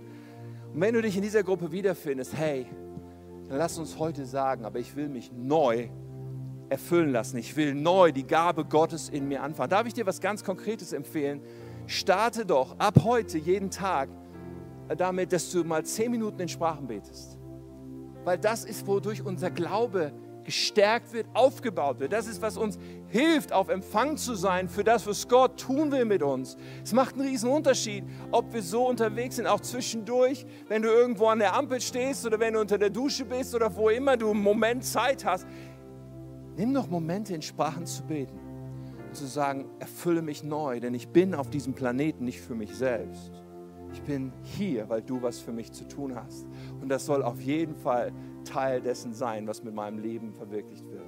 Und 0.74 0.82
wenn 0.82 0.94
du 0.94 1.02
dich 1.02 1.16
in 1.16 1.22
dieser 1.22 1.44
Gruppe 1.44 1.72
wiederfindest, 1.72 2.36
hey, 2.36 2.68
dann 3.48 3.58
lass 3.58 3.78
uns 3.78 3.98
heute 3.98 4.26
sagen, 4.26 4.66
aber 4.66 4.80
ich 4.80 4.96
will 4.96 5.10
mich 5.10 5.32
neu 5.32 5.90
erfüllen 6.70 7.12
lassen. 7.12 7.38
Ich 7.38 7.56
will 7.58 7.74
neu 7.74 8.12
die 8.12 8.26
Gabe 8.26 8.64
Gottes 8.64 9.10
in 9.10 9.28
mir 9.28 9.42
anfangen. 9.42 9.70
Darf 9.70 9.88
ich 9.88 9.94
dir 9.94 10.06
was 10.06 10.22
ganz 10.22 10.44
Konkretes 10.44 10.94
empfehlen? 10.94 11.42
Starte 11.88 12.46
doch 12.46 12.78
ab 12.78 13.04
heute 13.04 13.40
jeden 13.40 13.72
Tag 13.72 14.10
damit, 14.96 15.34
dass 15.34 15.52
du 15.52 15.64
mal 15.64 15.84
zehn 15.84 16.12
Minuten 16.12 16.40
in 16.40 16.48
Sprachen 16.48 16.88
betest. 16.88 17.38
Weil 18.24 18.38
das 18.38 18.66
ist, 18.66 18.86
wodurch 18.86 19.24
unser 19.26 19.50
Glaube 19.50 20.12
gestärkt 20.50 21.14
wird, 21.14 21.28
aufgebaut 21.36 22.00
wird. 22.00 22.12
Das 22.12 22.26
ist, 22.26 22.41
was 22.41 22.58
uns 22.58 22.80
hilft, 23.10 23.54
auf 23.54 23.70
Empfang 23.70 24.18
zu 24.18 24.34
sein 24.34 24.68
für 24.68 24.84
das, 24.84 25.06
was 25.06 25.28
Gott 25.28 25.60
tun 25.60 25.91
will 25.91 26.06
mit 26.06 26.24
uns. 26.24 26.58
Es 26.84 26.91
macht 26.91 27.14
einen 27.14 27.28
riesen 27.28 27.52
Unterschied, 27.52 28.04
ob 28.32 28.52
wir 28.52 28.64
so 28.64 28.88
unterwegs 28.88 29.36
sind, 29.36 29.45
auch 29.45 29.60
zwischendurch, 29.60 30.47
wenn 30.68 30.82
du 30.82 30.88
irgendwo 30.88 31.28
an 31.28 31.38
der 31.38 31.54
Ampel 31.54 31.80
stehst 31.80 32.26
oder 32.26 32.39
wenn 32.39 32.56
du 32.56 32.62
unter 32.62 32.80
der 32.80 32.89
Dusche 32.89 33.26
bist 33.26 33.54
oder 33.54 33.76
wo 33.76 33.89
immer 33.89 34.18
du 34.18 34.32
einen 34.32 34.41
Moment 34.41 34.84
Zeit 34.84 35.24
hast. 35.24 35.45
Nimm 36.58 36.72
noch 36.72 36.89
Momente 36.89 37.36
in 37.36 37.43
Sprachen 37.43 37.86
zu 37.86 38.02
beten 38.02 38.39
und 39.06 39.16
zu 39.16 39.28
sagen, 39.28 39.70
erfülle 39.78 40.24
mich 40.24 40.43
neu, 40.43 40.80
denn 40.80 40.95
ich 40.95 41.10
bin 41.10 41.36
auf 41.36 41.52
diesem 41.52 41.74
Planeten 41.74 42.26
nicht 42.26 42.41
für 42.41 42.56
mich 42.56 42.74
selbst. 42.74 43.32
Ich 43.93 44.02
bin 44.02 44.34
hier, 44.41 44.89
weil 44.89 45.04
du 45.04 45.22
was 45.22 45.38
für 45.38 45.52
mich 45.52 45.72
zu 45.72 45.88
tun 45.88 46.16
hast. 46.16 46.47
Und 46.82 46.89
das 46.89 47.06
soll 47.06 47.22
auf 47.22 47.39
jeden 47.39 47.76
Fall 47.76 48.12
Teil 48.50 48.82
dessen 48.82 49.14
sein, 49.14 49.47
was 49.47 49.64
mit 49.64 49.74
meinem 49.74 50.00
Leben 50.00 50.34
verwirklicht 50.34 50.86
wird. 50.89 51.04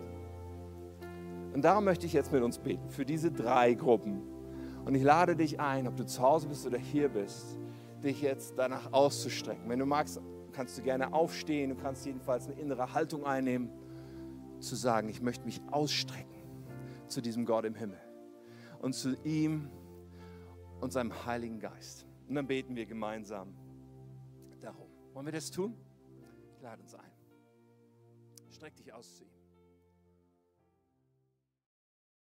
Und 1.53 1.63
darum 1.63 1.83
möchte 1.83 2.05
ich 2.05 2.13
jetzt 2.13 2.31
mit 2.31 2.43
uns 2.43 2.59
beten, 2.59 2.89
für 2.89 3.05
diese 3.05 3.31
drei 3.31 3.73
Gruppen. 3.73 4.21
Und 4.85 4.95
ich 4.95 5.03
lade 5.03 5.35
dich 5.35 5.59
ein, 5.59 5.87
ob 5.87 5.95
du 5.95 6.05
zu 6.05 6.21
Hause 6.21 6.47
bist 6.47 6.65
oder 6.65 6.77
hier 6.77 7.09
bist, 7.09 7.59
dich 8.03 8.21
jetzt 8.21 8.53
danach 8.57 8.93
auszustrecken. 8.93 9.69
Wenn 9.69 9.79
du 9.79 9.85
magst, 9.85 10.21
kannst 10.53 10.77
du 10.77 10.81
gerne 10.81 11.13
aufstehen, 11.13 11.71
du 11.71 11.75
kannst 11.75 12.05
jedenfalls 12.05 12.47
eine 12.47 12.59
innere 12.59 12.93
Haltung 12.93 13.25
einnehmen, 13.25 13.69
zu 14.59 14.75
sagen, 14.75 15.09
ich 15.09 15.21
möchte 15.21 15.45
mich 15.45 15.61
ausstrecken 15.71 16.29
zu 17.07 17.21
diesem 17.21 17.45
Gott 17.45 17.65
im 17.65 17.75
Himmel 17.75 17.99
und 18.79 18.93
zu 18.93 19.15
ihm 19.23 19.69
und 20.79 20.93
seinem 20.93 21.25
Heiligen 21.25 21.59
Geist. 21.59 22.05
Und 22.27 22.35
dann 22.35 22.47
beten 22.47 22.75
wir 22.75 22.85
gemeinsam 22.85 23.53
darum. 24.61 24.87
Wollen 25.13 25.25
wir 25.25 25.33
das 25.33 25.51
tun? 25.51 25.75
Ich 26.55 26.61
lade 26.61 26.81
uns 26.81 26.95
ein. 26.95 27.10
Streck 28.61 28.75
dich 28.75 28.93
aus 28.93 29.15
zu 29.15 29.23
ihm. 29.23 29.30